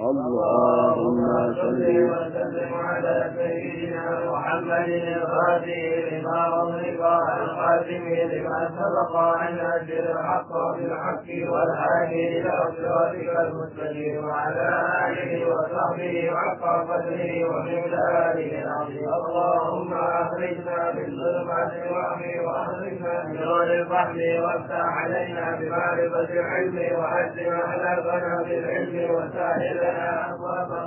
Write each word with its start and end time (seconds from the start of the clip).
اللهم 0.00 1.20
صل 1.60 1.82
وسلم 2.10 2.74
على 2.74 3.30
سيدنا 3.36 4.30
محمد 4.30 4.88
الفاتح 4.88 6.12
لما 6.12 6.46
أغلق 6.46 7.02
الخاتم 7.42 8.04
لما 8.32 8.70
سبق 8.78 9.16
عن 9.16 9.58
أجل 9.58 9.98
الحق 10.10 10.52
بالحق 10.76 11.28
والهادي 11.52 12.40
إلى 12.40 12.52
صراطك 12.76 13.28
المستقيم 13.46 14.24
وعلى 14.24 14.68
آله 15.08 15.46
وصحبه 15.46 16.30
حق 16.36 16.62
قدره 16.90 17.44
ومقداره 17.44 18.50
العظيم. 18.62 19.08
اللهم 19.08 19.92
أخرجنا 19.94 20.92
من 20.96 21.06
ظلمات 21.20 21.72
الوهم 21.72 22.44
وأخرجنا 22.46 23.24
من 23.26 23.40
نور 23.44 23.62
الفهم 23.62 24.18
وافتح 24.44 24.84
علينا 25.04 25.56
بمعرفة 25.60 26.28
العلم 26.32 26.76
وأجل 26.98 27.46
أخلاقنا 27.52 28.42
بالعلم 28.48 29.10
وسهل 29.14 29.89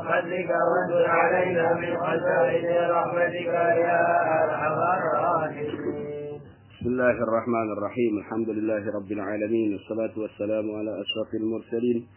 فضلك 0.03 0.49
وانزل 0.49 1.05
علينا 1.05 1.73
من 1.73 1.97
خزائن 1.97 2.89
رحمتك 2.89 3.53
يا 3.85 4.01
أرحم 4.43 4.77
الراحمين. 4.97 6.39
بسم 6.71 6.87
الله 6.89 7.17
الرحمن 7.23 7.71
الرحيم. 7.77 8.17
الحمد 8.17 8.49
لله 8.49 8.83
رب 8.95 9.11
العالمين. 9.11 9.73
والصلاة 9.73 10.19
والسلام 10.19 10.71
على 10.75 11.01
أشرف 11.01 11.29
المرسلين 11.33 12.07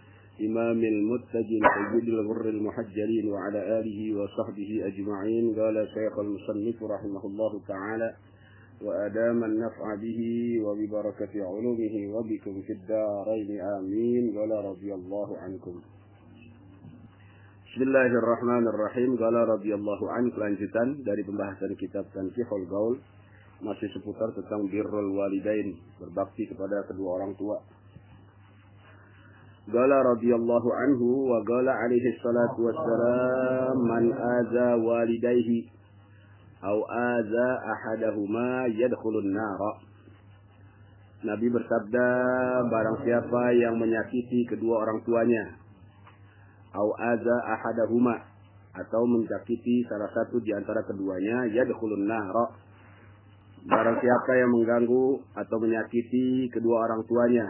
إمام 0.40 0.78
المتقين 0.78 1.62
سيد 1.74 2.08
الغر 2.08 2.44
المحجلين 2.48 3.32
وعلى 3.32 3.60
آله 3.78 3.98
وصحبه 4.20 4.70
أجمعين. 4.86 5.44
قال 5.60 5.88
شيخ 5.94 6.18
المصنف 6.18 6.82
رحمه 6.82 7.22
الله 7.26 7.60
تعالى 7.68 8.14
وأدام 8.84 9.44
النفع 9.44 9.94
به 10.02 10.20
وببركة 10.64 11.34
علومه 11.34 11.94
وبكم 12.14 12.54
في 12.66 12.72
الدارين. 12.72 13.60
آمين. 13.60 14.38
قال 14.38 14.64
رضي 14.64 14.94
الله 14.94 15.38
عنكم. 15.38 15.95
Bismillahirrahmanirrahim. 17.76 19.20
Qala 19.20 19.44
radhiyallahu 19.52 20.08
an 20.08 20.32
kelanjutan 20.32 20.96
dari 21.04 21.20
pembahasan 21.28 21.76
kitab 21.76 22.08
Tanqihul 22.08 22.64
Gaul 22.72 22.96
masih 23.60 23.92
seputar 23.92 24.32
tentang 24.32 24.64
birrul 24.72 25.12
walidain, 25.12 25.76
berbakti 26.00 26.48
kepada 26.48 26.88
kedua 26.88 27.20
orang 27.20 27.36
tua. 27.36 27.60
Qala 29.68 30.08
radhiyallahu 30.08 30.68
anhu 30.72 31.28
wa 31.28 31.44
qala 31.44 31.76
alaihi 31.76 32.16
salatu 32.24 32.64
wassalam 32.64 33.76
man 33.84 34.08
aza 34.08 34.80
walidayhi 34.80 35.68
aw 36.64 36.80
aza 36.80 37.48
ahadahuma 37.60 38.72
yadkhulun 38.72 39.36
nara. 39.36 39.84
Nabi 41.28 41.52
bersabda, 41.52 42.08
barang 42.72 43.04
siapa 43.04 43.52
yang 43.52 43.76
menyakiti 43.76 44.48
kedua 44.48 44.80
orang 44.80 45.04
tuanya, 45.04 45.65
au 46.74 46.88
aza 46.96 47.36
ahadahuma. 47.52 48.16
Atau 48.76 49.08
menyakiti 49.08 49.88
salah 49.88 50.12
satu 50.12 50.36
di 50.44 50.52
antara 50.52 50.84
keduanya 50.84 51.48
yadkhulun 51.48 52.04
nara 52.04 52.44
barang 53.66 53.98
siapa 53.98 54.32
yang 54.36 54.52
mengganggu 54.52 55.26
atau 55.32 55.56
menyakiti 55.58 56.52
kedua 56.52 56.84
orang 56.90 57.02
tuanya. 57.08 57.46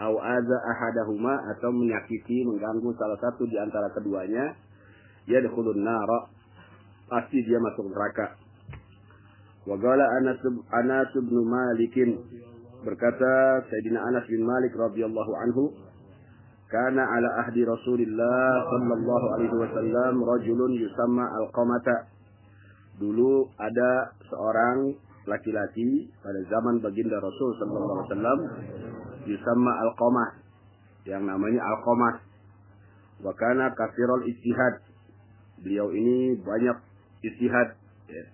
Au 0.00 0.16
aza 0.18 0.58
ahadahuma 0.70 1.52
atau 1.54 1.70
menyakiti 1.70 2.48
mengganggu 2.48 2.90
salah 2.96 3.18
satu 3.20 3.44
di 3.44 3.60
antara 3.60 3.92
keduanya 3.92 4.56
yadkhulun 5.28 5.84
nara 5.84 6.32
pasti 7.12 7.44
dia 7.44 7.60
masuk 7.60 7.92
neraka. 7.92 8.40
Wa 9.68 9.76
qala 9.76 10.04
Anas 10.20 10.40
Anas 10.72 11.12
bin 11.12 11.44
Malikin. 11.44 12.10
Berkata 12.84 13.64
Sayyidina 13.64 14.00
Anas 14.12 14.28
bin 14.28 14.44
Malik 14.44 14.76
radhiyallahu 14.76 15.32
anhu 15.40 15.72
Kana 16.72 17.02
ala 17.04 17.28
ahdi 17.44 17.62
Rasulillah 17.62 18.66
sallallahu 18.66 19.26
alaihi 19.36 19.54
wasallam 19.54 20.14
rajulun 20.24 20.72
yusamma 20.74 21.28
al-qamata. 21.44 22.08
Dulu 22.98 23.46
ada 23.60 24.10
seorang 24.26 24.96
laki-laki 25.28 26.08
pada 26.24 26.40
zaman 26.48 26.80
baginda 26.80 27.20
Rasul 27.20 27.50
sallallahu 27.60 27.94
alaihi 27.94 28.08
wasallam 28.10 28.38
yusamma 29.28 29.72
al-qamah 29.86 30.28
yang 31.04 31.22
namanya 31.28 31.60
al-qamah. 31.62 32.14
Wa 33.22 33.32
kana 33.36 33.70
kathirul 33.76 34.24
ijtihad. 34.24 34.74
Beliau 35.62 35.92
ini 35.92 36.40
banyak 36.42 36.76
istihad 37.22 37.76
ya. 38.08 38.24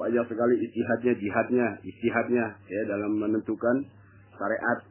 Banyak 0.00 0.24
sekali 0.32 0.56
istihadnya, 0.64 1.12
jihadnya, 1.12 1.66
istihadnya 1.84 2.44
ya 2.72 2.82
dalam 2.88 3.20
menentukan 3.20 3.84
syariat 4.32 4.89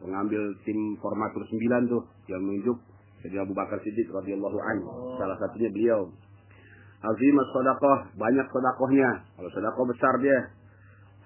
pengambil 0.00 0.42
tim 0.64 0.98
formatur 1.00 1.42
9 1.44 1.92
tuh 1.92 2.02
yang 2.28 2.42
menunjuk 2.42 2.78
jadi 3.26 3.42
Abu 3.42 3.58
Bakar 3.58 3.82
Siddiq 3.82 4.06
radhiyallahu 4.12 4.58
anhu. 4.60 5.18
Salah 5.18 5.34
satunya 5.40 5.66
beliau. 5.72 6.14
Azim 7.02 7.36
sedekah, 7.52 8.14
banyak 8.14 8.46
sedekahnya. 8.46 9.10
Kalau 9.34 9.50
sedekah 9.50 9.84
besar 9.90 10.14
dia. 10.22 10.38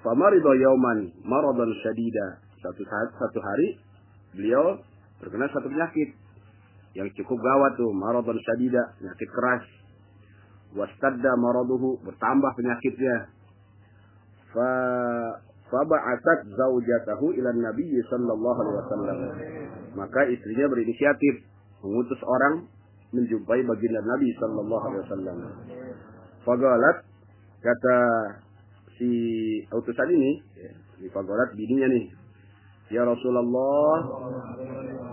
Famarido 0.01 0.57
yauman 0.57 1.13
maradan 1.29 1.69
syadida. 1.85 2.41
Satu 2.61 2.83
saat 2.89 3.09
satu 3.21 3.39
hari 3.41 3.69
beliau 4.33 4.81
terkena 5.21 5.45
satu 5.53 5.69
penyakit 5.69 6.17
yang 6.97 7.09
cukup 7.15 7.37
gawat 7.37 7.77
tuh, 7.77 7.93
maradan 7.93 8.39
syadida, 8.49 8.97
penyakit 8.97 9.29
keras. 9.29 9.65
Wastadda 10.71 11.33
maraduhu, 11.37 12.01
bertambah 12.01 12.51
penyakitnya. 12.57 13.17
Fa 14.57 14.71
Faba'atat 15.71 16.51
zaujatahu 16.51 17.31
ila 17.39 17.51
Nabi 17.55 17.95
sallallahu 18.11 18.59
alaihi 18.59 18.79
wasallam. 18.83 19.19
Maka 19.95 20.27
istrinya 20.27 20.67
berinisiatif 20.67 21.47
mengutus 21.87 22.19
orang 22.27 22.67
menjumpai 23.15 23.63
baginda 23.63 24.03
Nabi 24.03 24.29
sallallahu 24.43 24.85
alaihi 24.91 25.03
wasallam. 25.07 25.39
Fagalat 26.43 27.07
kata 27.63 27.99
si 28.99 29.11
utusan 29.71 30.09
ini, 30.11 30.43
di 30.99 31.07
Fagalat 31.15 31.55
bininya 31.55 31.87
nih. 31.87 32.07
Ya 32.91 33.07
Rasulullah, 33.07 33.99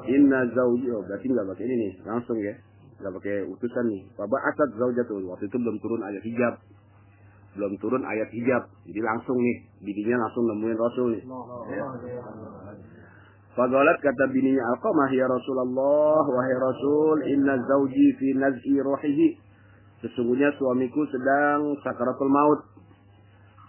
inna 0.09 0.49
zauji, 0.49 0.89
oh 0.89 1.05
berarti 1.05 1.29
nggak 1.29 1.45
pakai 1.53 1.65
ini 1.69 1.75
nih, 1.77 1.91
langsung 2.09 2.41
ya, 2.41 2.57
nggak 2.97 3.13
pakai 3.21 3.45
utusan 3.45 3.85
nih. 3.93 4.01
Faba'atat 4.17 4.73
zaujatahu, 4.73 5.21
waktu 5.29 5.45
itu 5.45 5.57
belum 5.61 5.77
turun 5.77 6.01
ayat 6.01 6.25
hijab 6.25 6.57
belum 7.57 7.73
turun 7.81 8.05
ayat 8.05 8.29
hijab. 8.29 8.69
Jadi 8.85 9.01
langsung 9.01 9.37
nih, 9.41 9.57
bininya 9.81 10.21
langsung 10.21 10.43
nemuin 10.53 10.77
Rasul 10.77 11.07
nih. 11.17 11.23
Fagalat 13.57 13.97
kata 14.05 14.29
bininya 14.29 14.61
Alqamah, 14.77 15.09
ya 15.09 15.25
Rasulullah, 15.25 16.21
wahai 16.21 16.55
Rasul, 16.61 17.17
inna 17.25 17.57
zauji 17.65 18.07
fi 18.21 18.27
naz'i 18.37 18.77
rohihi. 18.77 19.27
Sesungguhnya 20.05 20.53
suamiku 20.61 21.01
sedang 21.09 21.73
sakaratul 21.81 22.29
maut. 22.29 22.61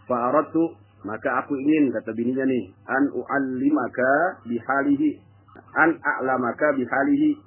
Fa'aratu, 0.04 0.76
maka 1.08 1.40
aku 1.40 1.56
ingin, 1.56 1.88
kata 1.96 2.12
bininya 2.12 2.44
nih, 2.44 2.68
an 2.84 3.08
u'allimaka 3.16 4.44
bihalihi. 4.44 5.24
An 5.72 5.96
a'lamaka 5.96 6.76
bihalihi. 6.76 7.40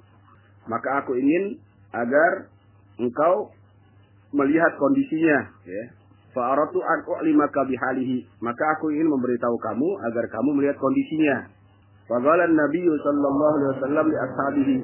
Maka 0.66 1.06
aku 1.06 1.14
ingin 1.14 1.62
agar 1.94 2.50
engkau 2.98 3.54
melihat 4.34 4.72
kondisinya. 4.82 5.38
Ya. 5.62 5.84
Fa'aratu 6.32 6.80
an 6.80 6.98
u'limaka 7.04 7.68
bihalihi. 7.68 8.24
Maka 8.40 8.64
aku 8.76 8.88
ingin 8.88 9.08
memberitahu 9.12 9.56
kamu 9.60 9.88
agar 10.08 10.24
kamu 10.32 10.50
melihat 10.56 10.80
kondisinya. 10.80 11.52
Faqala 12.08 12.48
Nabi 12.48 12.82
sallallahu 12.88 13.54
alaihi 13.56 13.72
wasallam 13.78 14.04
li 14.08 14.16
ashabihi. 14.16 14.76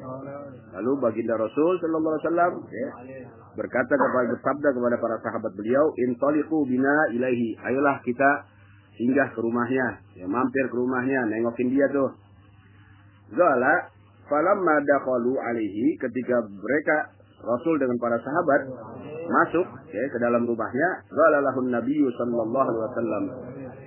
Lalu 0.78 0.92
baginda 1.00 1.34
Rasul 1.40 1.80
sallallahu 1.80 2.14
alaihi 2.14 2.24
wasallam 2.28 2.52
ya, 2.68 2.88
berkata 3.56 3.92
kepada 3.96 4.28
bersabda 4.36 4.68
kepada 4.76 4.96
para 5.00 5.16
sahabat 5.24 5.52
beliau, 5.56 5.84
"Intaliqu 6.08 6.58
bina 6.68 6.94
ilaihi." 7.16 7.56
Ayolah 7.64 7.98
kita 8.04 8.44
singgah 9.00 9.32
ke 9.32 9.40
rumahnya, 9.40 10.04
ya 10.20 10.26
mampir 10.28 10.68
ke 10.68 10.76
rumahnya, 10.76 11.26
nengokin 11.32 11.72
dia 11.72 11.88
tuh. 11.90 12.12
Gala 13.32 13.88
falamma 14.28 14.84
dakhalu 14.84 15.32
alaihi 15.40 15.96
ketika 15.96 16.44
mereka 16.44 16.96
Rasul 17.38 17.78
dengan 17.80 17.96
para 18.02 18.18
sahabat 18.18 18.60
masuk 19.28 19.66
ya, 19.92 20.02
ke 20.08 20.18
dalam 20.18 20.48
rumahnya, 20.48 20.88
galalahun 21.12 21.68
Nabi 21.68 22.00
sallallahu 22.16 22.68
alaihi 22.68 22.84
wasallam. 22.88 23.24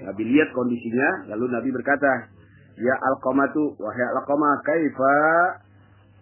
Nabi 0.08 0.24
lihat 0.30 0.50
kondisinya, 0.54 1.30
lalu 1.34 1.46
Nabi 1.50 1.70
berkata, 1.74 2.30
"Ya 2.78 2.96
Alqamatu, 3.12 3.76
wahai 3.78 4.06
Alqamah, 4.18 4.62
kaifa 4.66 5.16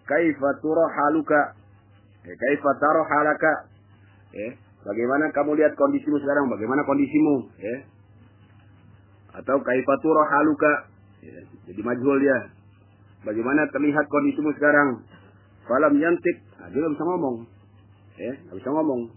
kaifa 0.08 0.48
turo 0.64 0.84
haluka?" 0.88 1.60
Ya, 2.20 2.36
kaifa 2.36 2.70
taro 2.76 3.00
halaka? 3.08 3.52
Ya, 4.36 4.52
bagaimana 4.84 5.32
kamu 5.32 5.56
lihat 5.56 5.72
kondisimu 5.72 6.20
sekarang? 6.20 6.52
Bagaimana 6.52 6.84
kondisimu? 6.84 7.48
Ya. 7.56 7.76
Atau 9.40 9.56
kaifa 9.64 9.94
turo 10.04 10.22
haluka? 10.28 10.72
Ya, 11.24 11.40
jadi 11.64 11.80
majhul 11.80 12.20
dia. 12.20 12.38
Bagaimana 13.24 13.68
terlihat 13.72 14.04
kondisimu 14.08 14.52
sekarang? 14.56 15.04
Falam 15.64 15.96
yantik, 15.96 16.36
nah, 16.60 16.68
dia 16.68 16.78
nggak 16.80 16.92
bisa 16.96 17.04
ngomong. 17.08 17.36
Ya, 18.20 18.32
nggak 18.36 18.56
bisa 18.60 18.68
ngomong. 18.68 19.08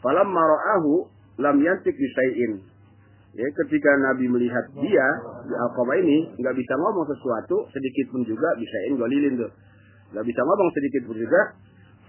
Falam 0.00 0.28
mara'ahu 0.32 0.92
lam 1.44 1.56
yantik 1.60 1.92
bisai'in. 1.92 2.64
Ya, 3.34 3.48
ketika 3.50 3.90
Nabi 4.00 4.30
melihat 4.30 4.64
dia 4.78 5.06
di 5.44 5.54
Alqamah 5.58 5.96
ini 6.00 6.32
nggak 6.38 6.54
bisa 6.56 6.72
ngomong 6.78 7.04
sesuatu 7.10 7.68
sedikit 7.74 8.14
pun 8.14 8.22
juga 8.24 8.48
bisain 8.56 8.94
golilin 8.96 9.34
tuh. 9.36 9.52
nggak 10.14 10.24
bisa 10.24 10.40
ngomong 10.40 10.68
sedikit 10.72 11.02
pun 11.10 11.16
juga. 11.18 11.42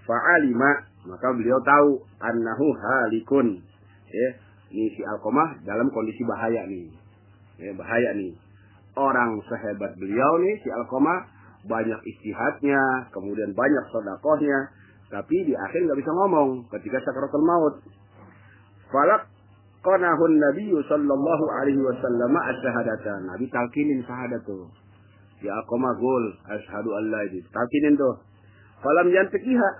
Fa'alima, 0.06 0.86
maka 1.10 1.34
beliau 1.34 1.58
tahu 1.66 2.06
annahu 2.22 2.66
halikun. 2.78 3.58
Ya, 4.06 4.28
ini 4.70 4.86
si 4.94 5.02
Alkomah 5.02 5.58
dalam 5.66 5.90
kondisi 5.90 6.22
bahaya 6.22 6.62
nih. 6.70 6.94
Ya, 7.58 7.74
bahaya 7.74 8.14
nih. 8.14 8.38
Orang 8.94 9.42
sehebat 9.50 9.98
beliau 9.98 10.32
nih, 10.40 10.62
si 10.62 10.70
Alkomah, 10.70 11.26
banyak 11.66 11.98
istihadnya, 12.06 13.10
kemudian 13.10 13.50
banyak 13.50 13.84
sodakohnya, 13.90 14.70
tapi 15.06 15.36
di 15.46 15.54
akhir 15.54 15.86
nggak 15.86 15.98
bisa 16.02 16.10
ngomong 16.10 16.66
ketika 16.74 16.98
sakaratul 17.06 17.46
maut. 17.46 17.74
Falak 18.90 19.30
qanahun 19.86 20.32
Nabi 20.34 20.74
sallallahu 20.74 21.44
alaihi 21.62 21.78
wasallam 21.78 22.34
asyhadatan. 22.34 23.30
Nabi 23.30 23.46
talkinin 23.46 24.02
syahadat 24.02 24.42
tuh. 24.42 24.66
Ya 25.46 25.54
akoma 25.62 25.94
gol 25.94 26.24
asyhadu 26.50 26.90
alla 26.90 27.22
itu. 27.30 27.38
Talkinin 27.54 27.94
tuh. 27.94 28.18
Falam 28.82 29.06
yantiqiha. 29.14 29.70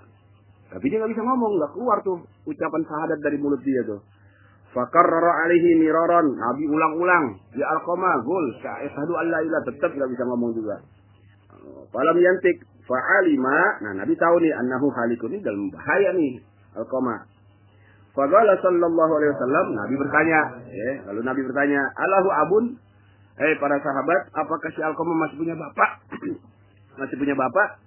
Tapi 0.66 0.82
dia 0.90 0.98
nggak 0.98 1.14
bisa 1.14 1.22
ngomong, 1.22 1.62
nggak 1.62 1.72
keluar 1.78 1.98
tuh 2.02 2.18
ucapan 2.46 2.82
syahadat 2.86 3.18
dari 3.22 3.38
mulut 3.38 3.62
dia 3.66 3.82
tuh. 3.82 4.02
Fakarrara 4.70 5.42
alaihi 5.42 5.74
miraran. 5.74 6.38
Nabi 6.38 6.70
ulang-ulang. 6.70 7.34
Ya 7.58 7.66
alqama 7.74 8.22
gol 8.22 8.46
asyhadu 8.62 9.12
alla 9.18 9.42
ilaha 9.42 9.74
tetap 9.74 9.90
nggak 9.90 10.10
bisa 10.14 10.22
ngomong 10.22 10.54
juga. 10.54 10.86
Falam 11.90 12.14
yantik 12.14 12.62
fa'alima. 12.86 13.58
Nah, 13.82 13.92
Nabi 14.02 14.14
tahu 14.16 14.40
nih 14.40 14.54
annahu 14.54 14.88
halikun 14.94 15.34
ini 15.34 15.42
dalam 15.42 15.68
bahaya 15.74 16.14
nih 16.14 16.40
alqama. 16.78 17.26
Faqala 18.16 18.56
sallallahu 18.64 19.12
alaihi 19.20 19.32
wasallam, 19.36 19.66
Nabi 19.76 19.94
bertanya, 20.00 20.40
ya, 20.72 20.90
lalu 21.12 21.20
Nabi 21.20 21.40
bertanya, 21.44 21.84
"Allahu 22.00 22.28
abun?" 22.32 22.64
Eh 23.36 23.54
para 23.60 23.76
sahabat, 23.84 24.32
apakah 24.32 24.72
si 24.72 24.80
Alqamah 24.80 25.28
masih 25.28 25.36
punya 25.36 25.52
bapak? 25.52 26.08
masih 27.04 27.20
punya 27.20 27.36
bapak? 27.36 27.84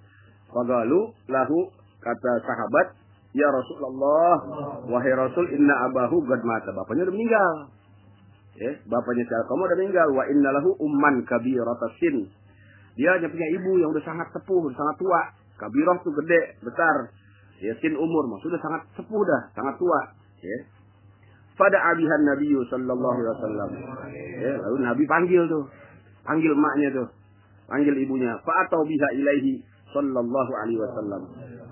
Faqalu 0.54 1.10
lahu 1.26 1.58
kata 1.98 2.32
sahabat, 2.46 2.94
"Ya 3.34 3.50
Rasulullah, 3.50 4.34
wahai 4.86 5.10
Rasul, 5.10 5.50
inna 5.50 5.90
abahu 5.90 6.22
qad 6.30 6.46
mata." 6.46 6.70
Bapaknya 6.70 7.10
udah 7.10 7.14
meninggal. 7.18 7.54
Ya, 8.62 8.78
bapaknya 8.86 9.26
si 9.26 9.34
Alqamah 9.34 9.66
udah 9.66 9.78
meninggal. 9.82 10.08
Wa 10.14 10.24
inna 10.30 10.48
lahu 10.54 10.70
umman 10.78 11.26
kabiratasin. 11.26 12.30
Dia 12.98 13.18
hanya 13.18 13.28
punya 13.30 13.48
ibu 13.54 13.78
yang 13.78 13.90
udah 13.94 14.04
sangat 14.04 14.28
sepuh, 14.34 14.60
udah 14.66 14.76
sangat 14.76 14.96
tua. 14.98 15.20
Kabirah 15.60 15.96
tuh 16.02 16.12
gede, 16.24 16.56
besar. 16.64 17.12
Ya, 17.60 17.76
sin 17.78 17.92
umur, 17.92 18.24
maksudnya 18.32 18.56
sangat 18.64 18.88
sepuh 18.96 19.22
dah, 19.22 19.42
sangat 19.52 19.76
tua. 19.76 20.00
Ya. 20.40 20.58
Pada 21.60 21.76
abihan 21.92 22.24
Nabi 22.24 22.56
sallallahu 22.72 23.16
alaihi 23.20 23.32
wasallam. 23.36 23.70
Ya, 24.40 24.54
lalu 24.64 24.76
Nabi 24.80 25.02
panggil 25.04 25.44
tuh. 25.44 25.68
Panggil 26.24 26.56
emaknya 26.56 26.88
tuh. 26.96 27.08
Panggil 27.68 27.94
ibunya. 28.00 28.32
Fa 28.40 28.64
atau 28.64 28.80
biha 28.80 29.08
ilaihi 29.20 29.60
sallallahu 29.92 30.52
alaihi 30.56 30.80
wasallam. 30.80 31.22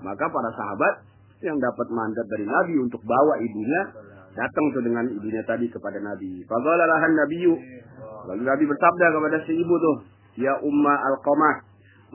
Maka 0.05 0.25
para 0.29 0.49
sahabat 0.53 0.93
yang 1.41 1.57
dapat 1.57 1.87
mandat 1.89 2.25
dari 2.29 2.45
Nabi 2.45 2.75
untuk 2.77 3.01
bawa 3.01 3.41
ibunya 3.41 3.81
datang 4.37 4.65
tuh 4.71 4.83
dengan 4.85 5.09
ibunya 5.09 5.41
tadi 5.47 5.65
kepada 5.71 5.97
Nabi. 5.97 6.45
Faqala 6.45 6.85
lahan 6.85 7.11
nabiyyu. 7.17 7.55
Lalu 8.29 8.43
Nabi 8.45 8.63
bersabda 8.69 9.05
kepada 9.09 9.37
si 9.47 9.53
ibu 9.57 9.73
tuh, 9.79 9.95
"Ya 10.39 10.55
umma 10.63 10.95
al-qamah 10.95 11.55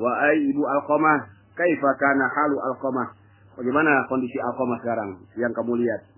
wa 0.01 0.13
ai 0.33 0.41
ibu 0.41 0.65
al-qamah, 0.65 1.29
kaifa 1.53 1.91
kana 2.01 2.25
halu 2.33 2.57
al-qamah?" 2.73 3.09
Bagaimana 3.55 4.09
kondisi 4.09 4.41
al-qamah 4.41 4.81
sekarang 4.83 5.11
yang 5.39 5.53
kamu 5.53 5.79
lihat? 5.85 6.09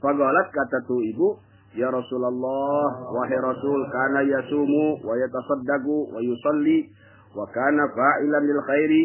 Fagalat 0.00 0.48
kata 0.54 0.86
tu 0.86 1.02
ibu, 1.02 1.36
Ya 1.76 1.92
Rasulullah, 1.92 2.88
wahai 3.12 3.36
Rasul, 3.36 3.80
kana 3.92 4.24
yasumu 4.24 4.96
wa 5.04 5.12
yatasaddaqu 5.12 6.08
wa 6.08 6.20
yusalli 6.24 6.88
wa 7.36 7.44
kana 7.52 7.84
fa'ilan 7.92 8.42
lil 8.48 8.60
khairi. 8.64 9.02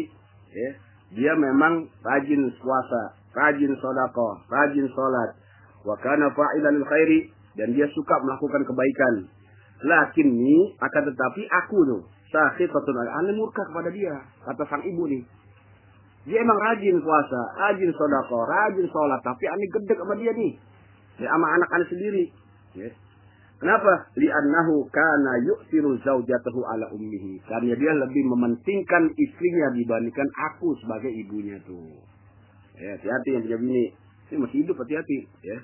Ya, 0.56 0.70
dia 1.12 1.32
memang 1.36 1.84
rajin 2.00 2.48
puasa, 2.56 3.12
rajin 3.36 3.76
sedekah, 3.76 4.34
rajin 4.48 4.88
salat. 4.88 5.36
Wa 5.84 6.00
kana 6.00 6.32
fa'ilan 6.32 6.80
lil 6.80 6.86
khairi 6.88 7.20
dan 7.60 7.76
dia 7.76 7.84
suka 7.92 8.16
melakukan 8.24 8.64
kebaikan. 8.64 9.14
Lakinni 9.82 10.78
akan 10.78 11.02
tetapi 11.10 11.42
aku 11.50 11.78
tuh 11.86 12.02
sakhitatun 12.30 12.96
aneh 12.96 13.34
murka 13.34 13.66
kepada 13.66 13.90
dia, 13.90 14.14
kata 14.46 14.62
sang 14.70 14.82
ibu 14.86 15.04
nih. 15.10 15.22
Dia 16.22 16.38
emang 16.38 16.54
rajin 16.54 17.02
puasa, 17.02 17.40
rajin 17.58 17.90
sedekah, 17.90 18.42
rajin 18.46 18.86
salat, 18.94 19.20
tapi 19.26 19.44
aneh 19.50 19.68
gede 19.74 19.94
sama 19.98 20.14
dia 20.14 20.30
nih 20.30 20.52
ya, 21.18 21.28
sama 21.34 21.46
anak-anak 21.58 21.88
sendiri. 21.90 22.24
Ya. 22.78 22.88
Kenapa? 23.62 24.10
Li'annahu 24.18 24.90
kana 24.90 25.32
yu'tiru 25.46 25.94
zaujatahu 26.02 26.66
ala 26.66 26.90
ummihi. 26.90 27.38
Karena 27.46 27.78
dia 27.78 27.94
lebih 27.94 28.26
mementingkan 28.34 29.06
istrinya 29.14 29.70
dibandingkan 29.78 30.26
aku 30.50 30.74
sebagai 30.82 31.14
ibunya 31.14 31.62
tuh. 31.62 32.02
Ya, 32.74 32.98
hati-hati 32.98 33.38
yang 33.38 33.42
punya 33.46 33.58
bini. 33.62 33.84
Ini 34.34 34.36
masih 34.42 34.66
hidup 34.66 34.82
hati-hati. 34.82 35.18
Ya. 35.46 35.62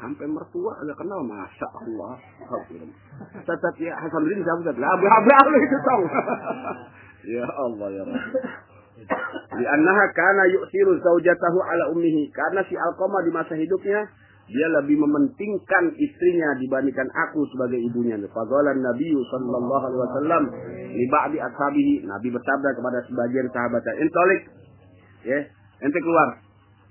Sampai 0.00 0.26
mertua 0.26 0.72
agak 0.80 0.96
kenal. 0.96 1.20
Masya 1.22 1.68
Allah. 1.76 2.16
Tetap 3.44 3.74
ya. 3.76 3.92
Hasan 4.00 4.24
Rin 4.24 4.40
siapa? 4.40 4.72
Lah, 4.80 4.96
abla 4.96 5.38
itu 5.60 5.78
tau. 5.84 6.02
ya 7.36 7.44
Allah 7.44 7.88
ya 7.92 8.02
Rabbi. 8.08 8.40
Li'annaha 9.60 10.04
kana 10.12 10.44
yu'tiru 10.48 10.96
zaujatahu 11.04 11.58
ala 11.60 11.84
ummihi. 11.92 12.32
Karena 12.32 12.64
si 12.64 12.76
Alqamah 12.76 13.20
di 13.24 13.30
masa 13.32 13.54
hidupnya 13.56 14.08
dia 14.50 14.66
lebih 14.82 14.98
mementingkan 14.98 15.94
istrinya 15.94 16.58
dibandingkan 16.58 17.06
aku 17.28 17.46
sebagai 17.54 17.78
ibunya. 17.78 18.18
Faqala 18.34 18.74
Nabi 18.74 19.14
sallallahu 19.30 19.84
alaihi 19.86 20.02
wasallam 20.02 20.42
li 20.90 21.06
ba'di 21.06 21.38
ashabihi, 21.38 22.02
Nabi 22.02 22.28
bersabda 22.34 22.74
kepada 22.74 22.98
sebagian 23.06 23.46
sahabatnya, 23.54 23.94
"Intolik." 24.02 24.40
Ya, 25.22 25.38
ente 25.86 25.98
keluar. 26.02 26.28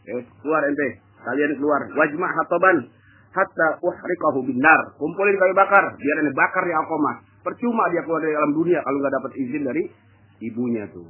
Ya, 0.07 0.23
keluar 0.39 0.61
ente. 0.71 1.03
Kalian 1.19 1.51
keluar. 1.59 1.81
Wajma' 1.99 2.31
hataban 2.31 2.87
hatta 3.33 3.67
uhriqahu 3.81 4.39
binar. 4.45 4.79
Kumpulin 4.97 5.35
kayu 5.37 5.53
bakar, 5.53 5.83
biar 5.95 6.17
ini 6.25 6.31
bakar 6.33 6.63
di 6.65 6.73
Alqamah. 6.73 7.15
Percuma 7.45 7.87
dia 7.93 8.03
keluar 8.03 8.19
dari 8.19 8.35
alam 8.35 8.51
dunia 8.51 8.83
kalau 8.83 8.97
nggak 8.99 9.13
dapat 9.15 9.31
izin 9.39 9.63
dari 9.63 9.83
ibunya 10.43 10.83
tuh. 10.91 11.07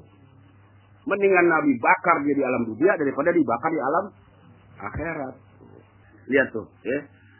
Mendingan 1.09 1.47
Nabi 1.49 1.73
bakar 1.81 2.21
dia 2.21 2.35
di 2.37 2.43
alam 2.45 2.63
dunia 2.69 2.93
daripada 2.99 3.33
dibakar 3.33 3.69
di 3.73 3.81
alam 3.81 4.05
akhirat. 4.79 5.35
Lihat 6.29 6.47
tuh, 6.53 6.69
ya. 6.85 6.99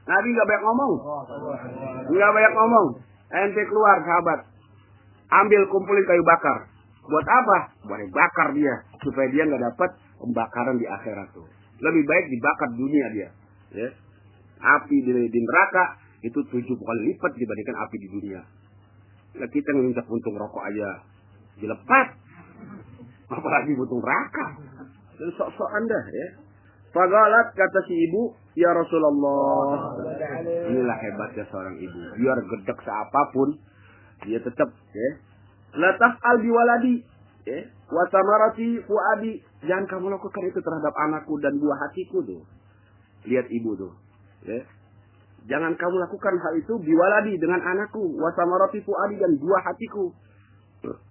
Nabi 0.10 0.28
nggak 0.34 0.48
banyak 0.50 0.64
ngomong. 0.66 0.94
Nggak 2.10 2.32
banyak 2.34 2.54
ngomong. 2.58 2.88
Ente 3.30 3.62
keluar 3.70 4.02
sahabat. 4.02 4.40
Ambil 5.30 5.62
kumpulin 5.70 6.06
kayu 6.10 6.26
bakar. 6.26 6.66
Buat 7.06 7.28
apa? 7.30 7.58
Buat 7.86 8.10
bakar 8.10 8.58
dia. 8.58 8.74
Supaya 9.06 9.30
dia 9.30 9.46
nggak 9.46 9.62
dapat 9.62 9.90
pembakaran 10.18 10.82
di 10.82 10.90
akhirat 10.90 11.30
tuh. 11.38 11.46
Lebih 11.78 12.04
baik 12.10 12.26
dibakar 12.34 12.70
dunia 12.74 13.06
dia. 13.14 13.30
Ya. 13.78 13.90
Api 14.60 14.96
di, 15.04 15.12
di 15.16 15.40
neraka 15.40 16.00
itu 16.20 16.40
tujuh 16.52 16.76
kali 16.76 17.02
lipat 17.16 17.32
dibandingkan 17.36 17.78
api 17.88 17.96
di 17.96 18.08
dunia. 18.12 18.42
Nah, 19.40 19.48
kita 19.48 19.70
nginjak 19.72 20.06
untung 20.12 20.36
rokok 20.36 20.64
aja 20.68 21.00
dilepas. 21.60 22.08
Apalagi 23.30 23.72
buntung 23.78 24.02
neraka. 24.02 24.58
Sok-sok 25.20 25.70
anda 25.76 26.00
ya. 26.12 26.28
Fagalat 26.90 27.54
kata 27.54 27.80
si 27.86 27.94
ibu, 27.94 28.34
ya 28.58 28.74
Rasulullah. 28.74 29.94
Inilah 30.74 30.98
hebatnya 30.98 31.46
seorang 31.54 31.78
ibu. 31.78 32.00
Biar 32.18 32.40
gedek 32.42 32.80
seapapun, 32.82 33.62
dia 34.26 34.42
tetap 34.42 34.74
ya. 34.74 35.10
Lataf 35.78 36.18
al 36.26 36.42
biwaladi, 36.42 37.06
ya. 37.46 37.62
Wasamarati 37.94 38.82
fuadi. 38.90 39.38
Jangan 39.70 39.86
kamu 39.86 40.18
lakukan 40.18 40.44
itu 40.50 40.60
terhadap 40.66 40.94
anakku 41.10 41.38
dan 41.38 41.62
buah 41.62 41.78
hatiku 41.78 42.26
tuh. 42.26 42.42
Lihat 43.30 43.46
ibu 43.54 43.78
tuh, 43.78 43.94
ya. 44.46 44.62
Jangan 45.50 45.74
kamu 45.80 45.96
lakukan 46.04 46.36
hal 46.38 46.54
itu 46.60 46.74
biwaladi 46.78 47.34
dengan 47.40 47.64
anakku, 47.64 48.06
wasamarati 48.20 48.84
fuadi 48.86 49.16
dan 49.18 49.34
buah 49.40 49.62
hatiku. 49.66 50.14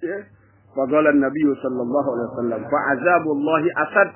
Ya. 0.05 0.19
Fagalan 0.77 1.19
Nabi 1.19 1.43
sallallahu 1.59 2.09
alaihi 2.13 2.29
wasallam, 2.37 2.61
fa'azabullahi 2.69 3.69
asad 3.73 4.09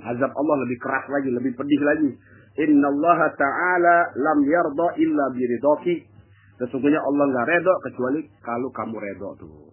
azab 0.00 0.32
Allah 0.32 0.56
lebih 0.64 0.78
keras 0.80 1.04
lagi, 1.12 1.28
lebih 1.34 1.52
pedih 1.58 1.80
lagi. 1.82 2.10
Inna 2.56 2.88
Allah 2.88 3.20
Ta'ala 3.36 3.96
lam 4.16 4.38
yarda 4.48 4.96
illa 4.96 5.24
biridaki. 5.34 6.08
Sesungguhnya 6.56 7.04
Allah 7.04 7.24
nggak 7.28 7.46
redo 7.52 7.74
kecuali 7.84 8.20
kalau 8.40 8.72
kamu 8.72 8.96
redo 8.96 9.28
tuh. 9.36 9.68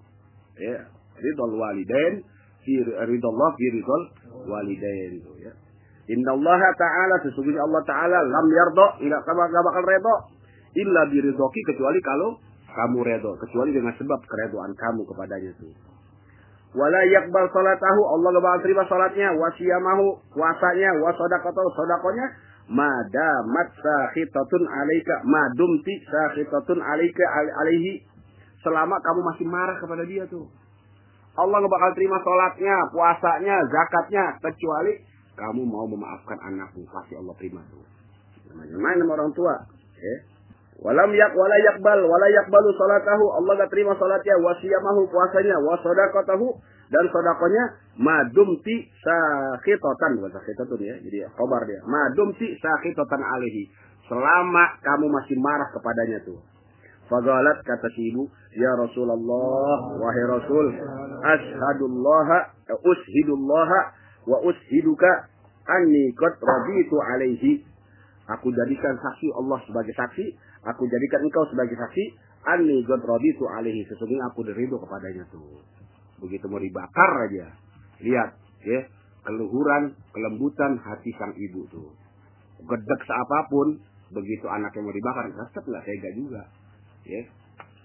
Ya, 0.59 0.83
ridol 1.15 1.55
walidain, 1.55 2.27
fi 2.59 2.73
ridho 2.83 3.27
Allah 3.31 3.49
fi 3.55 3.65
ridol 3.71 4.01
walidain 4.51 5.13
tuh 5.23 5.35
ya. 5.39 5.53
Inna 6.11 6.35
Allah 6.35 6.61
Ta'ala 6.75 7.15
sesungguhnya 7.23 7.63
Allah 7.63 7.81
Ta'ala 7.87 8.17
lam 8.27 8.47
yarda 8.51 8.87
illa 9.03 9.17
kamu 9.23 9.39
nggak 9.47 9.63
bakal 9.63 9.83
redo. 9.87 10.15
Illa 10.73 11.01
biridaki 11.07 11.61
kecuali 11.69 11.99
kalau 12.01 12.41
kamu 12.73 12.97
redo, 13.05 13.37
kecuali 13.39 13.71
dengan 13.71 13.93
sebab 13.93 14.19
keredoan 14.25 14.73
kamu 14.73 15.05
kepadanya 15.05 15.53
tuh 15.61 15.93
wala 16.73 17.01
yakbal 17.05 17.45
salatahu 17.53 18.01
Allah 18.17 18.29
gak 18.33 18.43
bakal 18.43 18.59
terima 18.65 18.83
salatnya. 18.89 19.29
Wasiyamahu 19.37 20.05
puasanya. 20.33 20.89
Wasodakatahu 21.05 21.69
sodakonya 21.77 22.25
madamat 22.69 23.69
sakhitatun 23.77 24.65
alaika 24.65 25.21
madumti 25.23 25.93
sakhitatun 26.09 26.81
alaika 26.81 27.23
alaihi. 27.61 28.01
Selama 28.65 28.97
kamu 28.99 29.19
masih 29.21 29.45
marah 29.47 29.77
kepada 29.77 30.03
dia 30.07 30.25
tuh. 30.25 30.49
Allah 31.33 31.65
nggak 31.65 31.73
bakal 31.73 31.91
terima 31.97 32.21
sholatnya, 32.21 32.77
puasanya, 32.93 33.57
zakatnya, 33.65 34.37
kecuali 34.37 35.01
kamu 35.33 35.61
mau 35.65 35.85
memaafkan 35.89 36.37
anakmu. 36.41 36.85
Pasti 36.89 37.17
Allah 37.17 37.33
terima 37.37 37.61
tuh. 37.69 37.83
Namanya 38.51 38.77
main 38.77 38.97
sama 39.01 39.13
orang 39.17 39.31
tua. 39.33 39.55
Ya. 39.97 40.15
Walam 40.83 41.13
yak 41.13 41.31
wala 41.37 41.57
yakbal 41.73 41.99
wala 42.05 42.27
yakbalu 42.33 42.69
salatahu. 42.75 43.25
Allah 43.41 43.51
gak 43.65 43.71
terima 43.71 43.93
salatnya. 43.97 44.35
Wasiyamahu 44.41 45.09
puasanya. 45.09 45.55
Wasodakatahu 45.61 46.47
dan 46.91 47.05
sodakonya 47.09 47.63
madumti 47.97 48.89
sakhitotan. 49.01 50.21
Bukan 50.21 50.31
sakhitotan 50.37 50.79
ya. 50.81 50.95
Jadi 51.01 51.17
kobar 51.33 51.65
dia. 51.65 51.81
Madumti 51.85 52.53
sakhitotan 52.59 53.21
alihi. 53.21 53.69
Selama 54.05 54.77
kamu 54.83 55.07
masih 55.07 55.39
marah 55.39 55.71
kepadanya 55.71 56.19
tuh. 56.27 56.41
Fagalat 57.11 57.59
kata 57.67 57.87
si 57.93 58.15
ibu, 58.15 58.31
Ya 58.55 58.71
Rasulullah, 58.79 59.77
wahai 59.99 60.23
Rasul, 60.29 60.67
ashadullah, 61.19 62.29
ushidullah, 62.79 63.69
wa 64.27 64.37
ushiduka, 64.43 65.29
anni 65.67 66.13
qad 66.15 66.35
raditu 66.39 66.95
alaihi. 66.99 67.51
Aku 68.23 68.55
jadikan 68.55 68.95
saksi 68.95 69.35
Allah 69.35 69.59
sebagai 69.67 69.91
saksi, 69.91 70.25
aku 70.63 70.83
jadikan 70.87 71.19
engkau 71.27 71.43
sebagai 71.51 71.75
saksi, 71.75 72.03
anni 72.47 72.83
qad 72.87 73.03
raditu 73.03 73.43
alaihi. 73.47 73.83
Sesungguhnya 73.87 74.31
aku 74.31 74.47
derido 74.47 74.79
kepadanya 74.79 75.27
tuh. 75.31 75.59
Begitu 76.23 76.47
mau 76.47 76.59
dibakar 76.59 77.11
aja. 77.27 77.51
Lihat, 77.99 78.29
ya, 78.63 78.79
keluhuran, 79.27 79.91
kelembutan 80.15 80.79
hati 80.79 81.11
sang 81.19 81.35
ibu 81.35 81.67
tuh. 81.67 81.91
Gedek 82.63 83.01
seapapun, 83.03 83.83
begitu 84.13 84.45
anaknya 84.47 84.81
mau 84.85 84.95
dibakar, 84.95 85.27
tetap 85.35 85.63
nggak 85.67 85.83
tega 85.83 86.09
juga 86.15 86.43
ya 87.03 87.21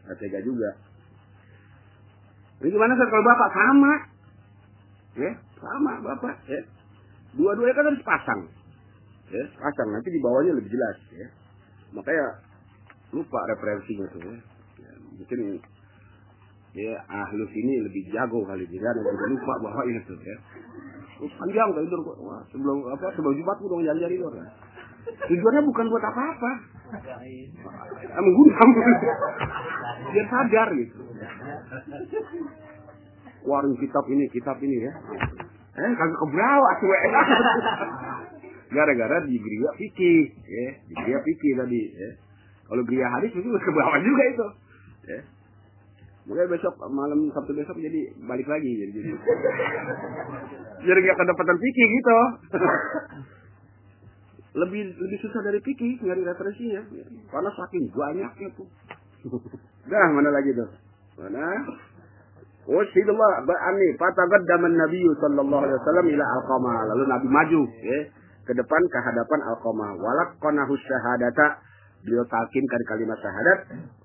nggak 0.06 0.16
tega 0.20 0.40
juga 0.44 0.70
ini 2.62 2.68
gimana 2.74 2.94
kalau 2.94 3.24
bapak 3.24 3.50
sama 3.54 3.92
ya 5.18 5.32
sama 5.58 5.92
bapak 6.02 6.36
ya. 6.48 6.60
Dua-duanya 7.36 7.74
kan 7.76 7.84
harus 7.92 8.02
pasang 8.06 8.40
ya. 9.30 9.44
Pasang 9.58 9.88
nanti 9.92 10.08
di 10.08 10.20
bawahnya 10.22 10.56
lebih 10.56 10.70
jelas 10.72 10.96
ya. 11.12 11.28
Makanya 11.92 12.26
lupa 13.12 13.40
referensinya 13.48 14.04
tuh 14.12 14.20
ya, 14.20 14.36
ya 14.84 14.92
mungkin 15.16 15.40
ya 16.76 16.92
ahlus 17.08 17.52
ini 17.56 17.80
lebih 17.88 18.12
jago 18.12 18.44
kali 18.44 18.68
dia 18.68 18.84
dan 18.84 19.00
lebih 19.00 19.36
lupa 19.36 19.52
bahwa 19.64 19.82
ini 19.88 20.00
tuh 20.04 20.18
ya. 20.20 20.36
Panjang 21.18 21.74
kali 21.74 21.88
itu 21.88 21.96
wah 22.22 22.44
sebelum 22.52 22.84
apa 22.92 23.10
sebelum 23.16 23.34
jumat 23.34 23.56
dong 23.58 23.82
jalan-jalan 23.82 24.14
itu 24.14 24.26
kan 24.28 24.48
tujuannya 25.08 25.62
bukan 25.64 25.86
buat 25.88 26.04
apa-apa. 26.04 26.52
Emang 28.08 28.32
gudang 28.32 28.70
biar 30.12 30.26
sadar 30.28 30.68
gitu. 30.76 31.00
Warung 33.48 33.76
kitab 33.80 34.04
ini 34.12 34.24
kitab 34.28 34.56
ini 34.60 34.76
ya 34.84 34.92
eh 35.78 35.92
kagak 35.94 36.18
kebrawa 36.18 36.70
cuek 36.82 37.02
gara-gara 38.74 39.16
di 39.24 39.36
geria 39.40 39.70
fikih 39.80 40.20
ya 40.44 40.68
di 40.84 40.92
geria 40.92 41.18
fikih 41.24 41.52
tadi 41.56 41.82
ya. 41.96 42.10
Kalau 42.68 42.82
geria 42.84 43.08
hadis 43.16 43.32
itu 43.32 43.48
kebrawa 43.66 43.96
juga 44.04 44.22
itu 44.28 44.46
ya. 45.08 45.20
Mulai 46.28 46.44
besok 46.44 46.76
malam 46.92 47.32
Sabtu 47.32 47.56
besok 47.56 47.80
jadi 47.80 48.12
balik 48.28 48.44
lagi 48.44 48.68
jadi 48.68 48.92
jadi 48.92 49.10
jadi 50.84 50.98
gak 51.08 51.18
kedapatan 51.24 51.56
fikih 51.56 51.86
gitu. 51.88 52.18
Lebih 54.58 54.90
lebih 54.90 55.18
susah 55.22 55.44
dari 55.44 55.60
Kiki 55.62 56.02
nyari 56.02 56.26
referensinya. 56.26 56.82
Karena 57.30 57.50
saking 57.52 57.94
banyaknya 57.94 58.48
tuh. 58.58 58.66
Dah 59.86 60.08
mana 60.10 60.34
lagi 60.34 60.50
tuh? 60.50 60.66
Mana 61.20 61.62
Wasidullah 62.68 63.48
ba'ani 63.48 63.96
fataqaddama 63.96 64.68
Nabi 64.68 65.00
sallallahu 65.24 65.64
alaihi 65.64 65.78
wasallam 65.80 66.06
ila 66.12 66.24
al 66.28 66.84
lalu 66.92 67.04
Nabi 67.08 67.26
maju 67.32 67.62
ya 67.80 67.98
ke 68.48 68.56
depan 68.56 68.82
ke 68.88 68.98
hadapan 69.04 69.40
al-qama 69.44 69.92
walaqqanahu 70.00 70.72
syahadata. 70.80 71.60
Beliau 72.00 72.24
talkinkan 72.30 72.80
kalimat 72.88 73.18
syahadat 73.20 73.58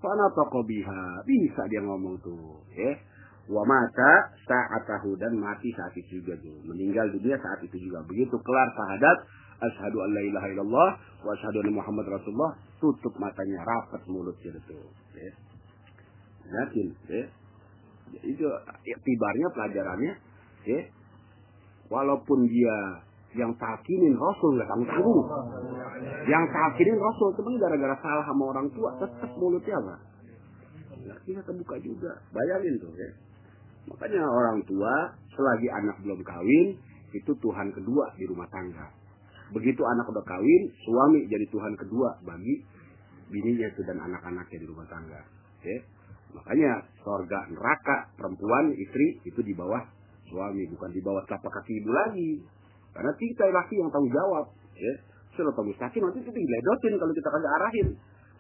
fana 0.04 0.28
biha. 0.68 1.24
Bisa 1.24 1.64
dia 1.72 1.80
ngomong 1.80 2.20
tuh 2.20 2.60
ya. 2.76 3.00
Wa 3.48 3.64
mata 3.64 4.36
sa'atahu. 4.44 5.16
Dan 5.16 5.40
mati 5.40 5.72
saat 5.72 5.96
itu 5.96 6.20
juga 6.20 6.36
tuh 6.44 6.60
meninggal 6.68 7.08
dunia 7.16 7.40
saat 7.40 7.64
itu 7.64 7.78
juga. 7.88 8.04
Begitu 8.04 8.36
kelar 8.44 8.68
syahadat 8.76 9.18
asyhadu 9.64 10.04
an 10.04 10.10
la 10.12 10.22
ilaha 10.28 10.48
illallah 10.52 10.90
wa 11.24 11.32
asyhadu 11.38 11.64
anna 11.64 11.72
muhammad 11.80 12.06
rasulullah. 12.12 12.60
Tutup 12.84 13.16
matanya 13.22 13.64
rapat 13.64 14.02
mulutnya 14.12 14.60
itu 14.60 14.80
ya. 15.16 15.32
yakin 16.50 16.88
ya. 17.08 17.24
Itu 18.24 18.46
tibarnya 19.04 19.48
pelajarannya 19.54 20.14
ya. 20.68 20.82
walaupun 21.92 22.46
dia 22.48 22.78
yang 23.34 23.52
takinin 23.58 24.14
Rasul 24.14 24.60
nggak 24.60 24.70
kamu 24.70 24.86
tahu 24.86 25.14
yang 26.30 26.46
takinin 26.54 27.00
Rasul 27.02 27.34
cuma 27.40 27.58
gara-gara 27.58 27.96
salah 28.00 28.26
sama 28.30 28.44
orang 28.54 28.68
tua 28.72 28.90
tetap 29.02 29.32
mulutnya 29.36 29.76
apa 29.82 29.96
nggak 31.04 31.20
bisa 31.26 31.42
terbuka 31.44 31.76
juga 31.82 32.12
bayangin 32.32 32.78
tuh 32.80 32.94
ya 32.94 33.10
makanya 33.90 34.22
orang 34.24 34.64
tua 34.64 34.94
selagi 35.34 35.68
anak 35.68 35.98
belum 36.06 36.22
kawin 36.24 36.78
itu 37.14 37.32
Tuhan 37.42 37.74
kedua 37.74 38.14
di 38.16 38.26
rumah 38.30 38.48
tangga 38.48 39.04
Begitu 39.54 39.82
anak 39.86 40.10
udah 40.10 40.26
kawin, 40.26 40.64
suami 40.82 41.30
jadi 41.30 41.46
Tuhan 41.54 41.78
kedua 41.78 42.18
bagi 42.26 42.66
bininya 43.30 43.70
itu 43.70 43.86
dan 43.86 44.02
anak-anaknya 44.02 44.58
di 44.58 44.68
rumah 44.68 44.88
tangga. 44.90 45.22
Ya. 45.62 45.78
Makanya 46.34 46.72
sorga 47.06 47.46
neraka 47.50 48.10
perempuan 48.18 48.74
istri 48.74 49.22
itu 49.24 49.40
di 49.46 49.54
bawah 49.54 49.82
suami 50.30 50.66
bukan 50.74 50.90
di 50.90 51.02
bawah 51.02 51.22
telapak 51.30 51.62
kaki 51.62 51.82
ibu 51.82 51.92
lagi. 51.94 52.32
Karena 52.94 53.12
kita 53.18 53.44
laki 53.50 53.76
yang 53.78 53.90
tanggung 53.94 54.14
jawab. 54.14 54.46
Ya. 54.78 54.94
Surat 55.34 55.58
mustaqim 55.58 56.06
nanti 56.06 56.22
kita 56.22 56.38
diledotin 56.38 56.94
kalau 57.02 57.14
kita 57.14 57.30
kagak 57.30 57.54
arahin. 57.58 57.88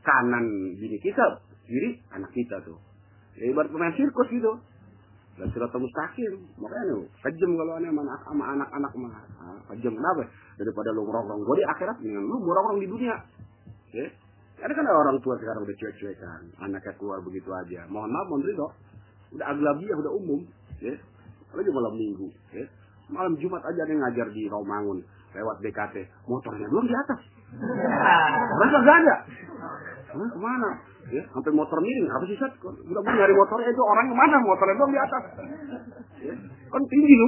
Kanan 0.03 0.45
bini 0.77 0.99
kita, 0.99 1.41
kiri 1.65 1.95
anak 2.11 2.29
kita 2.35 2.59
tuh. 2.61 2.77
Ya 3.39 3.49
ibarat 3.49 3.71
pemain 3.71 3.95
sirkus 3.97 4.29
gitu 4.29 4.61
dan 5.33 5.49
surat 5.49 5.73
mustaqim 5.73 6.45
makanya 6.61 7.09
kejam 7.25 7.57
kalau 7.57 7.73
aneh 7.81 7.89
sama 8.21 8.43
anak-anak 8.53 8.91
mah 9.01 9.17
ah, 9.41 9.57
kejam 9.73 9.97
kenapa 9.97 10.29
daripada 10.61 10.93
lu 10.93 11.09
ngerong 11.09 11.41
gue 11.41 11.55
di 11.57 11.65
akhirat 11.65 11.97
dengan 12.05 12.21
lu 12.21 12.37
ngerong 12.45 12.77
di 12.77 12.87
dunia 12.87 13.15
ya 13.97 14.05
ada 14.63 14.71
kan 14.71 14.87
orang 14.87 15.19
tua 15.19 15.35
sekarang 15.35 15.67
udah 15.67 15.75
cuek-cuekan 15.75 16.41
anaknya 16.63 16.95
keluar 16.95 17.19
begitu 17.19 17.51
aja. 17.51 17.83
Mohon 17.91 18.15
maaf 18.15 18.27
mohon 18.31 18.41
ridho. 18.47 18.67
Udah 19.35 19.51
aglabiah 19.51 19.95
udah 19.99 20.11
umum 20.15 20.39
ya. 20.79 20.95
Lagi 21.51 21.69
malam 21.75 21.93
minggu 21.99 22.31
ya. 22.55 22.63
Malam 23.11 23.35
jumat 23.43 23.59
aja 23.67 23.83
ada 23.83 23.91
yang 23.91 23.99
ngajar 24.07 24.27
di 24.31 24.47
Romangun 24.47 25.03
lewat 25.35 25.59
BKT 25.59 26.07
motornya 26.31 26.63
belum 26.71 26.87
di 26.87 26.95
atas. 26.95 27.19
Rasa 28.63 28.77
gak 28.87 28.97
ada. 29.03 29.15
Hah, 30.15 30.29
ke 30.31 30.39
mana? 30.39 30.69
Ya 31.11 31.23
sampai 31.35 31.51
motor 31.51 31.83
miring. 31.83 32.07
Apa 32.07 32.23
sih 32.31 32.39
set 32.39 32.53
udah 32.63 33.01
mau 33.03 33.13
nyari 33.19 33.35
motornya 33.35 33.67
itu? 33.67 33.83
Orang 33.83 34.05
yang 34.07 34.15
mana? 34.15 34.35
Motornya 34.39 34.79
dong 34.79 34.91
di 34.95 34.99
atas. 35.03 35.23
Ya, 36.23 36.33
kan 36.71 36.81
tinggi 36.87 37.13
lu 37.19 37.27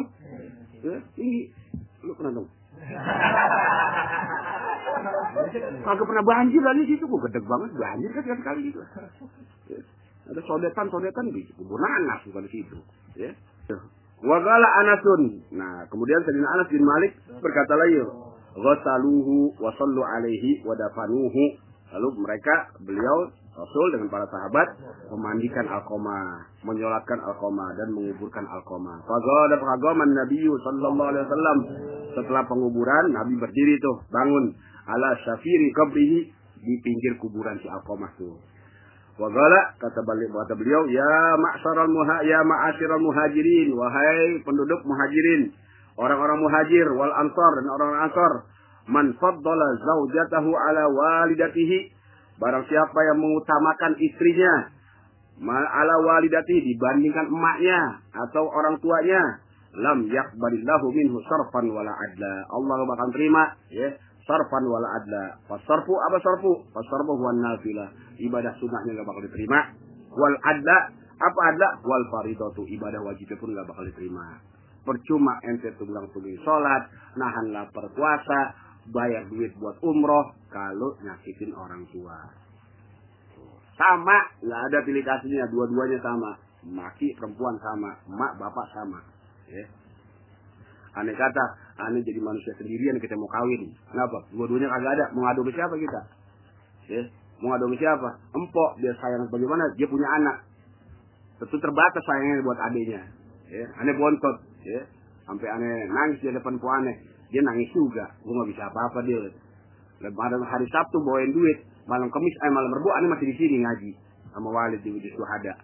ya 0.87 0.97
tinggi. 1.19 1.51
Lu 1.99 2.15
dong 2.15 2.47
kagak 5.83 6.05
pernah 6.05 6.25
banjir 6.25 6.61
lagi 6.63 6.83
situ 6.87 7.05
gede 7.05 7.39
banget 7.43 7.71
banjir 7.75 8.09
kan 8.13 8.23
sekali 8.23 8.41
kali 8.43 8.61
gitu 8.71 8.79
ada 10.25 10.41
sodetan 10.45 10.87
sodetan 10.89 11.25
di 11.29 11.45
kubur 11.53 11.77
nanas 11.77 12.21
bukan 12.29 12.45
di 12.47 12.51
situ 12.51 12.77
ya 13.17 13.31
Wagala 14.25 14.67
Anasun. 14.79 15.43
Nah, 15.59 15.83
kemudian 15.91 16.23
Sayyidina 16.23 16.47
Anas 16.47 16.71
bin 16.71 16.87
Malik 16.87 17.19
berkata 17.43 17.75
lagi, 17.75 17.99
"Ghasaluhu 18.55 19.59
wa 19.59 19.69
sallu 19.75 20.01
alaihi 20.01 20.63
wa 20.63 20.71
dafanuhu." 20.71 21.59
Lalu 21.91 22.09
mereka 22.23 22.73
beliau 22.79 23.29
Rasul 23.55 23.87
dengan 23.95 24.11
para 24.11 24.27
sahabat 24.27 24.67
memandikan 25.15 25.63
Alkoma, 25.71 26.43
menyolatkan 26.67 27.23
Alkoma 27.23 27.71
dan 27.79 27.87
menguburkan 27.95 28.43
Alkoma. 28.51 28.99
Fagada 29.07 29.55
fagaman 29.63 30.11
Nabi 30.11 30.43
sallallahu 30.43 31.07
alaihi 31.07 31.23
wasallam 31.23 31.57
setelah 32.19 32.43
penguburan 32.51 33.15
Nabi 33.15 33.39
berdiri 33.39 33.79
tuh 33.79 34.03
bangun 34.11 34.51
ala 34.85 35.09
syafiri 35.21 35.69
kabrihi 35.73 36.19
di 36.61 36.73
pinggir 36.81 37.17
kuburan 37.21 37.57
si 37.61 37.67
Alkoma 37.69 38.09
tuh. 38.17 38.37
Wagala 39.15 39.79
kata 39.79 40.01
balik 40.03 40.27
kata 40.27 40.53
beliau 40.59 40.85
ya 40.91 41.39
ma'syaral 41.39 41.87
muha 41.87 42.17
ya 42.27 42.43
ma'asyiral 42.43 42.99
muhajirin 42.99 43.71
wahai 43.71 44.43
penduduk 44.43 44.83
muhajirin 44.83 45.55
orang-orang 45.95 46.43
muhajir 46.43 46.83
wal 46.99 47.13
ansar 47.15 47.51
dan 47.55 47.65
orang-orang 47.79 48.03
ansar 48.11 48.31
man 48.91 49.05
faddala 49.15 49.67
zaujatahu 49.79 50.51
ala 50.51 50.83
walidatihi 50.91 51.95
Barang 52.35 52.67
siapa 52.67 52.99
yang 53.11 53.23
mengutamakan 53.23 53.95
istrinya 53.95 54.53
ala 55.47 55.95
walidati 56.03 56.63
dibandingkan 56.67 57.31
emaknya 57.31 58.03
atau 58.11 58.43
orang 58.47 58.75
tuanya, 58.83 59.39
lam 59.75 60.07
yakbalillahu 60.07 60.87
minhu 60.91 61.19
sarfan 61.23 61.71
wala 61.71 61.91
adla. 61.95 62.33
Allah 62.51 62.75
bakal 62.87 63.07
terima 63.15 63.55
ya 63.71 63.87
sarfan 64.25 64.63
wala 64.67 64.89
adla. 64.99 65.39
Fasarfu 65.47 65.93
apa 65.95 66.17
sarfu? 66.19 66.51
Fasarfu 66.73 67.13
huwa 67.15 67.31
nafilah. 67.33 67.89
Ibadah 68.19 68.53
sunnahnya 68.59 68.97
gak 68.99 69.07
bakal 69.07 69.23
diterima. 69.23 69.59
Wal 70.11 70.37
adla 70.41 70.77
Apa 71.15 71.41
ada 71.55 71.79
wal 71.87 72.03
faridatu 72.11 72.67
ibadah 72.67 72.99
wajib 72.99 73.31
pun 73.39 73.55
nggak 73.55 73.67
bakal 73.71 73.87
diterima. 73.87 74.35
Percuma 74.83 75.39
ente 75.47 75.71
tunggang 75.79 76.11
tunggu 76.11 76.35
sholat, 76.43 76.91
nahan 77.15 77.55
lapar 77.55 77.87
puasa, 77.95 78.53
bayar 78.91 79.23
duit 79.31 79.55
buat 79.57 79.79
umroh 79.79 80.35
kalau 80.51 80.99
nyakitin 81.01 81.55
orang 81.55 81.87
tua. 81.89 82.19
Sama, 83.79 84.17
nggak 84.43 84.61
ada 84.71 84.77
pilih 84.83 85.03
kasihnya, 85.03 85.47
dua-duanya 85.51 85.99
sama. 86.03 86.31
Maki 86.67 87.15
perempuan 87.15 87.55
sama, 87.63 87.95
mak 88.11 88.35
bapak 88.37 88.67
sama. 88.75 88.99
Ya. 89.47 89.65
Aneh 90.95 91.11
kata, 91.11 91.45
aneh 91.75 91.99
jadi 92.07 92.23
manusia 92.23 92.55
sendirian 92.55 92.95
kita 93.03 93.19
mau 93.19 93.27
kawin. 93.27 93.67
Kenapa? 93.91 94.23
Dua-duanya 94.31 94.71
kagak 94.71 94.91
ada. 94.95 95.05
Mau 95.11 95.27
ngadu 95.27 95.43
ke 95.43 95.51
siapa 95.51 95.75
kita? 95.75 96.01
Ya. 96.87 97.03
Mau 97.43 97.51
ngadu 97.51 97.67
ke 97.75 97.83
siapa? 97.83 98.09
Empok, 98.31 98.79
dia 98.79 98.95
sayang 98.95 99.27
bagaimana? 99.27 99.63
Dia 99.75 99.87
punya 99.91 100.07
anak 100.07 100.47
tentu 101.35 101.59
terbatas 101.59 101.99
sayangnya 101.99 102.47
buat 102.47 102.59
adiknya. 102.71 103.01
Ya, 103.51 103.67
aneh 103.83 103.95
bontot, 103.99 104.39
ya. 104.63 104.87
Sampai 105.27 105.51
aneh 105.51 105.91
nangis 105.91 106.23
di 106.23 106.31
depan 106.31 106.55
po 106.63 106.71
aneh. 106.71 106.95
Dia 107.27 107.43
nangis 107.43 107.67
juga. 107.75 108.07
Gue 108.23 108.31
nggak 108.31 108.49
bisa 108.55 108.63
apa-apa 108.71 109.03
dia. 109.03 109.19
Lebaran 109.99 110.43
hari 110.47 110.67
Sabtu 110.71 111.03
bawain 111.03 111.35
duit, 111.35 111.59
malam 111.91 112.07
Kamis, 112.07 112.35
eh 112.39 112.51
malam 112.55 112.71
Rebu 112.71 112.89
aneh 112.95 113.09
masih 113.11 113.27
di 113.31 113.35
sini 113.35 113.67
ngaji 113.67 113.91
sama 114.31 114.47
Walid 114.47 114.79
di 114.79 114.95
Wujud 114.95 115.11
Suhada. 115.11 115.59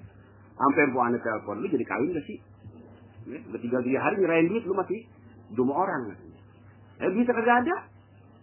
Sampai 0.60 0.92
po 0.92 1.00
aneh 1.04 1.24
telepon, 1.24 1.64
lu 1.64 1.68
jadi 1.72 1.88
kawin 1.88 2.12
gak 2.12 2.26
sih? 2.28 2.40
Ya, 3.32 3.38
udah 3.48 3.60
tiga 3.62 3.80
hari 3.80 4.16
nyerahin 4.20 4.50
duit 4.50 4.64
lu 4.66 4.76
masih 4.76 5.08
dua 5.56 5.74
orang. 5.74 6.16
Eh 7.02 7.12
bisa 7.16 7.32
kagak 7.34 7.66
ada. 7.66 7.76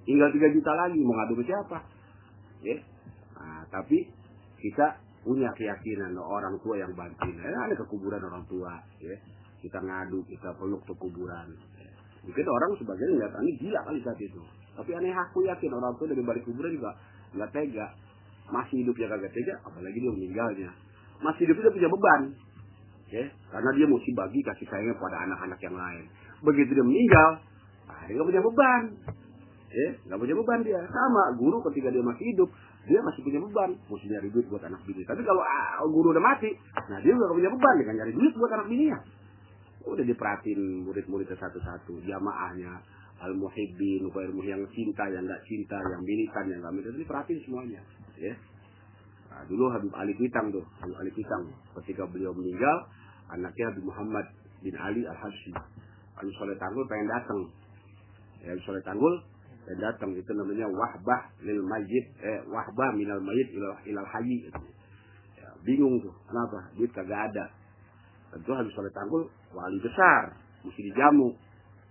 Tinggal 0.09 0.33
tiga 0.33 0.49
juta 0.57 0.73
lagi 0.73 0.99
mau 1.05 1.13
ngadu 1.21 1.35
ke 1.37 1.45
siapa? 1.45 1.79
Ya. 2.65 2.81
Nah, 3.37 3.63
tapi 3.69 4.09
kita 4.57 4.97
punya 5.21 5.53
keyakinan 5.53 6.17
orang 6.17 6.57
tua 6.65 6.81
yang 6.81 6.97
bantuin. 6.97 7.37
Eh, 7.37 7.61
ada 7.69 7.77
ke 7.77 7.85
kuburan 7.85 8.25
orang 8.25 8.45
tua, 8.49 8.73
ya. 9.05 9.17
Kita 9.61 9.79
ngadu, 9.85 10.25
kita 10.25 10.57
peluk 10.57 10.81
ke 10.89 10.95
kuburan. 10.97 11.53
Ya. 11.77 11.91
Mungkin 12.25 12.47
orang 12.49 12.71
sebagian 12.81 13.21
ini 13.21 13.53
gila 13.61 13.81
kali 13.85 14.01
saat 14.01 14.17
itu. 14.17 14.41
Tapi 14.79 14.91
aneh 14.95 15.13
aku 15.13 15.43
yakin 15.45 15.71
orang 15.75 15.93
tua 15.99 16.07
dari 16.09 16.23
balik 16.23 16.47
kuburan 16.47 16.73
juga 16.73 16.95
nggak 17.35 17.51
tega. 17.53 17.87
Masih 18.49 18.81
hidup 18.81 18.97
ya 18.97 19.13
kagak 19.13 19.33
tega, 19.37 19.61
apalagi 19.61 19.99
dia 20.01 20.13
meninggalnya. 20.15 20.71
Masih 21.21 21.45
hidup 21.45 21.61
dia 21.61 21.73
punya 21.75 21.91
beban. 21.93 22.23
Ya, 23.09 23.25
karena 23.49 23.71
dia 23.73 23.87
mesti 23.89 24.11
bagi 24.13 24.41
kasih 24.45 24.67
sayangnya 24.69 24.95
pada 25.01 25.17
anak-anak 25.25 25.61
yang 25.65 25.77
lain. 25.77 26.05
Begitu 26.43 26.71
dia 26.71 26.87
meninggal, 26.87 27.31
nah, 27.91 28.03
dia 28.07 28.15
nggak 28.15 28.29
punya 28.31 28.43
beban. 28.43 28.83
Ya, 29.69 29.89
nggak 30.09 30.19
punya 30.19 30.35
beban 30.39 30.61
dia. 30.65 30.81
Sama 30.89 31.23
guru 31.37 31.61
ketika 31.71 31.93
dia 31.93 32.01
masih 32.01 32.25
hidup, 32.33 32.49
dia 32.89 33.01
masih 33.05 33.21
punya 33.21 33.41
beban, 33.43 33.71
mesti 33.77 34.07
nyari 34.09 34.29
duit 34.33 34.47
buat 34.49 34.65
anak 34.65 34.81
bini. 34.89 35.05
Tapi 35.05 35.21
kalau 35.27 35.45
ah, 35.45 35.85
guru 35.85 36.17
udah 36.17 36.25
mati, 36.25 36.49
nah 36.89 36.99
dia 37.05 37.13
udah 37.13 37.37
punya 37.37 37.51
beban 37.53 37.75
dengan 37.85 37.95
nyari 38.01 38.13
duit 38.17 38.33
buat 38.39 38.51
anak 38.55 38.67
bininya. 38.71 38.99
Udah 39.85 40.05
diperhatiin 40.05 40.89
murid-muridnya 40.89 41.37
satu-satu, 41.37 42.01
jamaahnya, 42.05 42.73
al 43.19 43.35
muhibbin, 43.37 44.09
ilmu 44.09 44.43
yang 44.47 44.63
cinta, 44.73 45.05
yang 45.11 45.27
nggak 45.27 45.43
cinta, 45.45 45.77
yang 45.77 46.01
militan, 46.01 46.45
yang 46.49 46.59
nggak 46.65 46.75
militan, 46.75 46.97
diperhatiin 47.03 47.41
semuanya. 47.45 47.81
Ya. 48.17 48.35
Nah, 49.29 49.43
dulu 49.47 49.71
Habib 49.71 49.93
Ali 49.95 50.17
Pitang 50.17 50.49
tuh, 50.51 50.65
Habib 50.81 50.97
Ali 50.97 51.13
Pitang, 51.13 51.45
ketika 51.83 52.09
beliau 52.09 52.33
meninggal, 52.33 52.89
anaknya 53.31 53.71
Habib 53.71 53.85
Muhammad 53.85 54.27
bin 54.65 54.75
Ali 54.81 55.05
al 55.05 55.19
Habib 56.19 56.35
Soleh 56.35 56.59
Tanggul 56.59 56.85
pengen 56.91 57.07
datang. 57.07 57.41
Ya, 58.43 58.51
Habib 58.55 58.65
Soleh 58.67 58.83
Tanggul 58.83 59.15
dan 59.69 59.77
datang 59.85 60.11
itu 60.17 60.33
namanya 60.33 60.65
wahbah 60.65 61.29
lil 61.45 61.61
mayit 61.61 62.07
eh 62.25 62.41
wahbah 62.49 62.91
minal 62.97 63.21
mayit 63.21 63.53
ilal 63.53 63.77
ilal 63.85 64.09
hayy. 64.17 64.49
Ya, 65.39 65.49
bingung 65.61 66.01
tuh 66.01 66.17
kenapa? 66.25 66.73
Duit 66.73 66.89
kagak 66.97 67.31
ada. 67.31 67.53
Tentu 68.33 68.51
habis 68.57 68.73
oleh 68.77 68.93
tanggul 68.93 69.29
wali 69.53 69.79
besar. 69.81 70.37
Mesti 70.65 70.81
dijamu. 70.93 71.37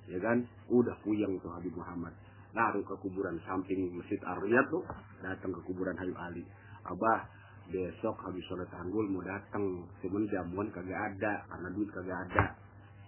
Ya 0.10 0.18
kan? 0.22 0.46
Udah 0.74 0.98
puyeng 1.06 1.38
tuh 1.42 1.54
Habib 1.54 1.74
Muhammad. 1.78 2.14
Naruh 2.58 2.82
ke 2.82 2.98
kuburan 2.98 3.38
samping 3.46 3.94
masjid 3.94 4.18
Ar-Riyad 4.26 4.66
tuh 4.74 4.82
datang 5.22 5.54
ke 5.54 5.62
kuburan 5.70 5.94
Habib 5.98 6.18
Ali. 6.18 6.44
Abah 6.86 7.30
besok 7.70 8.16
habis 8.26 8.42
sholat 8.50 8.70
tanggul 8.74 9.06
mau 9.12 9.22
datang 9.22 9.86
cuman 10.02 10.24
jamuan 10.32 10.68
kagak 10.74 10.98
ada 10.98 11.46
karena 11.46 11.68
duit 11.78 11.90
kagak 11.94 12.18
ada. 12.26 12.44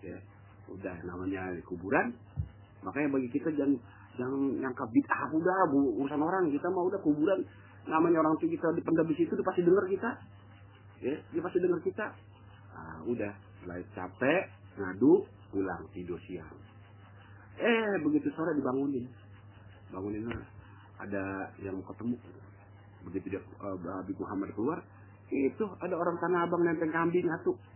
Ya 0.06 0.18
udah 0.80 0.96
namanya 1.04 1.52
di 1.52 1.64
kuburan. 1.68 2.16
Makanya 2.82 3.08
bagi 3.12 3.30
kita 3.36 3.52
jangan 3.52 3.76
yang 4.16 4.34
nyangka 4.64 4.88
bid'ah. 4.88 5.30
Udah 5.36 5.60
bu, 5.68 6.00
urusan 6.04 6.22
orang. 6.24 6.48
Kita 6.48 6.72
mau 6.72 6.88
udah 6.88 7.00
kuburan. 7.04 7.44
Namanya 7.88 8.24
orang 8.24 8.40
tua 8.40 8.48
kita 8.48 8.72
dipendam 8.76 9.08
di 9.08 9.16
situ 9.20 9.36
dia 9.36 9.46
pasti 9.46 9.62
dengar 9.64 9.86
kita. 9.92 10.10
Ya 11.04 11.16
dia 11.20 11.42
pasti 11.44 11.60
dengar 11.60 11.80
kita. 11.84 12.06
Nah, 12.76 13.00
udah. 13.04 13.34
Mulai 13.68 13.84
capek 13.92 14.42
ngadu 14.80 15.28
pulang 15.52 15.84
tidur 15.92 16.16
siang. 16.24 16.56
Eh 17.60 18.00
begitu 18.08 18.32
sore 18.32 18.56
dibangunin. 18.56 19.04
Bangunin 19.92 20.32
ada 20.96 21.52
yang 21.60 21.84
ketemu. 21.84 22.16
Begitu 23.04 23.36
dia 23.36 23.42
uh, 23.60 23.76
Muhammad 24.16 24.56
keluar 24.56 24.80
itu 25.30 25.66
ada 25.78 25.94
orang 25.94 26.18
tanah 26.18 26.50
abang 26.50 26.66
nenteng 26.66 26.90
kambing 26.90 27.28
satu. 27.38 27.54
lah 27.54 27.69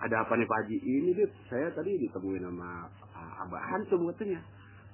ada 0.00 0.24
apa 0.24 0.32
nih 0.32 0.48
Pak 0.48 0.58
Haji 0.64 0.76
ini 0.80 1.10
dia 1.12 1.28
saya 1.52 1.68
tadi 1.76 2.00
ditemuin 2.00 2.40
sama 2.40 2.88
uh, 3.12 3.44
Abah 3.44 3.60
Hantum 3.68 4.08
katanya 4.08 4.40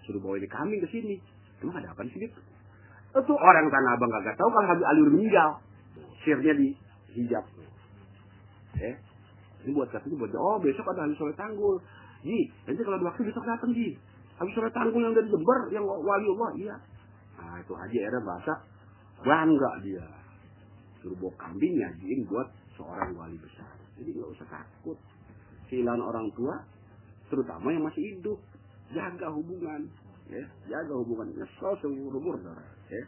suruh 0.02 0.18
bawa 0.18 0.38
ini 0.38 0.50
kambing 0.50 0.82
ke 0.82 0.88
sini. 0.90 1.18
Emang 1.62 1.78
ada 1.78 1.94
apa 1.94 2.02
sih 2.10 2.18
dia? 2.18 2.30
Itu 3.14 3.34
orang 3.34 3.66
tanah 3.70 3.90
abang 3.96 4.10
gak 4.12 4.36
tahu 4.36 4.50
kalau 4.50 4.66
Habib 4.66 4.84
Ali 4.84 5.00
udah 5.06 5.14
meninggal. 5.14 5.50
Sirnya 6.26 6.52
di 6.58 6.74
hijab. 7.16 7.44
Eh, 8.76 8.94
ini 9.64 9.70
buat 9.72 9.88
katanya 9.88 10.20
buat 10.20 10.34
oh 10.36 10.58
besok 10.60 10.84
ada 10.90 11.06
Habib 11.06 11.16
Soleh 11.16 11.38
Tanggul. 11.38 11.78
Ji, 12.26 12.50
nanti 12.66 12.82
kalau 12.82 12.98
ada 12.98 13.06
waktu 13.08 13.22
besok 13.30 13.46
datang 13.46 13.70
Ji. 13.72 13.94
Habib 14.42 14.52
Soleh 14.52 14.74
Tanggul 14.74 15.00
yang 15.06 15.14
dari 15.14 15.30
Jember, 15.30 15.60
yang 15.70 15.84
wali 15.86 16.26
Allah, 16.34 16.50
iya. 16.58 16.76
Nah 17.38 17.56
itu 17.62 17.72
Haji 17.72 17.98
era 18.02 18.18
bahasa 18.20 18.52
bangga 19.22 19.70
dia. 19.86 20.06
Suruh 21.00 21.16
bawa 21.16 21.32
kambing 21.38 21.78
nyajiin 21.78 22.26
buat 22.26 22.50
seorang 22.74 23.14
wali 23.16 23.38
besar. 23.38 23.75
Jadi 23.96 24.10
nggak 24.12 24.30
usah 24.36 24.46
takut. 24.48 24.98
Kehilangan 25.66 26.02
orang 26.04 26.26
tua, 26.36 26.54
terutama 27.32 27.74
yang 27.74 27.84
masih 27.84 28.02
hidup. 28.16 28.38
Jaga 28.94 29.34
hubungan 29.34 29.90
ya. 30.30 30.44
Jaga 30.70 30.94
hubungan. 30.94 31.26
Nyesel 31.34 31.74
seumur 31.82 32.14
umur 32.14 32.38
ya. 32.86 33.02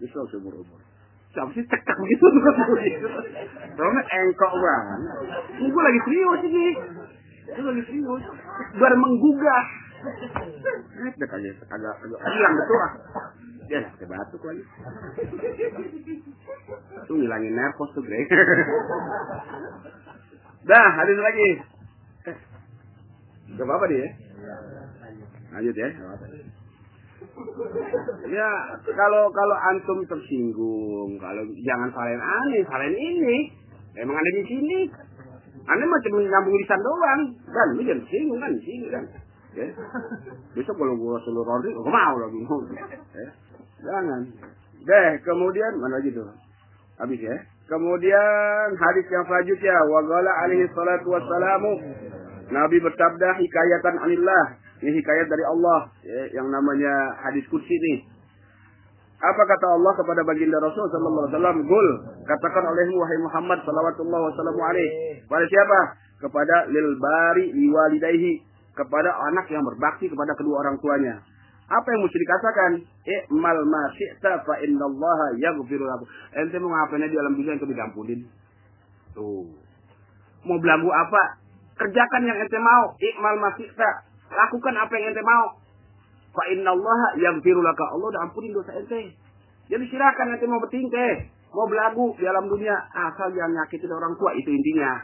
Nyesel 0.00 0.24
seumur 0.32 0.54
umur. 0.56 0.80
Siapa 1.36 1.52
sih 1.52 1.60
cekak 1.60 1.96
begitu 2.00 2.24
soalnya 3.76 4.02
engkok 4.24 4.52
banget. 4.56 5.00
Gue 5.60 5.82
lagi 5.84 6.00
serius 6.08 6.40
ini. 6.48 6.68
Gue 7.52 7.64
lagi 7.68 7.82
serius. 7.84 8.22
Biar 8.80 8.94
menggugah 8.96 9.62
eh 9.98 11.10
udah 11.18 11.28
kagak 11.28 11.56
agak 11.70 11.94
hilang 12.30 12.54
betul 12.54 12.78
ah 12.78 12.92
ya 13.68 13.80
pakai 13.84 14.06
batuk 14.08 14.42
lagi 14.46 14.62
tuh 17.04 17.14
ngilangin 17.18 17.52
nervos 17.52 17.90
tuh 17.92 18.02
Greg 18.04 18.28
dah 20.68 20.88
hadis 20.98 21.18
lagi 21.18 21.48
Gak 23.48 23.64
apa-apa 23.64 23.88
dia 23.88 24.06
Lanjut 25.48 25.72
ya. 25.72 25.88
Ya, 28.28 28.50
kalau 28.84 29.32
kalau 29.32 29.56
antum 29.72 30.04
tersinggung, 30.04 31.16
kalau 31.16 31.42
jangan 31.64 31.88
salahin 31.96 32.20
aneh, 32.20 32.62
salahin 32.68 32.94
ini. 32.94 33.38
Emang 33.96 34.14
ada 34.14 34.30
di 34.36 34.44
sini. 34.44 34.78
Aneh 35.64 35.86
mah 35.88 36.00
cuma 36.04 36.20
nyambung 36.20 36.56
lisan 36.60 36.80
doang. 36.84 37.22
Kan, 37.48 37.68
lu 37.74 37.82
jangan 37.82 38.04
tersinggung 38.04 38.38
kan 38.38 38.52
di 38.52 38.62
sini 38.62 38.86
kan. 38.92 39.04
Ya. 39.58 39.66
Besok 40.54 40.74
kalau 40.78 40.94
gua 40.94 41.18
suruh 41.26 41.42
rodi, 41.42 41.74
gua 41.74 41.90
mau 41.90 42.14
lagi. 42.22 42.38
Ya. 43.18 43.28
Jangan. 43.82 44.20
Deh, 44.86 45.10
kemudian 45.26 45.72
mana 45.82 45.98
lagi 45.98 46.14
tuh? 46.14 46.30
Habis 47.02 47.18
ya. 47.18 47.36
Kemudian 47.68 48.68
hadis 48.80 49.06
yang 49.12 49.24
selanjutnya, 49.28 49.76
wa 49.90 50.00
qala 50.06 50.30
alaihi 50.46 50.70
salatu 50.72 51.12
wassalamu 51.12 51.72
Nabi 52.48 52.80
bersabda 52.80 53.28
hikayatan 53.36 53.94
anillah. 54.00 54.44
Ini 54.78 54.94
hikayat 54.94 55.26
dari 55.26 55.44
Allah 55.44 55.90
ya, 56.06 56.22
yang 56.38 56.48
namanya 56.48 57.18
hadis 57.26 57.44
kursi 57.50 57.74
ini. 57.74 58.06
Apa 59.18 59.42
kata 59.42 59.66
Allah 59.74 59.92
kepada 59.98 60.22
baginda 60.22 60.62
Rasul 60.62 60.86
sallallahu 60.94 61.26
alaihi 61.26 61.34
wasallam? 61.34 61.58
Gul, 61.66 61.88
katakan 62.22 62.62
olehmu 62.62 62.96
wahai 63.02 63.18
Muhammad 63.18 63.58
sallallahu 63.66 64.30
wasallam. 64.30 64.56
Pada 65.26 65.44
siapa? 65.50 65.80
Kepada 66.22 66.56
lil 66.70 66.94
bari 67.02 67.50
liwalidayhi, 67.50 68.47
kepada 68.78 69.10
anak 69.34 69.50
yang 69.50 69.66
berbakti 69.66 70.06
kepada 70.06 70.38
kedua 70.38 70.62
orang 70.62 70.78
tuanya. 70.78 71.18
Apa 71.68 71.84
yang 71.92 72.00
mesti 72.00 72.16
dikatakan? 72.16 72.70
I'mal 73.04 73.60
ma 73.68 73.82
syi'ta 73.92 74.40
fa 74.46 74.54
innallaha 74.64 75.36
yaghfiru 75.36 75.84
lakum. 75.84 76.08
Ente 76.32 76.56
mau 76.56 76.72
ngapain 76.72 77.04
di 77.04 77.16
alam 77.18 77.36
dunia 77.36 77.60
itu 77.60 77.68
diampunin. 77.68 78.20
Tuh. 79.12 79.44
Mau 80.48 80.56
belambu 80.56 80.88
apa? 80.88 81.44
Kerjakan 81.76 82.22
yang 82.24 82.40
ente 82.40 82.56
mau. 82.56 82.96
I'mal 82.96 83.36
ma 83.36 83.52
syi'ta. 83.60 83.90
Lakukan 84.32 84.80
apa 84.80 84.92
yang 84.96 85.12
ente 85.12 85.20
mau. 85.20 85.60
Fa 86.32 86.48
innallaha 86.48 87.20
yaghfiru 87.20 87.60
laka. 87.60 87.84
Allah 87.92 88.16
udah 88.16 88.22
ampunin 88.24 88.56
dosa 88.56 88.72
ente. 88.72 89.12
Jadi 89.68 89.84
silakan 89.92 90.40
ente 90.40 90.48
mau 90.48 90.64
bertingkah. 90.64 91.36
mau 91.48 91.64
belagu 91.64 92.12
di 92.20 92.28
alam 92.28 92.44
dunia 92.44 92.76
asal 92.92 93.32
jangan 93.32 93.56
nyakitin 93.56 93.92
orang 93.92 94.12
tua 94.20 94.36
itu 94.36 94.52
intinya. 94.52 95.00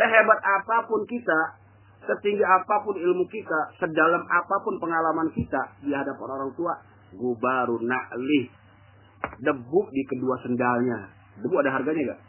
Sehebat 0.00 0.40
apa 0.40 0.88
pun 0.88 1.04
kita, 1.04 1.59
setinggi 2.04 2.44
apa 2.44 2.74
pun 2.84 2.96
ilmu 2.96 3.24
kita, 3.28 3.76
sedalam 3.76 4.24
apa 4.24 4.56
pun 4.64 4.80
pengalaman 4.80 5.28
kita 5.36 5.76
di 5.84 5.92
hadapan 5.92 6.28
orang 6.40 6.50
tua, 6.56 6.72
gubaru 7.12 7.80
na'lih. 7.84 8.46
Debu 9.20 9.80
di 9.92 10.02
kedua 10.08 10.40
sendalnya. 10.40 11.12
Debu 11.44 11.54
ada 11.60 11.76
harganya 11.76 12.16
gak? 12.16 12.20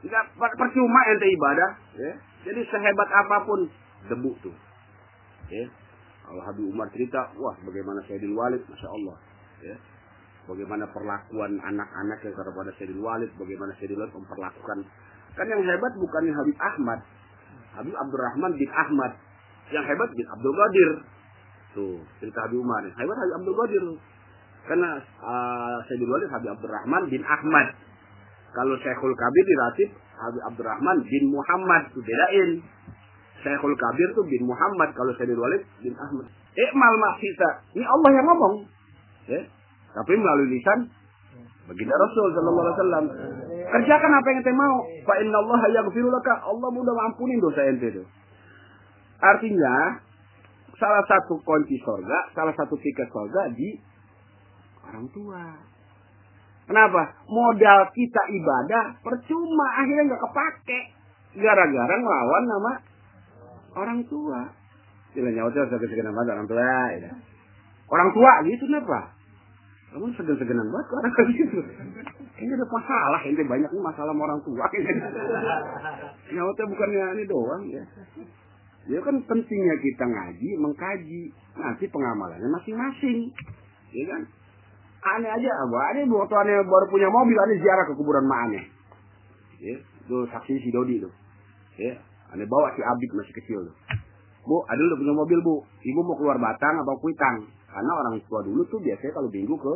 Enggak 0.00 0.24
percuma 0.58 1.00
ente 1.12 1.28
ibadah, 1.28 1.70
ya. 1.94 2.12
Jadi 2.50 2.60
sehebat 2.72 3.08
apa 3.12 3.36
pun 3.44 3.68
debu 4.08 4.32
tuh. 4.40 4.56
Ya. 5.52 5.68
Kalau 6.24 6.42
Habib 6.46 6.66
Umar 6.70 6.88
cerita, 6.94 7.30
wah 7.36 7.58
bagaimana 7.66 8.00
Sayyidil 8.06 8.32
Walid, 8.32 8.62
Masya 8.64 8.88
Allah. 8.88 9.16
Ya. 9.60 9.76
Bagaimana 10.48 10.88
perlakuan 10.88 11.58
anak-anak 11.58 12.18
yang 12.24 12.34
kepada 12.34 12.70
Sayyidil 12.80 13.02
Walid, 13.02 13.30
bagaimana 13.36 13.76
Sayyidil 13.76 13.98
Walid 13.98 14.14
memperlakukan. 14.14 14.78
Kan 15.36 15.46
yang 15.46 15.62
hebat 15.62 15.92
bukan 16.00 16.22
Habib 16.32 16.58
Ahmad. 16.58 17.00
Habib 17.80 17.96
Abdurrahman 17.96 18.52
bin 18.60 18.68
Ahmad. 18.68 19.16
Yang 19.72 19.84
hebat 19.96 20.10
bin 20.12 20.26
Abdul 20.28 20.52
Qadir. 20.52 20.90
Tuh, 21.72 21.98
cerita 22.20 22.44
Habib 22.44 22.60
Umar. 22.60 22.84
Hebat 22.84 23.16
Habib 23.16 23.34
Abdul 23.40 23.56
Qadir. 23.56 23.84
Karena 24.68 25.00
uh, 25.24 25.76
Sayyidil 25.88 26.12
Walid 26.12 26.28
Habib 26.28 26.52
Abdurrahman 26.52 27.08
bin 27.08 27.24
Ahmad. 27.24 27.72
Kalau 28.52 28.76
Syekhul 28.84 29.16
Kabir 29.16 29.44
diratib 29.48 29.88
Habib 30.20 30.42
Abdurrahman 30.52 31.00
bin 31.08 31.32
Muhammad. 31.32 31.88
Itu 31.88 32.04
bedain. 32.04 32.60
Syekhul 33.40 33.72
Kabir 33.80 34.08
tuh 34.12 34.28
bin 34.28 34.44
Muhammad. 34.44 34.92
Kalau 34.92 35.16
Sayyidil 35.16 35.40
Walid 35.40 35.62
bin 35.80 35.96
Ahmad. 35.96 36.28
Ikmal 36.52 36.94
maksita. 37.00 37.64
Ini 37.72 37.86
Allah 37.88 38.10
yang 38.12 38.26
ngomong. 38.28 38.54
Ya. 39.30 39.40
Tapi 39.96 40.12
melalui 40.18 40.52
lisan 40.52 40.90
baginda 41.70 41.94
Rasul 41.94 42.26
Sallallahu 42.34 42.66
Alaihi 42.66 42.78
Wasallam. 42.78 43.04
Kerjakan 43.70 44.10
apa 44.18 44.26
yang 44.34 44.38
ente 44.42 44.52
mau. 44.54 44.76
Fa 45.06 45.14
Allah 45.14 45.60
yaghfiru 45.78 46.10
laka. 46.10 46.42
Allah 46.42 46.68
mudah 46.74 46.90
mengampuni 46.90 47.38
dosa 47.38 47.62
ente 47.70 47.86
itu. 47.94 48.02
Artinya 49.22 50.00
salah 50.80 51.04
satu 51.06 51.38
kunci 51.44 51.76
surga, 51.84 52.32
salah 52.32 52.56
satu 52.56 52.74
tiket 52.80 53.06
surga 53.12 53.52
di 53.54 53.78
orang 54.88 55.06
tua. 55.12 55.44
Kenapa? 56.66 57.02
Modal 57.28 57.90
kita 57.94 58.22
ibadah 58.30 59.02
percuma 59.02 59.66
akhirnya 59.82 60.14
nggak 60.14 60.22
kepake 60.22 60.80
gara-gara 61.38 61.94
ngelawan 61.94 62.44
nama 62.46 62.72
orang 63.78 64.00
tua. 64.10 64.50
Tidak 65.10 65.30
nyawa 65.34 65.50
tuh 65.50 65.66
segan-seganan 65.66 66.14
banget 66.14 66.30
orang 66.38 66.48
tua. 66.48 66.62
Ya. 66.94 67.12
Orang 67.90 68.10
tua 68.14 68.32
gitu 68.46 68.64
kenapa? 68.66 69.14
Kamu 69.90 70.14
segan-seganan 70.14 70.66
banget 70.70 70.88
orang 70.94 71.12
gitu. 71.34 71.58
Ini 72.40 72.52
ada 72.56 72.64
masalah, 72.72 73.20
ini 73.28 73.44
banyak 73.44 73.68
nih 73.68 73.82
masalah 73.84 74.16
sama 74.16 74.24
orang 74.24 74.40
tua. 74.40 74.64
Nyawa 76.32 76.50
tuh 76.56 76.66
bukannya 76.72 77.04
ini 77.20 77.24
doang 77.28 77.62
ya. 77.68 77.84
Ya 78.88 78.98
kan 79.04 79.20
pentingnya 79.28 79.76
kita 79.84 80.04
ngaji, 80.08 80.48
mengkaji. 80.56 81.22
Nanti 81.60 81.84
pengamalannya 81.92 82.48
masing-masing. 82.48 83.28
Ya 83.92 84.04
kan? 84.08 84.22
Aneh 85.00 85.28
aja, 85.28 85.50
abah. 85.68 85.82
Aneh 85.92 86.08
waktu 86.08 86.34
aneh 86.40 86.64
baru 86.64 86.86
punya 86.88 87.12
mobil, 87.12 87.36
aneh 87.36 87.60
ziarah 87.60 87.84
ke 87.84 87.92
kuburan 87.92 88.24
mak 88.24 88.40
aneh. 88.48 88.64
Ya, 89.60 89.76
itu 89.76 90.16
saksi 90.32 90.64
si 90.64 90.72
Dodi 90.72 90.96
tuh. 90.96 91.12
Ya, 91.76 92.00
aneh 92.32 92.48
bawa 92.48 92.72
si 92.72 92.80
Abid 92.80 93.10
masih 93.20 93.36
kecil 93.36 93.68
tuh. 93.68 93.76
Bu, 94.48 94.64
ada 94.64 94.80
udah 94.80 94.96
punya 94.96 95.12
mobil 95.12 95.38
bu. 95.44 95.60
Ibu 95.84 96.00
mau 96.00 96.16
keluar 96.16 96.40
Batang 96.40 96.80
atau 96.80 96.96
Kuitang? 96.96 97.44
Karena 97.68 97.92
orang 97.92 98.16
tua 98.24 98.40
dulu 98.40 98.64
tuh 98.72 98.80
biasanya 98.80 99.12
kalau 99.12 99.28
minggu 99.28 99.52
ke 99.52 99.74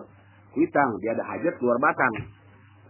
Kuitang, 0.56 0.96
dia 1.04 1.12
ada 1.12 1.24
hajat 1.28 1.52
keluar 1.60 1.76
Batang. 1.76 2.14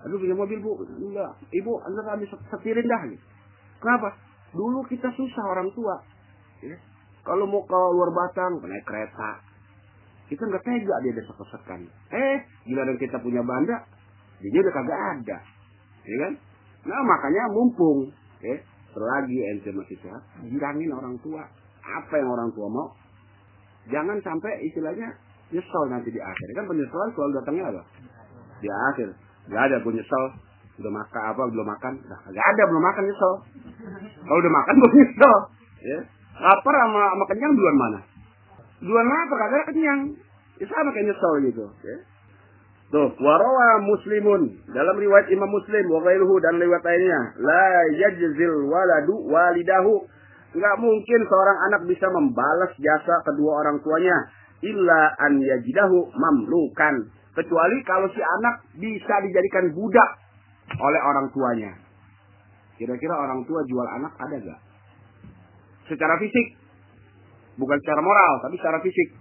Aduh 0.05 0.21
punya 0.21 0.37
mobil 0.37 0.61
bu, 0.61 0.85
enggak. 0.85 1.33
Ibu, 1.49 1.73
anda 1.89 2.01
habis 2.13 2.29
setirin 2.29 2.85
dah. 2.85 3.03
Gitu. 3.09 3.25
Kenapa? 3.81 4.13
Dulu 4.53 4.85
kita 4.87 5.09
susah 5.17 5.45
orang 5.49 5.73
tua. 5.73 5.97
Ya. 6.61 6.77
Kalau 7.25 7.49
mau 7.49 7.65
ke 7.65 7.73
luar 7.73 8.13
Batang, 8.13 8.61
naik 8.61 8.85
kereta. 8.85 9.41
Kita 10.29 10.45
nggak 10.45 10.65
tega 10.65 10.97
dia 11.05 11.13
desek-desekan. 11.17 11.89
Eh, 12.13 12.37
giliran 12.69 12.97
kita 13.01 13.17
punya 13.21 13.41
banda, 13.41 13.81
dia 14.41 14.61
udah 14.61 14.75
kagak 14.77 15.01
ada. 15.17 15.39
Ya 16.05 16.17
kan? 16.29 16.33
Nah, 16.85 17.01
makanya 17.01 17.49
mumpung. 17.53 18.13
Ya, 18.45 18.61
selagi 18.93 19.39
ente 19.57 19.73
masih 19.73 19.97
sehat, 20.05 20.21
bilangin 20.45 20.93
orang 20.93 21.17
tua. 21.25 21.45
Apa 21.85 22.15
yang 22.21 22.29
orang 22.29 22.53
tua 22.53 22.69
mau. 22.69 22.89
Jangan 23.89 24.21
sampai 24.21 24.65
istilahnya 24.69 25.13
nyesel 25.53 25.85
nanti 25.93 26.09
di 26.13 26.21
akhir. 26.21 26.47
Kan 26.57 26.65
penyesalan 26.69 27.11
selalu 27.13 27.33
datangnya 27.41 27.65
apa? 27.73 27.83
Di 28.61 28.69
akhir. 28.69 29.09
Gak 29.49 29.63
ada 29.71 29.77
gue 29.81 29.93
nyesel. 29.93 30.25
Udah 30.75 30.91
makan 30.91 31.23
apa, 31.23 31.43
belum 31.55 31.67
makan. 31.67 31.93
Nah, 32.09 32.21
gak 32.27 32.47
ada, 32.55 32.63
belum 32.67 32.83
makan 32.83 33.03
nyesel. 33.07 33.33
Kalau 34.25 34.39
udah 34.41 34.53
makan, 34.53 34.75
belum 34.81 34.93
nyesel. 34.97 35.35
Ya. 35.85 35.99
Lapar 36.35 36.75
sama, 36.75 37.03
sama 37.15 37.25
kenyang 37.31 37.53
duluan 37.55 37.77
mana? 37.79 38.01
Duluan 38.83 39.07
lapar, 39.07 39.37
kagak 39.47 39.65
kenyang. 39.71 40.01
Ya 40.59 40.65
sama 40.67 40.91
kayak 40.91 41.07
nyesel 41.13 41.33
gitu. 41.47 41.65
Ya. 41.87 41.97
Tuh, 42.95 43.11
warawa 43.19 43.83
muslimun. 43.83 44.55
Dalam 44.71 44.95
riwayat 44.95 45.27
Imam 45.33 45.51
Muslim, 45.51 45.85
wa 45.91 46.05
dan 46.39 46.55
riwayat 46.63 46.85
lainnya. 46.85 47.21
La 47.43 47.67
yajzil 47.91 48.71
waladu 48.71 49.19
walidahu. 49.31 50.05
Enggak 50.55 50.77
mungkin 50.79 51.21
seorang 51.27 51.59
anak 51.67 51.83
bisa 51.91 52.07
membalas 52.15 52.71
jasa 52.79 53.19
kedua 53.27 53.67
orang 53.67 53.83
tuanya. 53.83 54.15
Illa 54.63 55.11
an 55.19 55.43
yajidahu 55.43 56.07
mamlukan. 56.15 57.11
Kecuali 57.35 57.77
kalau 57.83 58.07
si 58.15 58.23
anak 58.23 58.63
bisa 58.79 59.15
dijadikan 59.27 59.75
budak 59.75 60.11
oleh 60.79 61.01
orang 61.03 61.27
tuanya. 61.35 61.73
Kira-kira 62.79 63.15
orang 63.15 63.43
tua 63.47 63.63
jual 63.67 63.87
anak 63.87 64.15
ada 64.19 64.37
gak? 64.39 64.61
Secara 65.91 66.15
fisik. 66.23 66.59
Bukan 67.55 67.79
secara 67.83 68.03
moral, 68.03 68.43
tapi 68.43 68.59
secara 68.59 68.79
fisik. 68.83 69.15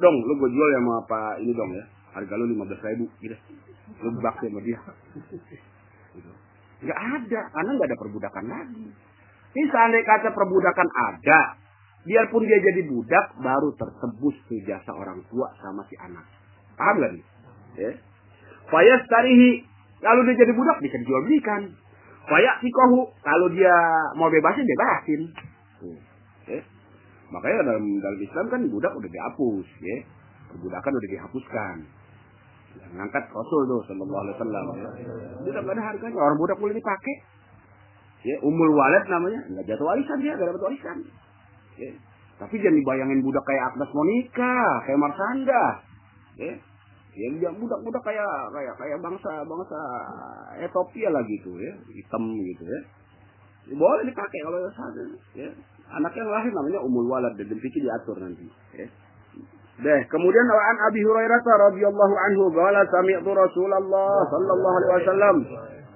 Dong, 0.00 0.16
lu 0.24 0.32
gue 0.40 0.50
jual 0.52 0.68
ya 0.72 0.80
sama 0.80 0.94
apa 1.04 1.20
ini 1.40 1.52
dong 1.52 1.72
ya. 1.72 1.84
Harga 2.16 2.34
lu 2.36 2.48
15 2.52 2.80
ribu. 2.94 3.04
Gitu. 3.20 3.36
Lu 4.00 4.08
bakti 4.20 4.48
sama 4.48 4.60
dia. 4.64 4.80
Gitu. 6.16 6.32
Gak 6.84 7.00
ada, 7.00 7.40
karena 7.48 7.70
gak 7.80 7.88
ada 7.88 7.98
perbudakan 8.00 8.44
lagi. 8.44 8.86
Ini 9.54 9.66
seandainya 9.70 10.04
kata 10.04 10.28
perbudakan 10.34 10.88
ada, 10.90 11.40
biarpun 12.02 12.42
dia 12.44 12.58
jadi 12.58 12.82
budak, 12.90 13.26
baru 13.38 13.70
tertebus 13.78 14.36
tuh 14.50 14.60
jasa 14.66 14.90
orang 14.90 15.22
tua 15.30 15.48
sama 15.62 15.86
si 15.86 15.94
anak. 15.96 16.43
Paham 16.74 16.96
nih? 17.00 17.24
Ya. 17.78 17.90
Fayas 18.70 19.02
tarihi, 19.06 19.62
kalau 20.00 20.20
dia 20.26 20.34
jadi 20.36 20.52
budak 20.54 20.78
bisa 20.82 20.96
dijual 21.00 21.22
belikan. 21.26 21.62
Fayak 22.24 22.56
sikohu, 22.64 23.12
kalau 23.20 23.46
dia 23.52 23.74
mau 24.16 24.32
bebasin, 24.32 24.64
bebasin. 24.64 25.20
Tuh. 25.80 25.98
Ya. 26.48 26.60
Makanya 27.28 27.66
dalam 27.66 27.84
dalam 28.00 28.20
Islam 28.20 28.46
kan 28.48 28.60
budak 28.72 28.92
udah 28.96 29.10
dihapus, 29.10 29.68
ya. 29.84 29.96
Perbudakan 30.54 30.92
udah 30.96 31.10
dihapuskan. 31.12 31.76
Yang 32.74 32.92
ngangkat 32.98 33.24
Rasul 33.30 33.60
tuh 33.70 33.80
Sallallahu 33.86 34.22
Alaihi 34.24 34.36
Wasallam. 34.40 34.64
Ya. 34.74 34.90
Gak 35.52 35.72
ada 35.72 35.82
harganya, 35.82 36.18
orang 36.18 36.38
budak 36.40 36.58
boleh 36.58 36.74
dipakai. 36.74 37.14
Ya, 38.24 38.40
umul 38.40 38.72
walad 38.72 39.04
namanya, 39.04 39.36
nggak 39.52 39.68
jatuh 39.68 39.84
warisan 39.84 40.16
dia, 40.24 40.32
nggak 40.32 40.48
dapat 40.48 40.64
warisan. 40.64 40.96
Ya. 41.76 41.92
Tapi 42.40 42.56
jangan 42.56 42.80
dibayangin 42.80 43.20
budak 43.20 43.44
kayak 43.44 43.62
Agnes 43.68 43.92
Monica, 43.92 44.56
kayak 44.88 44.96
Marsanda. 44.96 45.64
Ya. 46.40 46.54
Ya 47.14 47.26
dia 47.38 47.50
budak-budak 47.54 48.02
kayak 48.02 48.32
kayak 48.50 48.74
kayak 48.74 48.98
bangsa 48.98 49.32
bangsa 49.46 49.78
Ethiopia 50.58 51.14
lah 51.14 51.22
gitu 51.30 51.54
ya, 51.62 51.70
hitam 51.94 52.22
gitu 52.42 52.64
ya. 52.66 52.80
boleh 53.78 54.02
dipakai 54.02 54.38
kalau 54.42 54.58
sana. 54.74 55.04
Ya. 55.38 55.48
Anaknya 55.94 56.26
yang 56.26 56.32
lahir 56.34 56.50
namanya 56.50 56.80
umul 56.82 57.06
walad 57.06 57.38
dan 57.38 57.46
fikir 57.54 57.80
diatur 57.86 58.18
nanti. 58.18 58.50
Ya. 58.74 58.90
Deh, 59.74 60.00
kemudian 60.10 60.46
an 60.46 60.78
Abi 60.90 61.02
Hurairah 61.02 61.42
radhiyallahu 61.42 62.14
anhu 62.14 62.50
qala 62.50 62.82
sami'tu 62.90 63.30
Rasulullah 63.30 64.22
sallallahu 64.30 64.74
alaihi 64.78 64.94
wasallam 65.02 65.36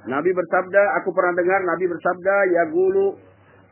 Nabi 0.08 0.30
bersabda, 0.32 0.82
aku 1.02 1.12
pernah 1.12 1.36
dengar 1.36 1.60
Nabi 1.68 1.84
bersabda, 1.84 2.36
ya 2.48 2.62
gulu. 2.72 3.18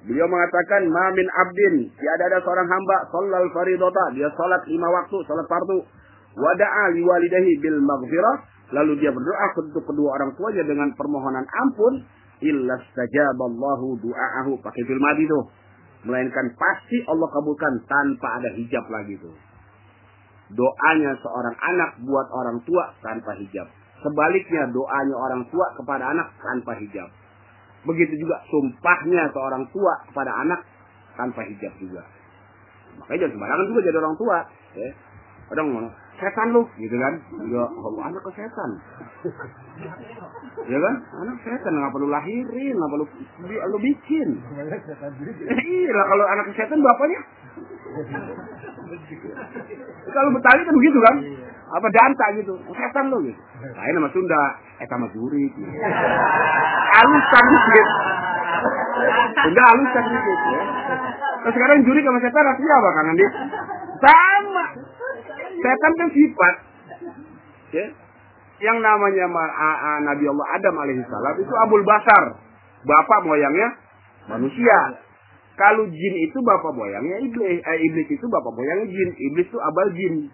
Beliau 0.05 0.29
mengatakan, 0.29 0.85
mamin 0.85 1.27
abdin. 1.33 1.89
Tiada 1.97 2.25
ada 2.29 2.39
seorang 2.45 2.69
hamba, 2.69 3.09
sallal 3.09 3.49
faridota. 3.57 4.05
Dia 4.13 4.29
salat 4.37 4.63
lima 4.69 4.87
waktu, 4.93 5.17
salat 5.25 5.49
fardu. 5.49 5.81
Wada'a 6.37 6.93
liwalidahi 6.93 7.53
bil 7.65 7.81
maghfirah. 7.81 8.37
Lalu 8.77 9.01
dia 9.01 9.15
berdoa 9.15 9.47
untuk 9.57 9.89
kedua 9.89 10.21
orang 10.21 10.37
tuanya 10.37 10.63
dengan 10.69 10.93
permohonan 10.93 11.49
ampun. 11.49 12.05
Illa 12.45 12.77
stajaballahu 12.93 13.97
du'aahu. 14.05 14.61
Pakai 14.61 14.83
fil 14.85 15.01
madi 15.01 15.25
tuh. 15.25 15.49
Melainkan 16.05 16.53
pasti 16.55 17.01
Allah 17.09 17.27
kabulkan 17.33 17.83
tanpa 17.89 18.39
ada 18.39 18.53
hijab 18.55 18.85
lagi 18.93 19.17
tuh. 19.17 19.35
Doanya 20.53 21.19
seorang 21.19 21.57
anak 21.59 21.91
buat 22.07 22.29
orang 22.31 22.63
tua 22.63 22.95
tanpa 23.03 23.35
hijab. 23.41 23.67
Sebaliknya 24.05 24.71
doanya 24.71 25.17
orang 25.17 25.43
tua 25.51 25.67
kepada 25.75 26.15
anak 26.15 26.31
tanpa 26.39 26.79
hijab. 26.79 27.11
Begitu 27.83 28.15
juga 28.23 28.39
sumpahnya 28.47 29.31
seorang 29.35 29.67
tua 29.75 29.95
kepada 30.07 30.31
anak 30.47 30.61
tanpa 31.19 31.43
hijab 31.49 31.75
juga. 31.81 32.05
Makanya 33.03 33.27
jangan 33.27 33.33
sembarangan 33.35 33.67
juga 33.67 33.81
jadi 33.83 33.97
orang 33.99 34.17
tua. 34.21 34.37
Ya. 34.77 34.91
Kadang 35.47 35.69
setan 36.17 36.49
lu. 36.53 36.63
Gitu 36.81 36.97
kan? 36.97 37.15
Ya 37.53 37.65
Allah 37.65 38.03
anak 38.09 38.21
ke 38.25 38.31
setan? 38.37 38.71
Ya 40.67 40.79
kan? 40.81 40.95
Anak 41.25 41.37
setan 41.45 41.73
nggak 41.77 41.93
perlu 41.93 42.09
lahirin 42.09 42.75
nggak 42.77 42.91
perlu 42.93 43.07
lu 43.45 43.79
bikin. 43.81 44.29
Iya 45.47 46.03
kalau 46.09 46.25
anak 46.27 46.47
setan 46.57 46.81
bapaknya. 46.81 47.21
Kalau 50.07 50.31
Betawi 50.33 50.63
kan 50.65 50.75
begitu 50.77 50.99
kan? 51.03 51.17
Apa 51.67 51.87
danta 51.91 52.27
gitu? 52.39 52.55
Setan 52.73 53.11
lu 53.11 53.19
gitu. 53.27 53.41
Lain 53.77 53.93
nama 53.97 54.09
Sunda 54.13 54.43
eh 54.81 54.87
sama 54.89 55.09
juri 55.13 55.49
gitu. 55.53 55.71
halusan 56.97 57.45
gitu. 57.53 57.83
Sunda 59.45 59.63
halusan 59.75 60.05
gitu 60.09 60.31
ya. 60.33 60.63
Terus 61.45 61.53
sekarang 61.55 61.79
juri 61.87 62.01
sama 62.03 62.19
setan 62.25 62.43
rasanya 62.45 62.75
apa 62.81 62.89
kan 62.97 63.05
Andi? 63.13 63.27
Sama. 63.97 64.36
Setan 65.57 65.93
kan 65.97 66.09
sifat. 66.13 66.55
Ya. 67.73 67.87
Yang 68.57 68.79
namanya 68.81 69.27
Nabi 70.07 70.25
Allah 70.33 70.47
Adam 70.57 70.75
alaihissalam 70.81 71.35
itu 71.41 71.55
Abul 71.61 71.85
Basar. 71.85 72.25
Bapak 72.87 73.19
moyangnya 73.27 73.69
manusia. 74.31 75.03
Kalau 75.57 75.89
jin 75.89 76.15
itu 76.21 76.39
bapak 76.45 76.73
moyangnya 76.77 77.17
iblis. 77.25 77.65
Eh, 77.65 77.79
iblis 77.89 78.09
itu 78.13 78.27
bapak 78.29 78.53
moyangnya 78.53 78.87
jin. 78.93 79.11
Iblis 79.33 79.49
itu 79.49 79.59
abal 79.59 79.89
jin. 79.97 80.29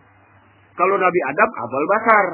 Kalau 0.75 0.99
Nabi 0.99 1.21
Adam 1.31 1.51
abal 1.63 1.85
basar. 1.87 2.27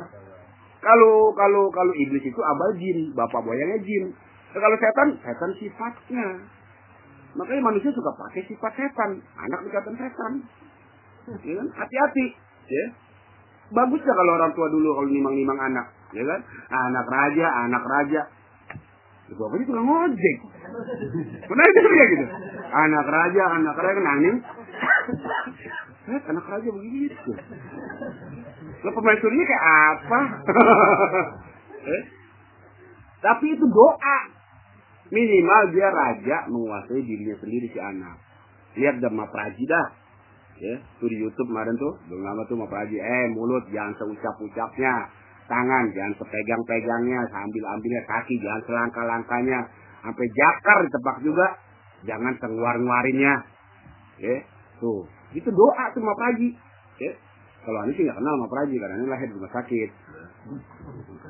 Kalau 0.79 1.35
kalau 1.35 1.69
kalau 1.75 1.93
iblis 1.93 2.23
itu 2.23 2.41
abal 2.41 2.71
jin, 2.79 3.11
bapak 3.13 3.43
moyangnya 3.43 3.83
jin. 3.83 4.15
Nah, 4.55 4.61
kalau 4.63 4.77
setan, 4.79 5.09
setan 5.21 5.51
sifatnya. 5.59 6.27
Makanya 7.37 7.63
manusia 7.63 7.91
suka 7.93 8.11
pakai 8.15 8.43
sifat 8.49 8.73
setan. 8.79 9.21
Anak 9.37 9.61
dikatakan 9.69 9.95
setan. 9.99 10.33
Ya 11.45 11.55
kan? 11.61 11.67
Hati-hati. 11.77 12.27
Ya. 12.69 12.87
Bagus 13.69 14.01
ya 14.01 14.13
kalau 14.17 14.33
orang 14.41 14.53
tua 14.57 14.69
dulu 14.73 14.97
kalau 14.97 15.09
nimang-nimang 15.09 15.61
anak. 15.61 15.87
Ya 16.17 16.25
kan? 16.25 16.41
Anak 16.73 17.07
raja, 17.09 17.47
anak 17.69 17.85
raja. 17.85 18.23
Ya, 19.29 19.35
bapaknya 19.37 19.69
tukang 19.69 19.85
ngojek. 19.85 20.37
Pernah 21.45 21.65
itu 21.73 21.91
ya 21.93 22.07
gitu. 22.09 22.25
Anak 22.73 23.07
raja, 23.13 23.43
anak 23.61 23.77
raja 23.77 24.01
kan. 24.01 24.37
Eh, 26.09 26.21
anak 26.33 26.45
raja 26.49 26.69
begitu. 26.73 27.33
Lo 28.85 28.91
pemain 28.97 29.21
surinya 29.21 29.45
kayak 29.45 29.65
apa? 29.69 30.21
eh? 31.93 32.03
Tapi 33.21 33.47
itu 33.53 33.65
doa. 33.69 34.19
Minimal 35.09 35.63
dia 35.73 35.89
raja 35.89 36.37
menguasai 36.49 37.01
dirinya 37.01 37.37
sendiri 37.41 37.69
si 37.73 37.81
anak. 37.81 38.17
Lihat 38.77 39.01
Dhamma 39.01 39.29
Praji 39.29 39.65
dah. 39.69 39.89
Ya, 40.59 40.75
tuh 40.99 41.07
di 41.07 41.23
YouTube 41.23 41.55
kemarin 41.55 41.71
tuh, 41.79 41.95
belum 42.11 42.27
lama 42.27 42.43
tuh 42.51 42.59
Dhamma 42.59 42.67
Praji. 42.67 42.99
Eh, 42.99 43.27
mulut 43.31 43.63
jangan 43.71 43.95
seucap-ucapnya. 43.95 45.07
Tangan 45.47 45.85
jangan 45.95 46.13
sepegang-pegangnya, 46.19 47.21
sambil 47.31 47.63
ambilnya 47.73 48.03
kaki 48.05 48.35
jangan 48.43 48.61
selangkah-langkahnya. 48.67 49.61
Sampai 50.03 50.27
jakar 50.35 50.79
ditepak 50.83 51.17
juga. 51.23 51.47
Jangan 52.07 52.35
tenguar-nguarinnya. 52.43 53.35
Ya, 54.19 54.37
tuh. 54.83 55.07
Itu 55.31 55.47
doa 55.55 55.85
tuh 55.95 56.03
Dhamma 56.03 56.15
Praji. 56.19 56.49
Ya. 56.99 57.13
Kalau 57.63 57.79
ini 57.87 57.93
sih 57.95 58.03
nggak 58.03 58.19
kenal 58.19 58.35
sama 58.35 58.49
Praji 58.51 58.75
karena 58.83 58.95
ini 58.99 59.07
lahir 59.07 59.27
di 59.31 59.35
rumah 59.39 59.53
sakit. 59.55 59.91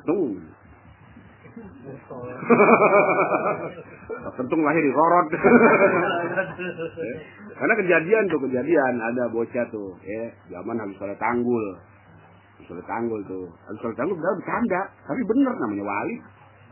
Tuh. 0.09 0.41
Tentung 4.39 4.61
lahir 4.63 4.83
di 4.83 4.91
korot. 4.93 5.27
Karena 7.59 7.73
kejadian 7.75 8.23
tuh 8.31 8.39
kejadian. 8.47 8.93
Ada 8.99 9.27
bocah 9.31 9.65
tuh, 9.69 9.95
ya. 10.03 10.31
Zaman 10.51 10.79
habis 10.79 10.95
sholat 10.95 11.19
tanggul, 11.19 11.75
habis 12.55 12.67
sholat 12.71 12.85
tanggul 12.87 13.19
tuh, 13.27 13.51
habis 13.67 13.79
sholat 13.83 13.97
tanggul 13.99 14.15
udah 14.15 14.33
bercanda, 14.39 14.81
tapi 15.03 15.21
bener 15.27 15.53
namanya 15.59 15.83
wali, 15.83 16.15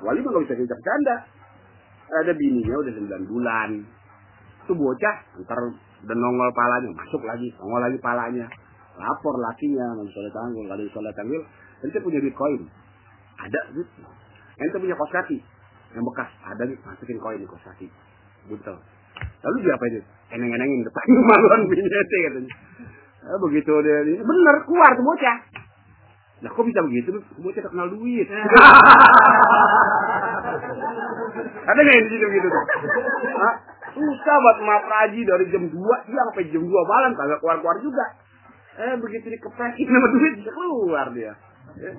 wali 0.04 0.20
mah 0.24 0.30
nggak 0.32 0.44
bisa 0.48 0.56
diajak 0.56 0.80
bercanda. 0.80 1.16
Ada 2.08 2.32
bininya 2.40 2.76
udah 2.80 2.94
9 3.04 3.28
bulan, 3.28 3.84
tuh 4.64 4.80
bocah 4.80 5.16
ntar 5.44 5.60
udah 6.08 6.16
nongol 6.16 6.50
palanya, 6.56 6.88
masuk 6.96 7.20
lagi, 7.28 7.52
nongol 7.60 7.84
lagi 7.84 8.00
palanya, 8.00 8.48
lapor 8.96 9.36
lakinya 9.36 9.92
habis 9.92 10.16
sholat 10.16 10.32
tanggul, 10.32 10.64
kalau 10.72 10.80
habis 10.80 10.96
sholat 10.96 11.12
tanggul, 11.20 11.44
ente 11.84 12.00
punya 12.00 12.24
bitcoin, 12.24 12.64
ada 13.44 13.60
duit, 13.76 13.92
ente 14.58 14.78
punya 14.78 14.96
kos 14.98 15.12
kaki, 15.14 15.38
yang 15.94 16.06
bekas. 16.06 16.30
Ada 16.44 16.64
nih 16.68 16.78
masukin 16.82 17.18
koin 17.22 17.42
di 17.42 17.48
kos 17.50 17.64
kaki. 17.64 17.88
Buntel 18.48 18.78
lalu 19.18 19.58
dia 19.66 19.74
apa 19.74 19.86
itu? 19.90 20.02
Eneng-enengin 20.34 20.86
depan 20.86 21.04
maluan 21.30 21.66
bininya 21.66 22.02
katanya. 22.06 22.54
Eh, 23.28 23.38
begitu 23.42 23.74
dia. 23.82 24.06
Dia 24.06 24.22
bener 24.22 24.56
keluar 24.68 24.94
tuh 24.94 25.02
bocah. 25.06 25.38
Lah 26.46 26.54
kok 26.54 26.66
bisa 26.70 26.86
begitu? 26.86 27.18
Tuh 27.18 27.24
bocah 27.42 27.62
terkenal 27.66 27.90
duit. 27.90 28.28
Ada 31.68 31.80
nggak 31.84 31.96
yang 31.98 32.06
di 32.08 32.12
situ 32.16 32.26
gitu 32.32 32.48
tuh? 32.48 32.64
Hah? 33.42 33.56
susah 33.98 34.36
buat 34.38 34.58
mapraji 34.62 35.26
dari 35.26 35.50
jam 35.50 35.64
2 35.74 35.74
siang 36.06 36.26
sampai 36.30 36.46
jam 36.54 36.62
2 36.62 36.70
malam 36.70 37.18
kagak 37.18 37.42
keluar-keluar 37.42 37.78
juga. 37.82 38.06
Eh 38.78 38.94
begitu 39.02 39.26
dikepresin 39.34 39.88
sama 39.90 40.08
duit 40.14 40.34
bisa 40.38 40.52
keluar 40.54 41.10
dia. 41.18 41.34
Ya. 41.82 41.92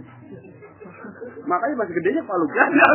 Makanya 1.48 1.74
masih 1.80 1.94
gedenya 1.96 2.22
palu 2.28 2.46
ganda. 2.50 2.86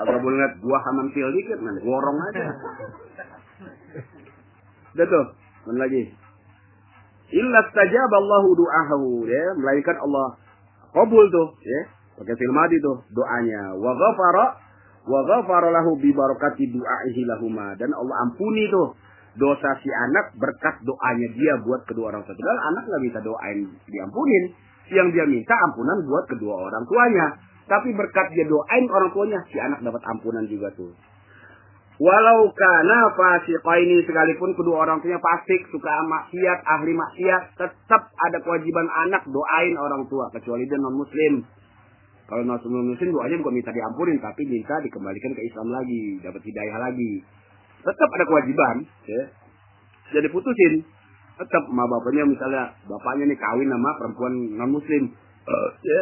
Kalau 0.00 0.16
boleh 0.24 0.36
lihat 0.40 0.54
buah 0.64 0.80
haman 0.80 1.12
pil 1.12 1.28
dikit, 1.28 1.60
man, 1.60 1.76
gorong 1.84 2.18
aja. 2.32 2.56
Udah 4.96 5.06
tuh, 5.06 5.26
mana 5.68 5.84
lagi? 5.84 6.08
Illa 7.36 7.60
stajab 7.68 8.10
Allahu 8.10 8.48
du'ahu, 8.56 9.28
ya, 9.28 9.44
melainkan 9.60 10.00
Allah 10.00 10.40
kabul 10.96 11.28
tuh, 11.28 11.52
ya. 11.62 11.80
Pakai 12.20 12.36
film 12.36 12.52
madi 12.52 12.76
tuh 12.84 13.00
doanya. 13.16 13.76
Wa 13.80 13.92
ghafara 13.96 14.46
wa 15.08 15.20
ghafara 15.24 15.72
lahu 15.72 15.96
bi 15.96 16.12
barakati 16.12 16.68
lahuma 17.24 17.72
dan 17.80 17.96
Allah 17.96 18.28
ampuni 18.28 18.68
tuh 18.68 18.92
dosa 19.40 19.70
si 19.80 19.88
anak 19.88 20.36
berkat 20.36 20.84
doanya 20.84 21.28
dia 21.32 21.54
buat 21.64 21.88
kedua 21.88 22.12
orang 22.12 22.22
tua. 22.28 22.36
Padahal 22.36 22.60
anak 22.76 22.82
nggak 22.84 23.02
bisa 23.08 23.18
doain 23.24 23.58
diampunin. 23.88 24.44
Yang 24.90 25.08
dia 25.16 25.24
minta 25.24 25.54
ampunan 25.70 26.04
buat 26.04 26.28
kedua 26.28 26.68
orang 26.68 26.84
tuanya. 26.84 27.26
Tapi 27.64 27.94
berkat 27.96 28.26
dia 28.36 28.44
doain 28.44 28.84
orang 28.90 29.10
tuanya, 29.14 29.38
si 29.48 29.56
anak 29.56 29.80
dapat 29.80 30.02
ampunan 30.04 30.44
juga 30.50 30.68
tuh. 30.74 30.92
Walau 32.00 32.48
kana 32.56 33.12
fasiqaini 33.12 34.02
sekalipun 34.08 34.56
kedua 34.56 34.88
orang 34.88 34.98
tuanya 35.00 35.20
fasik, 35.20 35.68
suka 35.70 35.92
maksiat, 36.04 36.58
ahli 36.66 36.92
maksiat, 36.96 37.42
tetap 37.60 38.02
ada 38.12 38.38
kewajiban 38.42 38.88
anak 39.08 39.22
doain 39.30 39.74
orang 39.78 40.04
tua 40.10 40.28
kecuali 40.34 40.66
dia 40.66 40.80
non 40.80 40.96
muslim. 40.96 41.44
Kalau 42.26 42.42
non 42.42 42.90
muslim 42.90 43.14
doanya 43.14 43.36
bukan 43.38 43.54
minta 43.54 43.70
diampunin 43.70 44.18
tapi 44.18 44.42
minta 44.48 44.74
dikembalikan 44.82 45.32
ke 45.36 45.42
Islam 45.44 45.68
lagi, 45.70 46.18
dapat 46.24 46.42
hidayah 46.42 46.78
lagi 46.90 47.39
tetap 47.80 48.08
ada 48.12 48.24
kewajiban 48.28 48.76
ya. 49.08 49.22
Jadi 50.10 50.28
putusin 50.28 50.84
tetap 51.40 51.62
sama 51.64 51.84
bapaknya 51.88 52.28
misalnya 52.28 52.68
bapaknya 52.84 53.32
nih 53.32 53.38
kawin 53.40 53.68
sama 53.72 53.90
perempuan 53.96 54.34
non 54.58 54.70
muslim 54.76 55.02
ya. 55.80 56.00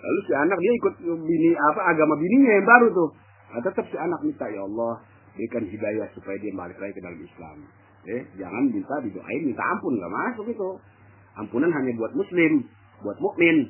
Lalu 0.00 0.20
si 0.24 0.32
anak 0.32 0.58
dia 0.58 0.72
ikut 0.80 0.94
bini 1.04 1.50
apa 1.52 1.80
agama 1.92 2.16
bininya 2.16 2.52
yang 2.56 2.66
baru 2.66 2.86
tuh. 2.88 3.10
Nah, 3.52 3.60
tetap 3.60 3.84
si 3.92 3.96
anak 4.00 4.20
minta 4.24 4.48
ya 4.48 4.64
Allah 4.64 5.04
berikan 5.36 5.64
hidayah 5.68 6.08
supaya 6.16 6.36
dia 6.40 6.52
balik 6.56 6.78
lagi 6.80 6.96
ke 6.96 7.02
dalam 7.04 7.20
Islam. 7.20 7.56
Ya 8.08 8.18
jangan 8.40 8.72
minta 8.72 8.96
didoain 9.04 9.42
minta 9.44 9.60
ampun 9.60 10.00
nggak 10.00 10.12
masuk 10.12 10.46
itu. 10.48 10.70
Ampunan 11.36 11.70
hanya 11.70 11.92
buat 12.00 12.12
muslim 12.16 12.64
buat 13.04 13.18
mukmin. 13.20 13.68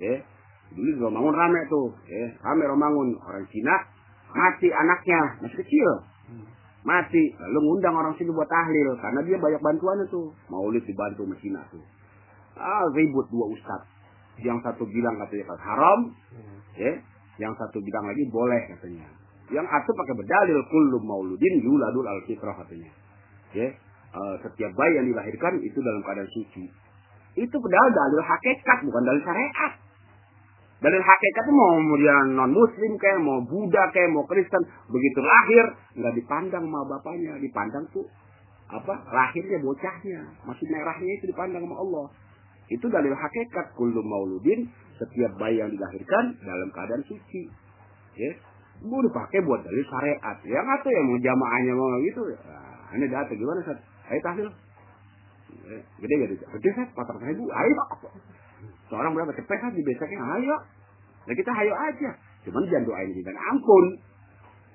Ya 0.00 0.24
dulu 0.72 1.08
Romangun 1.12 1.36
rame 1.36 1.60
tuh 1.68 1.92
ya. 2.08 2.32
Rame 2.48 2.64
Romangun 2.64 3.08
orang 3.20 3.44
Cina 3.52 3.76
mati 4.32 4.68
anaknya 4.72 5.20
masih 5.44 5.56
kecil 5.64 5.88
mati. 6.88 7.36
Lalu 7.36 7.58
ngundang 7.68 7.92
orang 7.92 8.16
sini 8.16 8.32
buat 8.32 8.48
tahlil. 8.48 8.96
Karena 8.96 9.20
dia 9.20 9.36
banyak 9.36 9.60
bantuannya 9.60 10.08
tuh. 10.08 10.32
Maulid 10.48 10.88
dibantu 10.88 11.28
Mesina 11.28 11.60
tuh. 11.68 11.84
Ah 12.56 12.88
ribut 12.96 13.28
dua 13.28 13.46
ustad 13.52 13.84
yang 14.42 14.58
satu 14.62 14.88
bilang 14.88 15.20
katanya 15.20 15.54
haram 15.60 16.00
ya. 16.80 16.92
Yang 17.38 17.54
satu 17.60 17.78
bilang 17.84 18.08
lagi 18.08 18.24
boleh 18.32 18.60
katanya. 18.72 19.06
Yang 19.52 19.66
satu 19.68 19.90
pakai 19.94 20.14
berdalil 20.16 20.60
kullu 20.66 20.98
mauludin 21.04 21.54
yuladul 21.62 22.08
al 22.08 22.20
fitrah 22.24 22.56
katanya. 22.64 22.90
Ya. 23.52 23.68
Uh, 24.08 24.40
setiap 24.40 24.72
bayi 24.72 24.96
yang 24.96 25.06
dilahirkan 25.12 25.60
itu 25.60 25.78
dalam 25.84 26.00
keadaan 26.00 26.30
suci. 26.32 26.64
Itu 27.36 27.56
padahal 27.60 27.90
dalil 27.92 28.24
hakikat 28.24 28.78
bukan 28.88 29.02
dalil 29.04 29.22
syariat 29.22 29.72
dalil 30.78 31.02
hakikat 31.02 31.46
mau 31.50 31.74
dia 31.98 32.16
non 32.38 32.50
muslim 32.54 32.92
kayak 33.02 33.18
mau 33.18 33.42
Buddha 33.42 33.90
kayak 33.90 34.10
mau 34.14 34.22
Kristen 34.30 34.62
begitu 34.86 35.20
lahir 35.22 35.64
nggak 35.98 36.14
dipandang 36.22 36.64
sama 36.70 36.86
bapaknya 36.86 37.34
dipandang 37.42 37.84
tuh 37.90 38.06
apa 38.68 38.94
lahirnya 39.10 39.58
bocahnya 39.64 40.20
masih 40.46 40.66
merahnya 40.70 41.12
itu 41.18 41.24
dipandang 41.34 41.66
sama 41.66 41.76
Allah 41.82 42.06
itu 42.68 42.86
dalil 42.86 43.16
hakikat 43.16 43.74
kullu 43.74 44.04
mauludin 44.04 44.70
setiap 45.00 45.34
bayi 45.40 45.58
yang 45.58 45.72
dilahirkan 45.72 46.24
dalam 46.46 46.68
keadaan 46.70 47.02
suci 47.08 47.50
ya 48.14 48.30
mau 48.86 49.02
dipakai 49.02 49.42
buat 49.42 49.66
dalil 49.66 49.82
syariat 49.90 50.36
yang 50.46 50.66
atau 50.78 50.90
yang 50.94 51.04
mau 51.10 51.18
jamaahnya 51.18 51.72
mau 51.74 51.98
gitu 52.06 52.22
nah, 52.46 52.94
ini 52.94 53.06
data 53.10 53.32
gimana 53.34 53.60
Sat? 53.66 53.78
Ayo 54.08 54.20
tahlil. 54.24 54.48
Eh, 55.68 55.82
Gede 56.00 56.14
gede. 56.24 56.34
Gede 56.40 56.70
kan 56.72 56.86
400 56.96 57.28
ribu. 57.36 57.44
Ayo. 57.52 57.72
Seorang 58.88 59.12
berapa 59.12 59.32
cepet 59.36 59.58
kan 59.60 59.72
di 59.76 59.84
besoknya. 59.84 60.20
Ayo. 60.20 60.56
Nah 61.28 61.34
kita 61.36 61.52
ayo 61.52 61.74
aja. 61.76 62.10
Cuman 62.48 62.64
jangan 62.68 62.84
doain 62.88 63.12
kita 63.12 63.30
ampun. 63.32 63.84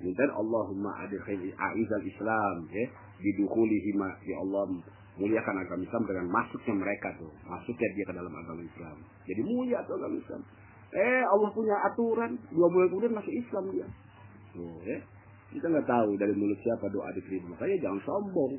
Minta 0.02 0.26
Allahumma 0.34 0.90
adkhil 1.06 1.50
a'izal 1.54 2.04
Islam 2.06 2.56
ya. 2.70 2.86
Bidukulihi 3.18 3.90
ma 3.94 4.10
ya 4.26 4.38
Allah 4.42 4.70
muliakan 5.18 5.54
agama 5.62 5.82
Islam 5.86 6.02
dengan 6.06 6.26
masuknya 6.30 6.74
mereka 6.74 7.08
tuh. 7.18 7.30
Masuknya 7.46 7.88
dia 7.94 8.04
ke 8.06 8.14
dalam 8.14 8.34
agama 8.34 8.62
Islam. 8.62 8.96
Jadi 9.26 9.40
mulia 9.42 9.78
tuh 9.86 9.98
agama 9.98 10.16
Islam. 10.18 10.42
Eh 10.94 11.22
Allah 11.26 11.50
punya 11.50 11.76
aturan. 11.90 12.30
Dua 12.54 12.66
bulan 12.70 12.86
kemudian 12.90 13.12
masuk 13.14 13.34
Islam 13.34 13.64
dia. 13.74 13.86
Tuh, 14.54 14.78
ya. 14.86 14.98
Kita 15.54 15.66
nggak 15.70 15.86
tahu 15.86 16.18
dari 16.18 16.34
mulut 16.34 16.58
siapa 16.62 16.86
doa 16.90 17.10
diterima. 17.14 17.54
Makanya 17.54 17.76
jangan 17.82 18.00
sombong. 18.02 18.58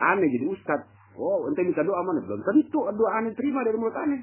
Aneh 0.00 0.28
jadi 0.28 0.46
ustad. 0.48 0.80
Oh, 1.18 1.48
ente 1.50 1.64
minta 1.66 1.82
doa 1.82 1.98
mana? 2.04 2.20
Belum 2.22 2.40
tentu 2.44 2.84
doa 2.84 3.10
aneh 3.20 3.32
terima 3.36 3.64
dari 3.64 3.76
mulut 3.80 3.96
aneh. 3.96 4.20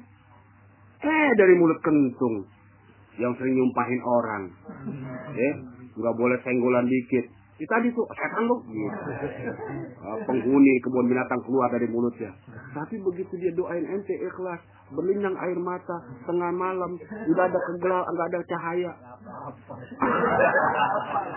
Eh, 1.06 1.30
dari 1.38 1.54
mulut 1.54 1.78
kentung. 1.86 2.50
Yang 3.16 3.32
sering 3.40 3.54
nyumpahin 3.56 4.02
orang. 4.02 4.42
Eh, 5.32 5.54
nggak 5.94 6.14
boleh 6.18 6.36
senggolan 6.42 6.90
dikit. 6.90 7.30
Itu 7.56 7.72
tadi 7.72 7.88
tuh, 7.96 8.04
setan 8.12 8.44
lu. 8.44 8.56
Gitu. 8.68 9.00
Ah, 10.06 10.14
penghuni 10.22 10.78
kebun 10.86 11.10
binatang 11.10 11.42
keluar 11.42 11.66
dari 11.72 11.88
mulutnya. 11.90 12.30
Tapi 12.70 12.94
begitu 13.02 13.32
dia 13.42 13.50
doain 13.58 13.82
ente 13.82 14.14
ikhlas, 14.22 14.62
berlinang 14.94 15.34
air 15.34 15.58
mata, 15.58 15.98
tengah 16.22 16.52
malam, 16.54 16.94
udah 17.26 17.44
ada 17.50 17.58
kegelap, 17.58 18.06
nggak 18.06 18.28
ada 18.30 18.40
cahaya. 18.46 18.92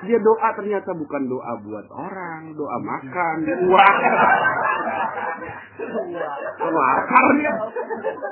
Dia 0.05 0.19
doa 0.21 0.49
ternyata 0.53 0.91
bukan 0.93 1.21
doa 1.25 1.53
buat 1.65 1.87
orang, 1.97 2.53
doa 2.53 2.77
makan, 2.77 3.37
uang. 3.73 3.97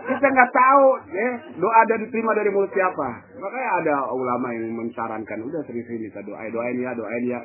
Kita 0.08 0.28
nggak 0.32 0.52
tahu, 0.52 0.86
ya. 1.12 1.30
Doa 1.58 1.76
ada 1.84 1.96
diterima 2.02 2.32
dari 2.38 2.50
mulut 2.52 2.72
siapa. 2.74 3.08
Makanya 3.38 3.70
ada 3.84 3.96
ulama 4.12 4.48
yang 4.54 4.74
mensarankan, 4.76 5.40
udah 5.48 5.62
sering-sering 5.66 6.08
kita 6.12 6.22
doa, 6.26 6.42
doain 6.50 6.78
ya, 6.80 6.92
doain 6.94 7.24
ya. 7.28 7.40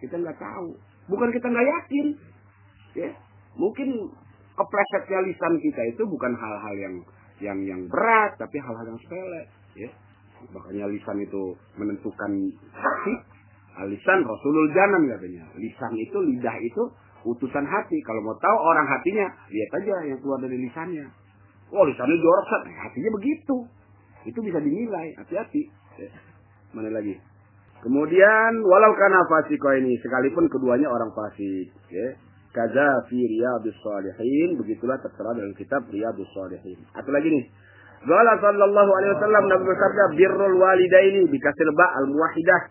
Kita 0.00 0.16
nggak 0.18 0.38
tahu. 0.38 0.74
Bukan 1.08 1.28
kita 1.32 1.46
nggak 1.48 1.66
yakin, 1.66 2.06
ya. 2.96 3.10
Mungkin 3.58 3.88
keplesetnya 4.54 5.18
lisan 5.26 5.54
kita 5.58 5.82
itu 5.90 6.02
bukan 6.06 6.32
hal-hal 6.36 6.74
yang 6.78 6.94
yang 7.38 7.58
yang 7.62 7.80
berat, 7.86 8.34
tapi 8.38 8.58
hal-hal 8.58 8.86
yang 8.86 9.00
sepele, 9.02 9.42
ya. 9.78 9.90
Makanya 10.54 10.86
lisan 10.90 11.18
itu 11.18 11.58
menentukan 11.74 12.32
hati. 12.74 13.14
Lisan 13.78 14.26
Rasulul 14.26 14.74
Janan 14.74 15.06
katanya. 15.06 15.46
Lisan 15.54 15.94
itu, 15.94 16.18
lidah 16.18 16.56
itu 16.58 16.82
utusan 17.26 17.64
hati. 17.66 17.98
Kalau 18.06 18.20
mau 18.22 18.36
tahu 18.38 18.56
orang 18.58 18.86
hatinya, 18.86 19.26
lihat 19.50 19.70
aja 19.82 19.94
yang 20.14 20.18
keluar 20.22 20.38
dari 20.42 20.58
lisannya. 20.58 21.06
Oh 21.74 21.84
lisannya 21.84 22.16
jorok, 22.16 22.44
Sat. 22.46 22.62
Nah, 22.68 22.76
hatinya 22.88 23.10
begitu. 23.16 23.56
Itu 24.26 24.38
bisa 24.44 24.58
dinilai, 24.60 25.14
hati-hati. 25.18 25.62
Ya. 25.98 26.10
Mana 26.76 26.92
lagi? 26.92 27.16
Kemudian 27.78 28.52
walau 28.66 28.92
kana 28.98 29.22
fasiko 29.30 29.70
ini 29.78 29.94
sekalipun 30.02 30.50
keduanya 30.50 30.90
orang 30.90 31.14
fasik, 31.14 31.70
ya. 31.88 32.08
Kaza 32.50 33.06
fi 33.06 33.18
riyadus 33.20 33.76
salihin, 33.84 34.58
begitulah 34.58 34.98
tertera 34.98 35.30
dalam 35.36 35.54
kitab 35.54 35.86
riyadus 35.92 36.26
salihin. 36.34 36.80
Atau 36.96 37.12
lagi 37.14 37.28
nih. 37.30 37.44
Qala 38.02 38.38
sallallahu 38.38 38.90
alaihi 38.94 39.12
wasallam 39.18 39.44
Nabi 39.50 39.64
bersabda 39.66 40.04
birrul 40.14 40.56
walidaini 40.58 41.26
bikasir 41.28 41.68
ba 41.74 41.86
al 41.98 42.06
muwahidah. 42.10 42.62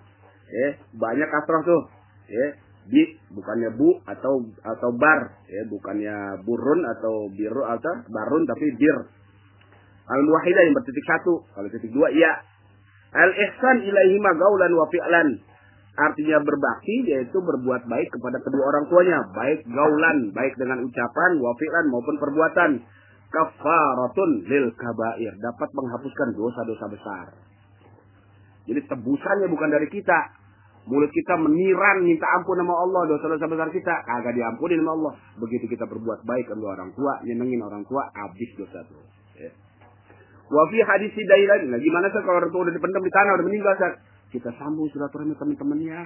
Ya, 0.47 0.69
banyak 0.95 1.27
kasrah 1.27 1.61
tuh. 1.67 1.81
Ya, 2.27 2.55
bi 2.87 3.03
bukannya 3.35 3.75
bu 3.75 3.99
atau 4.07 4.43
atau 4.63 4.89
bar. 4.95 5.19
Ya 5.51 5.63
bukannya 5.67 6.43
burun 6.47 6.81
atau 6.97 7.27
biru 7.35 7.63
atau 7.63 7.93
barun 8.07 8.43
tapi 8.47 8.65
bir. 8.79 8.97
Al 10.07 10.21
muwahidah 10.23 10.63
yang 10.63 10.75
bertitik 10.75 11.03
satu. 11.03 11.43
Kalau 11.51 11.67
titik 11.67 11.91
dua 11.91 12.07
iya. 12.11 12.31
Al 13.11 13.31
ihsan 13.35 13.83
ilaihima 13.83 14.31
gaulan 14.39 14.71
wa 14.75 14.87
fi'lan. 14.87 15.29
Artinya 15.97 16.37
berbakti 16.45 17.09
yaitu 17.09 17.37
berbuat 17.41 17.89
baik 17.89 18.09
kepada 18.13 18.37
kedua 18.39 18.63
orang 18.71 18.85
tuanya. 18.87 19.19
Baik 19.35 19.67
gaulan 19.67 20.31
baik 20.31 20.53
dengan 20.55 20.83
ucapan 20.83 21.31
wa 21.43 21.51
fi'lan 21.59 21.85
maupun 21.91 22.15
perbuatan. 22.21 22.71
Kafaratun 23.27 24.29
lil 24.47 24.71
kabair. 24.79 25.33
Dapat 25.43 25.69
menghapuskan 25.75 26.27
dosa-dosa 26.39 26.85
besar. 26.87 27.27
Jadi 28.67 28.83
tebusannya 28.83 29.47
bukan 29.47 29.69
dari 29.71 29.87
kita 29.87 30.36
Mulut 30.87 31.11
kita 31.11 31.35
meniran 31.35 32.07
minta 32.07 32.23
ampun 32.31 32.63
sama 32.63 32.71
Allah 32.71 33.11
dosa-dosa 33.11 33.43
besar 33.43 33.67
kita 33.75 33.91
kagak 34.07 34.31
diampuni 34.39 34.79
sama 34.79 34.95
Allah. 34.95 35.13
Begitu 35.35 35.67
kita 35.67 35.83
berbuat 35.83 36.23
baik 36.23 36.47
kedua 36.47 36.79
orang 36.79 36.95
tua, 36.95 37.19
nyenengin 37.27 37.59
orang 37.59 37.83
tua, 37.83 38.07
habis 38.15 38.47
dosa 38.55 38.79
tuh. 38.87 39.03
Ya. 39.35 39.51
Wa 40.47 40.63
fi 40.71 40.79
hadis 40.79 41.11
Dailan, 41.11 41.75
nah 41.75 41.79
gimana 41.83 42.07
sih 42.07 42.23
kalau 42.23 42.39
orang 42.39 42.51
tua 42.55 42.61
udah 42.63 42.71
dipendam 42.71 43.03
di 43.03 43.11
tanah 43.11 43.31
udah 43.35 43.45
meninggal? 43.51 43.75
Kita 44.31 44.49
sambung 44.55 44.87
silaturahmi 44.95 45.35
teman-temannya. 45.35 46.01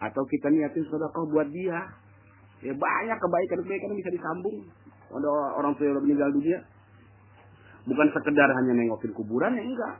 Atau 0.00 0.28
kita 0.28 0.52
niatin 0.52 0.84
sedekah 0.84 1.24
buat 1.32 1.48
dia. 1.48 1.80
Ya 2.60 2.76
banyak 2.76 3.16
kebaikan-kebaikan 3.16 3.96
bisa 3.96 4.12
disambung. 4.12 4.68
Ada 5.08 5.28
orang 5.56 5.72
tua 5.80 5.88
yang 5.88 5.96
udah 5.96 6.04
meninggal 6.04 6.28
dunia. 6.36 6.60
Bukan 7.88 8.08
sekedar 8.12 8.48
hanya 8.60 8.76
nengokin 8.76 9.16
kuburan 9.16 9.56
ya 9.56 9.64
enggak. 9.64 9.94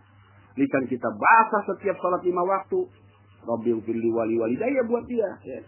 Lisan 0.60 0.84
kita 0.84 1.08
basah 1.08 1.62
setiap 1.72 1.96
sholat 1.96 2.20
lima 2.28 2.44
waktu. 2.44 3.08
Rabbi 3.44 3.70
ufirli 3.72 4.08
wali 4.12 4.56
daya 4.56 4.82
buat 4.84 5.04
dia. 5.08 5.30
Ya. 5.44 5.60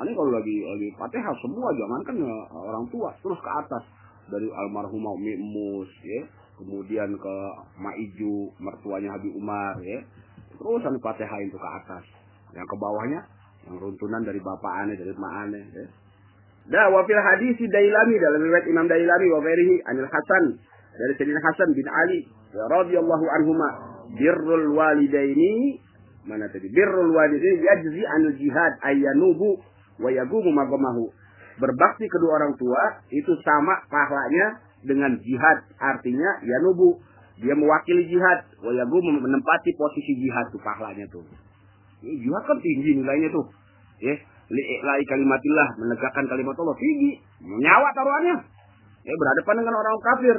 Ini 0.00 0.16
kalau 0.16 0.32
lagi 0.32 0.56
lagi 0.64 0.88
fatihah 0.96 1.34
semua 1.44 1.68
jangan 1.76 2.00
kan 2.08 2.16
ya, 2.16 2.36
orang 2.56 2.88
tua 2.88 3.12
terus 3.20 3.36
ke 3.36 3.50
atas 3.52 3.84
dari 4.32 4.48
almarhumah 4.48 5.12
Umi 5.12 5.36
Mus 5.36 5.92
ya 6.00 6.24
kemudian 6.56 7.20
ke 7.20 7.36
Maiju 7.76 8.48
mertuanya 8.64 9.12
Habib 9.12 9.36
Umar 9.36 9.76
ya 9.84 10.00
terus 10.56 10.80
anu 10.88 10.96
fatihah 11.04 11.38
itu 11.44 11.56
ke 11.56 11.68
atas 11.84 12.04
yang 12.56 12.64
ke 12.64 12.76
bawahnya 12.80 13.20
yang 13.68 13.76
runtunan 13.76 14.24
dari 14.24 14.40
bapak 14.40 14.72
aneh 14.88 14.96
dari 14.96 15.12
mak 15.20 15.34
aneh 15.48 15.64
ya. 15.68 15.86
Dah 16.70 16.86
wafil 16.92 17.20
hadis 17.20 17.56
Dailami 17.60 18.16
dalam 18.20 18.40
riwayat 18.46 18.66
Imam 18.68 18.86
Dailami 18.88 19.26
wa 19.32 19.40
ghairihi 19.42 19.74
Anil 19.84 20.08
Hasan 20.08 20.44
dari 20.96 21.12
Sayyidina 21.18 21.40
Hasan 21.44 21.68
bin 21.76 21.86
Ali 21.88 22.20
ya, 22.56 22.64
radhiyallahu 22.72 23.26
anhuma 23.36 23.68
birrul 24.16 24.76
walidaini 24.76 25.80
mana 26.28 26.44
tadi 26.52 26.68
birrul 26.68 27.12
walidaini 27.16 27.64
yajzi 27.64 28.02
anil 28.04 28.34
jihad 28.36 28.72
ayyanubu 28.84 29.60
wa 30.00 30.10
yagumu 30.12 30.50
magamahu. 30.52 31.12
Berbakti 31.60 32.08
kedua 32.08 32.40
orang 32.40 32.56
tua 32.56 33.04
itu 33.12 33.32
sama 33.44 33.84
pahalanya 33.92 34.64
dengan 34.84 35.12
jihad. 35.20 35.58
Artinya 35.76 36.40
yanubu. 36.40 37.00
Dia 37.40 37.52
mewakili 37.56 38.08
jihad. 38.08 38.48
Wa 38.64 38.72
yagumu 38.72 39.20
menempati 39.20 39.70
posisi 39.76 40.16
jihad 40.24 40.48
tuh 40.52 40.60
pahalanya 40.64 41.04
tuh. 41.12 41.24
Ini 42.00 42.16
jihad 42.24 42.42
kan 42.48 42.56
tinggi 42.64 43.00
nilainya 43.00 43.28
tuh. 43.28 43.44
Ya, 44.00 44.16
li'i'lai 44.48 45.04
kalimatillah, 45.04 45.68
menegakkan 45.76 46.24
kalimat 46.24 46.56
Allah 46.56 46.76
tinggi. 46.80 47.20
Nyawa 47.44 47.88
taruhannya. 47.92 48.36
Ya, 49.04 49.14
berhadapan 49.16 49.54
dengan 49.60 49.74
orang 49.76 49.96
kafir. 50.00 50.36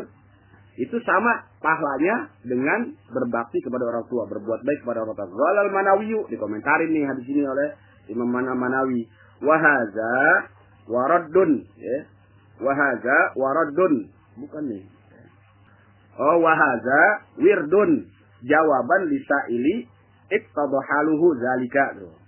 Itu 0.81 0.97
sama 1.05 1.45
pahalanya 1.61 2.33
dengan 2.41 2.97
berbakti 3.13 3.61
kepada 3.61 3.85
orang 3.85 4.05
tua, 4.09 4.25
berbuat 4.25 4.65
baik 4.65 4.79
kepada 4.81 5.05
orang 5.05 5.13
tua. 5.13 5.29
Walal 5.29 5.69
manawiyu 5.69 6.25
dikomentarin 6.33 6.89
nih 6.89 7.05
hadis 7.05 7.25
ini 7.29 7.45
oleh 7.45 7.77
Imam 8.09 8.25
Mana 8.25 8.57
Manawi. 8.57 9.05
Wahaza 9.45 10.49
waraddun 10.89 11.61
ya. 11.77 11.97
Wahaza 12.61 13.17
waraddun. 13.37 14.09
Bukan 14.41 14.63
nih. 14.73 14.83
Oh 16.17 16.41
wahaza 16.41 17.01
wirdun. 17.37 18.09
Jawaban 18.41 19.05
lisaili 19.05 19.85
iktadahaluhu 20.33 21.37
zalika 21.37 21.93
tuh 21.93 22.21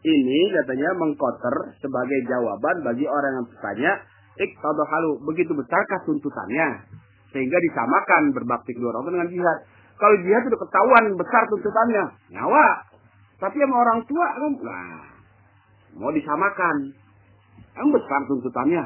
ini 0.00 0.40
katanya 0.56 0.96
mengkoter 0.96 1.76
sebagai 1.76 2.24
jawaban 2.24 2.76
bagi 2.80 3.04
orang 3.04 3.32
yang 3.36 3.46
bertanya 3.52 3.92
iktadahalu 4.40 5.20
begitu 5.28 5.52
besarkah 5.52 6.00
tuntutannya 6.08 6.68
sehingga 7.30 7.58
disamakan 7.62 8.34
berbakti 8.34 8.74
kedua 8.74 8.94
orang 8.94 9.06
tua 9.06 9.14
dengan 9.18 9.30
jihad 9.30 9.58
kalau 10.00 10.16
jihad 10.22 10.42
sudah 10.48 10.60
ketahuan 10.66 11.04
besar 11.14 11.42
tuntutannya 11.50 12.04
nyawa 12.34 12.66
tapi 13.40 13.56
sama 13.62 13.76
orang 13.80 14.00
tua 14.04 14.26
kan 14.36 14.52
nah 14.64 15.10
mau 15.96 16.12
disamakan. 16.14 16.76
Yang 17.74 17.88
besar 17.96 18.20
tuntutannya. 18.28 18.84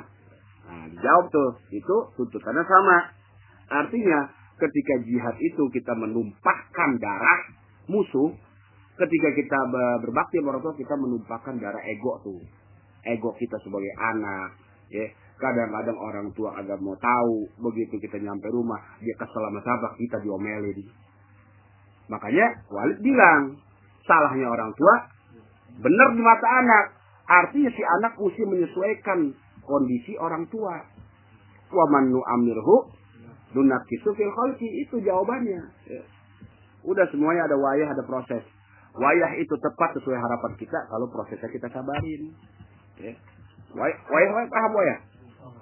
Nah, 0.65 0.85
dijawab 0.93 1.25
tuh, 1.29 1.51
itu 1.75 1.97
tuntutannya 2.17 2.65
sama. 2.65 2.99
Artinya, 3.69 4.29
ketika 4.61 4.95
jihad 5.05 5.37
itu 5.41 5.63
kita 5.73 5.93
menumpahkan 5.97 6.91
darah 7.01 7.41
musuh, 7.91 8.33
ketika 8.97 9.29
kita 9.35 9.59
berbakti 10.05 10.41
sama 10.41 10.57
orang 10.57 10.63
tua, 10.63 10.75
kita 10.79 10.95
menumpahkan 10.97 11.55
darah 11.61 11.83
ego 11.85 12.21
tuh. 12.23 12.41
Ego 13.05 13.37
kita 13.37 13.61
sebagai 13.61 13.93
anak, 14.01 14.57
ya. 14.89 15.05
Kadang-kadang 15.35 15.99
orang 15.99 16.29
tua 16.39 16.55
agak 16.55 16.79
mau 16.79 16.95
tahu, 16.95 17.51
begitu 17.59 17.99
kita 17.99 18.23
nyampe 18.23 18.47
rumah, 18.55 18.79
dia 19.03 19.15
kesel 19.19 19.43
sama 19.43 19.61
sahabat, 19.67 19.99
kita 19.99 20.23
diomelin. 20.23 20.87
Makanya 22.07 22.47
Walid 22.71 23.01
bilang, 23.01 23.59
salahnya 24.05 24.47
orang 24.47 24.71
tua 24.77 24.95
benar 25.81 26.09
di 26.15 26.23
mata 26.23 26.49
anak. 26.61 26.87
Artinya 27.25 27.71
si 27.73 27.81
anak 27.81 28.21
mesti 28.21 28.43
menyesuaikan 28.45 29.33
kondisi 29.65 30.13
orang 30.21 30.45
tua. 30.53 30.77
Wa 31.73 31.85
man 31.89 32.13
nu'amirhu 32.13 32.93
nunakisu 33.57 34.13
fil 34.13 34.33
khalqi 34.37 34.69
itu 34.85 35.01
jawabannya. 35.01 35.63
Ya. 35.89 36.03
Udah 36.85 37.09
semuanya 37.09 37.49
ada 37.49 37.57
wayah, 37.57 37.89
ada 37.89 38.05
proses. 38.05 38.45
Wayah 38.95 39.41
itu 39.41 39.55
tepat 39.59 39.97
sesuai 39.99 40.21
harapan 40.21 40.53
kita 40.61 40.79
kalau 40.93 41.09
prosesnya 41.09 41.49
kita 41.49 41.73
sabarin. 41.73 42.37
Ya. 43.01 43.17
Wayah, 43.73 43.99
wayah, 44.07 44.31
wayah 44.37 44.49
paham 44.53 44.73
wayah? 44.77 44.99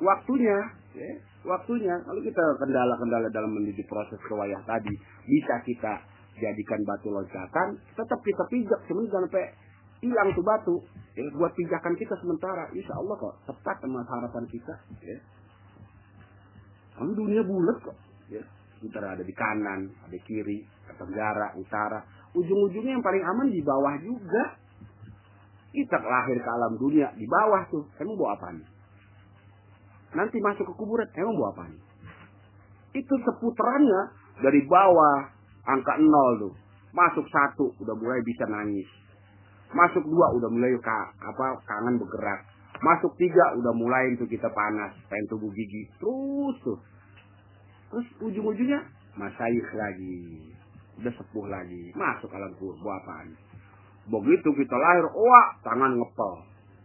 Waktunya, 0.03 0.59
ya. 0.98 1.12
waktunya. 1.46 1.94
Kalau 2.03 2.18
kita 2.18 2.42
kendala-kendala 2.59 3.30
dalam 3.30 3.55
menuju 3.55 3.86
proses 3.86 4.18
kewayah 4.26 4.59
tadi, 4.66 4.90
bisa 5.22 5.55
kita 5.62 6.03
jadikan 6.42 6.82
batu 6.82 7.14
loncatan, 7.14 7.78
tetap 7.94 8.18
kita 8.26 8.42
pijak 8.50 8.80
sebenarnya 8.90 9.14
sampai 9.14 9.44
hilang 10.03 10.28
tuh 10.34 10.42
batu. 10.42 10.76
Ya, 11.14 11.28
buat 11.38 11.55
pijakan 11.55 11.94
kita 11.94 12.18
sementara, 12.18 12.66
insya 12.74 12.98
Allah 12.98 13.14
kok 13.14 13.34
tepat 13.46 13.76
sama 13.78 14.03
harapan 14.03 14.44
kita. 14.50 14.74
Ya. 15.07 15.18
Kamu 16.98 17.14
dunia 17.14 17.46
bulat 17.46 17.78
kok. 17.86 17.96
Ya. 18.26 18.42
Sementara 18.82 19.14
ada 19.14 19.22
di 19.22 19.30
kanan, 19.30 19.94
ada 20.03 20.18
kiri, 20.26 20.66
tenggara, 20.98 21.55
utara. 21.55 22.03
Ujung-ujungnya 22.34 22.98
yang 22.98 23.05
paling 23.05 23.22
aman 23.22 23.48
di 23.55 23.62
bawah 23.62 23.94
juga. 24.03 24.59
Kita 25.70 25.96
lahir 26.03 26.36
ke 26.42 26.50
alam 26.50 26.74
dunia 26.76 27.14
di 27.14 27.24
bawah 27.24 27.62
tuh. 27.70 27.86
Kamu 27.96 28.18
bawa 28.18 28.34
apa 28.34 28.48
nih? 28.59 28.72
Nanti 30.13 30.37
masuk 30.45 30.69
ke 30.69 30.75
kuburan, 30.77 31.09
emang 31.17 31.37
bawa 31.41 31.51
apa 31.57 31.65
nih? 31.73 31.83
Itu 33.01 33.15
seputarannya 33.25 34.03
dari 34.45 34.61
bawah 34.69 35.33
angka 35.65 35.97
nol 35.97 36.31
tuh. 36.49 36.55
Masuk 36.93 37.25
satu 37.33 37.73
udah 37.81 37.97
mulai 37.97 38.21
bisa 38.21 38.45
nangis. 38.45 38.85
Masuk 39.73 40.05
dua 40.05 40.29
udah 40.37 40.53
mulai 40.53 40.77
ka, 40.85 41.17
apa 41.17 41.57
kangen 41.65 41.97
bergerak. 41.97 42.45
Masuk 42.85 43.17
tiga 43.17 43.57
udah 43.57 43.73
mulai 43.73 44.13
itu 44.13 44.29
kita 44.29 44.53
panas, 44.53 44.93
pengen 45.09 45.25
tubuh 45.33 45.49
gigi. 45.57 45.89
Terus 45.97 46.57
tuh. 46.61 46.79
Terus 47.89 48.07
ujung-ujungnya 48.21 48.85
masaih 49.17 49.65
lagi. 49.73 50.53
Udah 51.01 51.13
sepuh 51.17 51.47
lagi. 51.49 51.97
Masuk 51.97 52.29
alam 52.37 52.53
kubur. 52.61 52.77
Buat 52.85 53.01
apaan? 53.01 53.29
Begitu 54.13 54.49
kita 54.53 54.77
lahir, 54.77 55.09
wah 55.09 55.49
tangan 55.65 55.97
ngepel. 55.97 56.33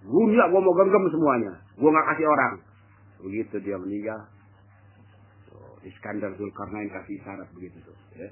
Dunia 0.08 0.48
gua 0.48 0.62
mau 0.64 0.72
genggam 0.80 1.04
semuanya. 1.12 1.54
Gua 1.76 1.92
nggak 1.92 2.08
kasih 2.16 2.28
orang. 2.32 2.54
Begitu 3.22 3.56
dia 3.64 3.78
meninggal. 3.78 4.22
Tuh, 5.50 5.78
Iskandar 5.86 6.34
Zulkarnain 6.38 6.90
kasih 6.92 7.18
syarat 7.26 7.50
begitu 7.54 7.78
tuh. 7.86 7.98
Ya. 8.18 8.30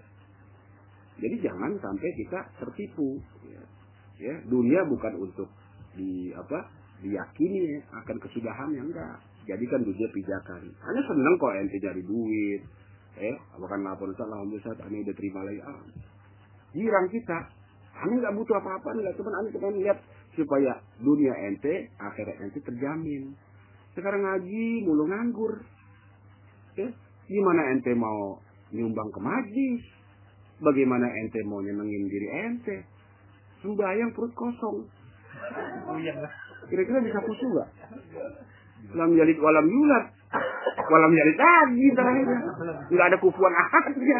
Jadi 1.15 1.35
jangan 1.41 1.71
sampai 1.79 2.09
kita 2.19 2.39
tertipu. 2.59 3.19
Ya. 3.47 3.63
ya 4.19 4.35
dunia 4.45 4.83
bukan 4.87 5.13
untuk 5.29 5.47
di 5.95 6.35
apa 6.35 6.67
diyakini 6.99 7.81
akan 7.91 8.17
kesudahannya 8.19 8.83
enggak. 8.83 9.17
Jadikan 9.45 9.85
dunia 9.85 10.09
pijakan. 10.09 10.63
Hanya 10.73 11.01
seneng 11.05 11.33
kok 11.37 11.53
ente 11.53 11.77
cari 11.77 12.01
duit. 12.01 12.61
Eh, 13.15 13.35
bahkan 13.55 13.79
lapor 13.79 14.11
Ustaz, 14.11 14.27
Alhamdulillah 14.27 14.75
Ustaz, 14.75 14.83
Ane 14.83 15.07
udah 15.07 15.15
terima 15.15 15.39
lagi. 15.47 15.61
Ah, 15.63 15.83
girang 16.75 17.07
kita. 17.07 17.39
Ane 17.95 18.19
nggak 18.19 18.35
butuh 18.35 18.59
apa-apa, 18.59 18.91
nggak 18.91 19.15
cuman 19.15 19.33
Ane 19.39 19.47
cuma 19.55 19.71
lihat 19.71 19.97
supaya 20.35 20.83
dunia 20.99 21.31
ente, 21.47 21.95
akhirat 21.95 22.43
ente 22.43 22.59
terjamin. 22.59 23.31
Sekarang 23.95 24.21
ngaji 24.27 24.83
mulu 24.83 25.07
nganggur. 25.07 25.63
Eh, 26.75 26.91
gimana 27.31 27.71
ente 27.71 27.95
mau 27.95 28.43
nyumbang 28.75 29.07
ke 29.15 29.19
majlis? 29.23 29.83
Bagaimana 30.59 31.07
ente 31.07 31.39
mau 31.47 31.63
nyenengin 31.63 32.03
diri 32.11 32.27
ente? 32.27 32.75
Sembayang 33.63 34.11
perut 34.11 34.35
kosong. 34.35 34.83
Kira-kira 36.67 36.99
bisa 37.01 37.19
khusyuk 37.23 37.51
gak? 37.55 37.69
Lam 38.99 39.15
jalid 39.15 39.39
walam 39.39 39.65
yulat. 39.65 40.05
Walam 40.91 41.11
jalid 41.15 41.37
lagi 41.39 41.87
terakhirnya. 41.95 42.39
Nggak 42.91 43.07
ada 43.09 43.17
kufuan 43.23 43.53
akhirnya. 43.55 44.19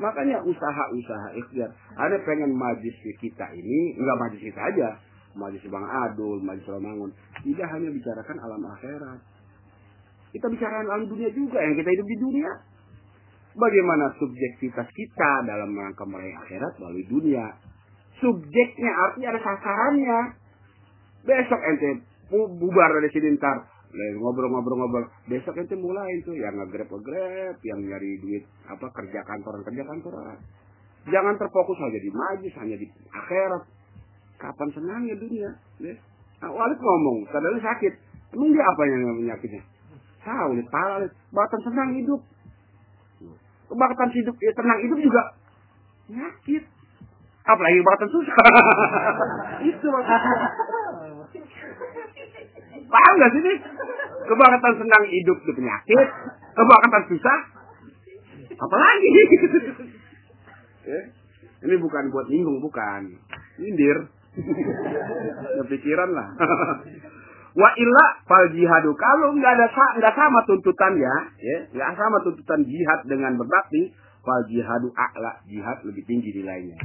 Makanya 0.00 0.36
usaha-usaha 0.42 1.28
ikhtiar. 1.36 1.70
Ada 1.94 2.16
pengen 2.24 2.56
majlis 2.56 2.96
kita 3.20 3.46
ini, 3.52 4.00
nggak 4.00 4.16
majlis 4.18 4.42
kita 4.50 4.60
aja. 4.60 4.88
Majlis 5.38 5.62
Bang 5.70 5.86
Adul, 5.86 6.42
majlis 6.42 6.66
Romangun. 6.66 7.10
Tidak 7.42 7.68
hanya 7.70 7.88
bicarakan 7.90 8.36
alam 8.42 8.62
akhirat. 8.66 9.20
Kita 10.34 10.46
bicarakan 10.46 10.86
alam 10.90 11.06
dunia 11.06 11.30
juga, 11.34 11.58
yang 11.62 11.74
kita 11.78 11.90
hidup 11.90 12.06
di 12.06 12.18
dunia. 12.18 12.50
Bagaimana 13.50 14.14
subjektivitas 14.14 14.86
kita 14.94 15.30
dalam 15.42 15.74
rangka 15.74 16.06
meraih 16.06 16.38
akhirat 16.46 16.78
melalui 16.78 17.06
dunia. 17.10 17.50
Subjeknya 18.22 18.92
artinya 19.10 19.28
ada 19.34 19.40
sasarannya. 19.42 20.18
Besok 21.26 21.60
ente 21.66 21.90
bubar 22.30 22.90
dari 22.94 23.10
sini 23.10 23.34
ntar 23.36 23.66
ngobrol-ngobrol-ngobrol 23.90 25.10
besok 25.26 25.58
ente 25.58 25.74
mulai 25.74 26.06
itu 26.22 26.38
yang 26.38 26.54
ngegrab 26.62 26.86
ngegrab 26.86 27.58
yang 27.66 27.80
nyari 27.82 28.22
duit 28.22 28.46
apa 28.70 28.86
kerja 28.94 29.20
kantoran 29.26 29.66
kerja 29.66 29.82
kantoran 29.82 30.38
jangan 31.10 31.34
terfokus 31.34 31.78
aja 31.82 31.98
di 31.98 32.10
majlis 32.14 32.54
hanya 32.62 32.76
di 32.78 32.86
akhirat 33.10 33.62
kapan 34.40 34.68
senangnya 34.72 35.14
dunia 35.20 35.50
ya. 35.84 35.94
nah, 36.40 36.50
Walid 36.50 36.80
ngomong 36.80 37.28
sadar 37.28 37.52
sakit 37.60 37.92
emang 38.32 38.50
dia 38.56 38.64
apa 38.64 38.82
yang 38.88 39.00
penyakitnya 39.20 39.62
tahu 40.24 40.50
nih 40.56 40.66
pala 40.72 41.06
bahkan 41.30 41.60
senang 41.60 41.92
hidup 41.94 42.20
bahkan 43.70 44.08
hidup 44.10 44.34
ya, 44.40 44.50
tenang 44.56 44.80
hidup 44.82 44.98
juga 44.98 45.22
nyakit 46.10 46.64
apalagi 47.44 47.78
bahkan 47.84 48.08
susah 48.08 48.36
itu 49.70 49.86
maksudnya 49.86 50.48
Paham 52.90 53.12
gak 53.22 53.30
sih 53.30 53.40
nih? 53.42 53.58
Kebangkatan 54.26 54.74
senang 54.82 55.04
hidup 55.10 55.38
itu 55.42 55.52
penyakit, 55.54 56.08
kebangkatan 56.58 57.02
susah, 57.06 57.38
apalagi? 58.58 59.08
ya. 60.90 61.00
Ini 61.60 61.74
bukan 61.76 62.10
buat 62.10 62.26
nyinggung, 62.26 62.58
bukan. 62.64 63.14
Indir. 63.60 64.10
Kepikiran 65.64 66.10
lah. 66.14 66.28
Wa 67.60 67.70
illa 67.74 68.06
fal 68.30 68.46
jihadu. 68.54 68.94
Kalau 68.94 69.34
nggak 69.34 69.52
ada 69.58 69.66
nggak 69.98 70.14
sama 70.14 70.38
tuntutannya, 70.46 71.14
ya, 71.42 71.56
nggak 71.74 71.90
sama 71.98 72.22
tuntutan 72.22 72.62
jihad 72.62 73.00
dengan 73.10 73.34
berbakti, 73.34 73.90
fal 74.22 74.42
jihadu 74.46 74.94
a'la. 74.94 75.42
Jihad 75.50 75.82
lebih 75.82 76.06
tinggi 76.06 76.30
nilainya. 76.30 76.78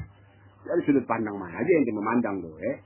Dari 0.66 0.82
sudut 0.82 1.06
pandang 1.06 1.38
mana 1.38 1.62
aja 1.62 1.70
yang 1.70 1.86
memandang 1.94 2.42
tuh, 2.42 2.58
ya 2.58 2.82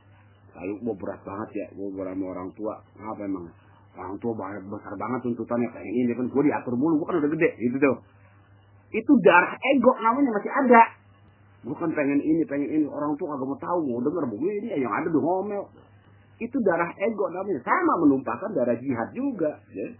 lalu 0.59 0.75
mau 0.83 0.95
berat 0.99 1.21
banget 1.23 1.49
ya 1.55 1.65
gue 1.71 1.87
sama 1.95 2.25
orang 2.35 2.49
tua 2.51 2.83
apa 2.99 3.21
emang 3.23 3.47
orang 3.95 4.15
tua 4.19 4.31
besar 4.67 4.93
banget 4.99 5.19
tuntutannya 5.23 5.67
kayak 5.71 5.87
ini 5.87 6.11
kan 6.11 6.27
gue 6.27 6.43
diatur 6.43 6.73
mulu 6.75 7.03
gue 7.03 7.07
kan 7.07 7.15
udah 7.23 7.31
gede 7.31 7.49
gitu 7.63 7.77
tuh 7.79 7.97
itu 8.91 9.11
darah 9.23 9.55
ego 9.55 9.91
namanya 10.03 10.35
masih 10.35 10.51
ada 10.51 10.81
gue 11.59 11.75
kan 11.75 11.91
pengen 11.91 12.23
ini 12.23 12.43
pengen 12.47 12.69
ini 12.71 12.85
orang 12.87 13.19
tua 13.19 13.35
agak 13.35 13.47
mau 13.47 13.59
tahu 13.59 13.79
mau 13.83 13.99
denger 13.99 14.23
ini 14.39 14.79
yang 14.79 14.93
ada 14.95 15.11
tuh 15.11 15.19
ngomel 15.19 15.63
itu 16.39 16.57
darah 16.63 16.87
ego 16.95 17.27
namanya 17.35 17.59
sama 17.67 17.93
menumpahkan 18.07 18.55
darah 18.55 18.79
jihad 18.79 19.11
juga 19.11 19.59
ya. 19.75 19.91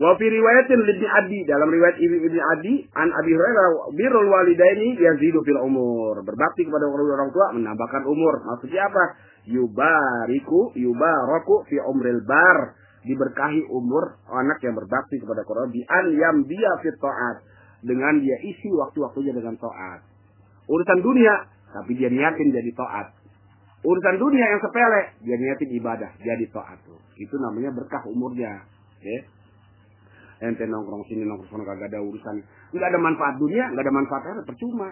Wa 0.00 0.16
fi 0.16 0.26
riwayatin 0.32 0.80
Adi 0.80 1.44
dalam 1.44 1.68
riwayat 1.68 2.00
Ibnu 2.00 2.40
Adi 2.40 2.88
an 2.96 3.12
Abi 3.12 3.36
Hurairah 3.36 3.92
birrul 3.92 4.32
walidaini 4.32 4.96
yazidu 4.96 5.44
fil 5.44 5.60
umur. 5.60 6.24
Berbakti 6.24 6.64
kepada 6.64 6.88
orang 6.88 7.28
tua 7.28 7.52
menambahkan 7.52 8.08
umur. 8.08 8.40
Maksudnya 8.48 8.88
apa? 8.88 9.04
Yubariku 9.44 10.72
yubaraku 10.72 11.68
fi 11.68 11.76
umril 11.84 12.24
bar. 12.24 12.80
Diberkahi 13.04 13.68
umur 13.68 14.16
anak 14.32 14.60
yang 14.64 14.72
berbakti 14.72 15.20
kepada 15.20 15.44
Quran 15.44 15.68
bi 15.68 15.84
an 15.84 16.04
yam 16.16 16.36
dia 16.48 16.72
fit 16.80 16.96
taat. 16.96 17.44
Dengan 17.80 18.20
dia 18.20 18.36
isi 18.44 18.68
waktu-waktunya 18.68 19.32
dengan 19.32 19.56
taat. 19.56 20.04
Urusan 20.68 21.00
dunia 21.00 21.48
tapi 21.70 21.96
dia 21.96 22.12
niatin 22.12 22.52
jadi 22.52 22.70
taat. 22.76 23.16
Urusan 23.80 24.16
dunia 24.20 24.44
yang 24.44 24.60
sepele 24.60 25.02
dia 25.24 25.36
niatin 25.40 25.70
ibadah 25.80 26.10
jadi 26.20 26.44
taat 26.52 26.78
tuh. 26.84 27.00
Itu 27.16 27.40
namanya 27.40 27.72
berkah 27.72 28.04
umurnya. 28.04 28.68
Ya 29.00 29.20
ente 30.40 30.64
nongkrong 30.64 31.04
sini 31.04 31.28
nongkrong 31.28 31.52
sana 31.52 31.64
kagak 31.68 31.92
ada 31.92 32.00
urusan 32.00 32.40
nggak 32.72 32.88
ada 32.88 32.98
manfaat 33.00 33.36
dunia 33.36 33.68
nggak 33.76 33.84
ada 33.84 33.92
manfaat 33.92 34.22
akhirat 34.24 34.44
percuma 34.48 34.88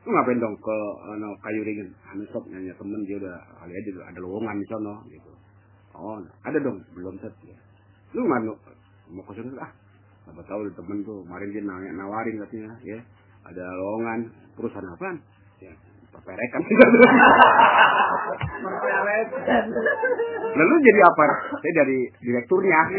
lu 0.00 0.10
ngapain 0.16 0.40
dong 0.40 0.56
ke 0.56 0.76
ano, 1.12 1.36
kayu 1.44 1.60
ringin 1.62 1.88
anu 2.10 2.24
sob 2.34 2.42
nanya 2.50 2.74
temen 2.74 3.04
dia 3.06 3.20
udah 3.20 3.36
kali 3.62 3.72
aja 3.78 3.90
ada 4.10 4.18
lowongan 4.18 4.58
di 4.58 4.66
sono 4.66 4.94
gitu 5.06 5.30
oh 5.94 6.18
ada 6.42 6.58
dong 6.58 6.82
belum 6.98 7.14
set 7.22 7.34
ya 7.46 7.54
lu 8.16 8.26
mana 8.26 8.50
mau 9.14 9.22
ke 9.22 9.38
sana 9.38 9.54
ah 9.62 9.70
apa 10.30 10.40
tahu 10.46 10.70
temen 10.72 11.02
tuh 11.02 11.26
kemarin 11.26 11.50
dia 11.50 11.62
nanya 11.66 11.90
nawarin 11.98 12.38
katanya 12.46 12.72
ya. 12.86 12.98
Ada 13.44 13.64
lowongan 13.66 14.30
perusahaan 14.54 14.94
apaan? 14.94 15.18
Ya 15.58 15.74
peperekan 16.10 16.62
lalu 20.58 20.74
jadi 20.82 21.00
apa? 21.06 21.24
Saya 21.62 21.72
dari 21.86 21.98
direkturnya. 22.22 22.80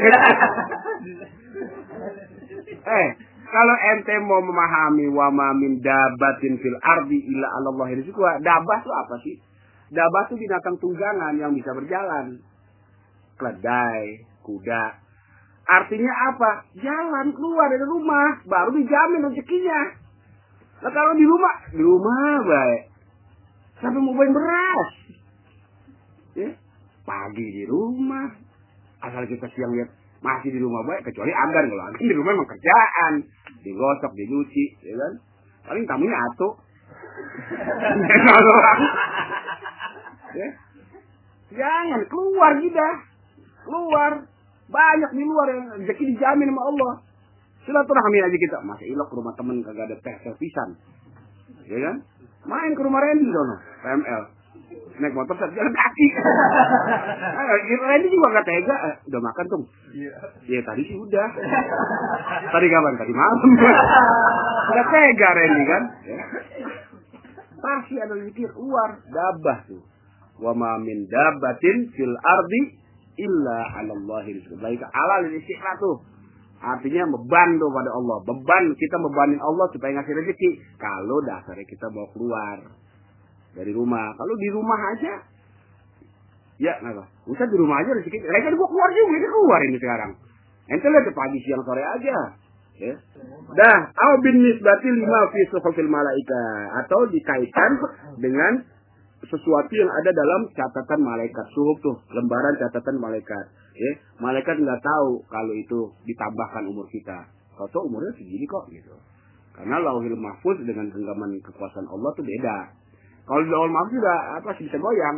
Eh 2.81 3.07
kalau 3.51 3.75
ente 3.93 4.15
mau 4.23 4.39
memahami 4.39 5.11
wa 5.11 5.27
ma 5.27 5.51
min 5.51 5.83
dabatin 5.83 6.55
fil 6.55 6.79
ardi 6.79 7.19
illa 7.29 7.51
Allah 7.59 7.91
rizqwa 7.91 8.39
dabah 8.39 8.79
itu 8.79 8.91
apa 8.95 9.15
sih? 9.27 9.35
Dabah 9.91 10.31
itu 10.31 10.39
binatang 10.39 10.79
tunggangan 10.79 11.35
yang 11.35 11.51
bisa 11.51 11.75
berjalan. 11.75 12.39
Keledai, 13.35 14.23
kuda. 14.47 14.83
Artinya 15.69 16.13
apa? 16.33 16.51
Jalan 16.77 17.33
keluar 17.37 17.69
dari 17.69 17.85
rumah, 17.85 18.41
baru 18.49 18.73
dijamin 18.75 19.29
rezekinya. 19.29 19.81
Nah 20.81 20.91
kalau 20.91 21.13
di 21.13 21.25
rumah, 21.25 21.53
di 21.69 21.81
rumah 21.81 22.41
baik. 22.41 22.81
Sampai 23.81 24.01
mau 24.01 24.13
beli 24.13 24.33
beras. 24.33 24.89
Ya, 26.37 26.49
pagi 27.05 27.45
di 27.45 27.65
rumah. 27.65 28.29
Asal 29.01 29.25
kita 29.25 29.49
siang 29.53 29.73
lihat 29.73 29.89
masih 30.21 30.53
di 30.53 30.61
rumah 30.61 30.85
baik, 30.85 31.09
kecuali 31.09 31.33
agan 31.33 31.65
kalau 31.65 31.83
agan 31.89 32.05
di 32.05 32.13
rumah 32.13 32.37
emang 32.37 32.45
kerjaan, 32.45 33.25
digosok, 33.65 34.13
dicuci, 34.13 34.77
ya 34.85 34.93
kan? 34.97 35.13
Paling 35.65 35.85
tamunya 35.89 36.13
atuh. 36.13 36.53
ya. 40.37 40.49
Jangan 41.51 42.07
keluar 42.07 42.55
kita. 42.61 42.87
Keluar. 43.65 44.11
Banyak 44.71 45.11
di 45.11 45.23
luar 45.27 45.47
yang 45.51 45.61
rezeki 45.83 46.03
dijamin 46.15 46.47
sama 46.55 46.63
Allah. 46.63 46.93
Silaturahmi 47.67 48.17
aja 48.23 48.37
kita. 48.39 48.57
Masa 48.63 48.83
ilok 48.87 49.07
ke 49.11 49.15
rumah 49.19 49.33
temen 49.35 49.61
kagak 49.61 49.91
ada 49.91 49.97
teh 49.99 50.15
servisan. 50.23 50.79
Ya 51.67 51.77
kan? 51.91 51.95
Main 52.47 52.73
ke 52.73 52.81
rumah 52.81 53.03
Randy 53.03 53.29
dono, 53.29 53.55
PML. 53.85 54.23
Naik 54.97 55.13
motor 55.13 55.35
saya 55.37 55.51
jalan 55.53 55.73
kaki. 55.73 56.07
Randy 57.89 58.07
juga 58.09 58.27
gak 58.39 58.47
tega. 58.49 58.75
Eh, 58.91 58.95
udah 59.11 59.21
makan 59.21 59.45
tuh? 59.49 59.63
Iya. 59.93 60.61
tadi 60.65 60.81
sih 60.87 60.97
udah. 60.97 61.27
Tadi 62.49 62.65
kapan? 62.69 62.93
Tadi 62.97 63.13
malam. 63.13 63.39
Gak 64.73 64.87
tega 64.89 65.29
Randy 65.37 65.63
kan? 65.69 65.83
Ya. 66.05 66.19
Pasti 67.61 67.95
ada 68.01 68.15
zikir 68.25 68.49
luar. 68.57 68.99
Dabah 69.05 69.59
tuh. 69.69 69.81
Wa 70.41 70.57
ma 70.57 70.81
min 70.81 71.05
dabatin 71.05 71.93
fil 71.93 72.15
ardi 72.17 72.80
illa 73.17 73.59
'ala 73.75 73.91
Allah. 73.95 74.25
Baik 74.61 74.81
alal 74.83 75.31
istiqra 75.31 75.73
tuh. 75.79 76.03
Artinya 76.61 77.09
beban 77.09 77.57
tuh 77.57 77.69
pada 77.73 77.89
Allah. 77.89 78.17
Beban 78.21 78.63
kita 78.77 78.95
bebanin 79.01 79.41
Allah 79.41 79.65
supaya 79.73 79.97
ngasih 79.97 80.13
rezeki. 80.13 80.49
Kalau 80.77 81.17
dasarnya 81.25 81.65
kita 81.65 81.89
bawa 81.89 82.07
keluar 82.13 82.57
dari 83.57 83.73
rumah. 83.73 84.13
Kalau 84.13 84.33
di 84.37 84.49
rumah 84.53 84.79
aja, 84.93 85.13
ya 86.61 86.77
kenapa? 86.77 87.09
Usah 87.25 87.49
di 87.49 87.57
rumah 87.57 87.81
aja 87.81 87.97
rezeki. 87.97 88.21
Mereka 88.21 88.53
gua 88.53 88.69
keluar 88.69 88.89
juga, 88.93 89.11
ini 89.17 89.27
keluar 89.27 89.59
ini 89.65 89.77
sekarang. 89.81 90.11
Ente 90.69 90.87
lihat 90.87 91.09
pagi 91.11 91.39
siang 91.41 91.65
sore 91.65 91.81
aja. 91.81 92.17
Ya. 92.81 92.95
Dah, 93.53 93.79
au 93.93 94.13
bin 94.25 94.41
nisbati 94.41 94.89
lima 94.89 95.21
fi 95.29 95.41
suhufil 95.53 95.85
malaika 95.85 96.43
atau 96.81 97.05
dikaitkan 97.13 97.71
dengan 98.17 98.65
sesuatu 99.25 99.73
yang 99.73 99.91
ada 99.91 100.09
dalam 100.09 100.41
catatan 100.57 101.01
malaikat. 101.05 101.45
Suhuf 101.53 101.77
tuh 101.85 101.97
lembaran 102.09 102.57
catatan 102.57 102.97
malaikat. 102.97 103.45
Ya 103.77 103.91
malaikat 104.17 104.57
nggak 104.57 104.81
tahu 104.81 105.21
kalau 105.29 105.53
itu 105.53 105.93
ditambahkan 106.09 106.65
umur 106.65 106.89
kita. 106.89 107.29
Kalau 107.53 107.85
umurnya 107.85 108.11
segini 108.17 108.45
kok 108.49 108.65
gitu. 108.73 108.95
Karena 109.53 109.77
lauhil 109.77 110.17
mahfuz 110.17 110.57
dengan 110.65 110.89
genggaman 110.89 111.37
kekuasaan 111.45 111.85
Allah 111.85 112.09
tuh 112.17 112.25
beda. 112.25 112.57
Kalau 113.29 113.41
lauhil 113.45 113.73
mahfuz 113.73 113.93
juga 114.01 114.13
apa 114.41 114.49
sih 114.57 114.65
bisa 114.65 114.77
goyang. 114.81 115.17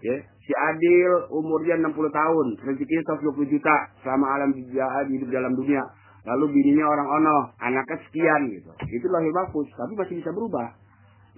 Ya 0.00 0.16
si 0.46 0.52
Adil 0.56 1.28
umurnya 1.34 1.76
60 1.82 1.92
tahun 1.92 2.46
rezekinya 2.64 3.02
120 3.20 3.52
juta 3.52 3.74
selama 4.06 4.26
alam 4.38 4.50
hidup 4.54 5.28
dalam 5.28 5.52
dunia. 5.58 5.82
Lalu 6.20 6.52
bininya 6.52 6.84
orang 6.86 7.08
ono 7.08 7.36
anaknya 7.58 7.96
sekian 8.06 8.40
gitu. 8.54 8.70
Itu 8.86 9.06
lauhil 9.10 9.34
mahfuz 9.34 9.66
tapi 9.74 9.92
masih 9.98 10.22
bisa 10.22 10.30
berubah 10.30 10.79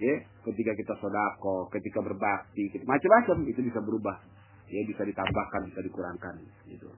ya 0.01 0.15
ketika 0.49 0.71
kita 0.73 0.93
sodako 0.97 1.69
ketika 1.69 1.99
berbakti 2.01 2.69
macam-macam 2.85 3.37
itu 3.49 3.61
bisa 3.61 3.79
berubah. 3.83 4.17
Ya 4.71 4.81
bisa 4.89 5.05
ditambahkan 5.05 5.69
bisa 5.69 5.81
dikurangkan 5.85 6.33
gitu. 6.65 6.89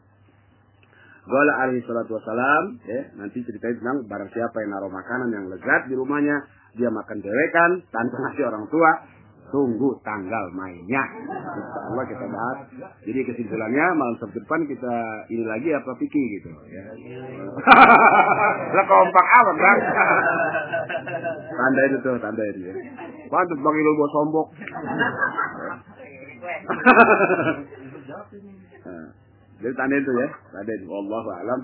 Gala 1.25 1.53
alaihi 1.65 1.81
salatu 1.83 2.15
wassalam 2.15 2.77
ya 2.85 3.01
nanti 3.17 3.41
ceritain 3.41 3.81
tentang 3.81 4.05
barang 4.05 4.29
siapa 4.29 4.57
yang 4.61 4.71
naruh 4.77 4.93
makanan 4.93 5.29
yang 5.33 5.45
lezat 5.49 5.89
di 5.89 5.97
rumahnya 5.97 6.37
dia 6.77 6.93
makan 6.93 7.17
dewekan 7.23 7.71
tanpa 7.89 8.15
ngasih 8.29 8.45
orang 8.45 8.65
tua 8.69 8.91
tunggu 9.53 9.89
tanggal 10.01 10.43
mainnya. 10.53 11.03
Insya 11.05 11.79
Allah 11.91 12.05
kita 12.09 12.25
bahas. 12.29 12.57
Jadi 13.05 13.19
kesimpulannya 13.29 13.85
malam 13.93 14.15
sabtu 14.17 14.41
depan 14.41 14.65
kita 14.65 14.95
ini 15.29 15.43
lagi 15.45 15.69
apa 15.73 15.91
pikir 15.97 16.23
gitu 16.39 16.49
ya. 16.69 16.83
Lah 18.75 18.85
kompak 18.85 19.25
amat 19.41 19.55
bang. 19.57 19.79
Tanda 21.55 21.81
itu 21.87 21.97
tuh 22.03 22.19
tanda 22.19 22.43
itu 22.51 22.59
ya. 22.67 22.73
Pantas 23.31 23.57
bang 23.57 23.75
Ilul 23.75 23.95
buat 23.97 24.11
sombok 24.13 24.47
jadi 29.55 29.71
tanda 29.73 29.95
itu 29.97 30.11
ya. 30.13 30.29
Tanda 30.53 30.71
itu 30.77 30.85
wallahu 30.85 31.29
alam 31.31 31.59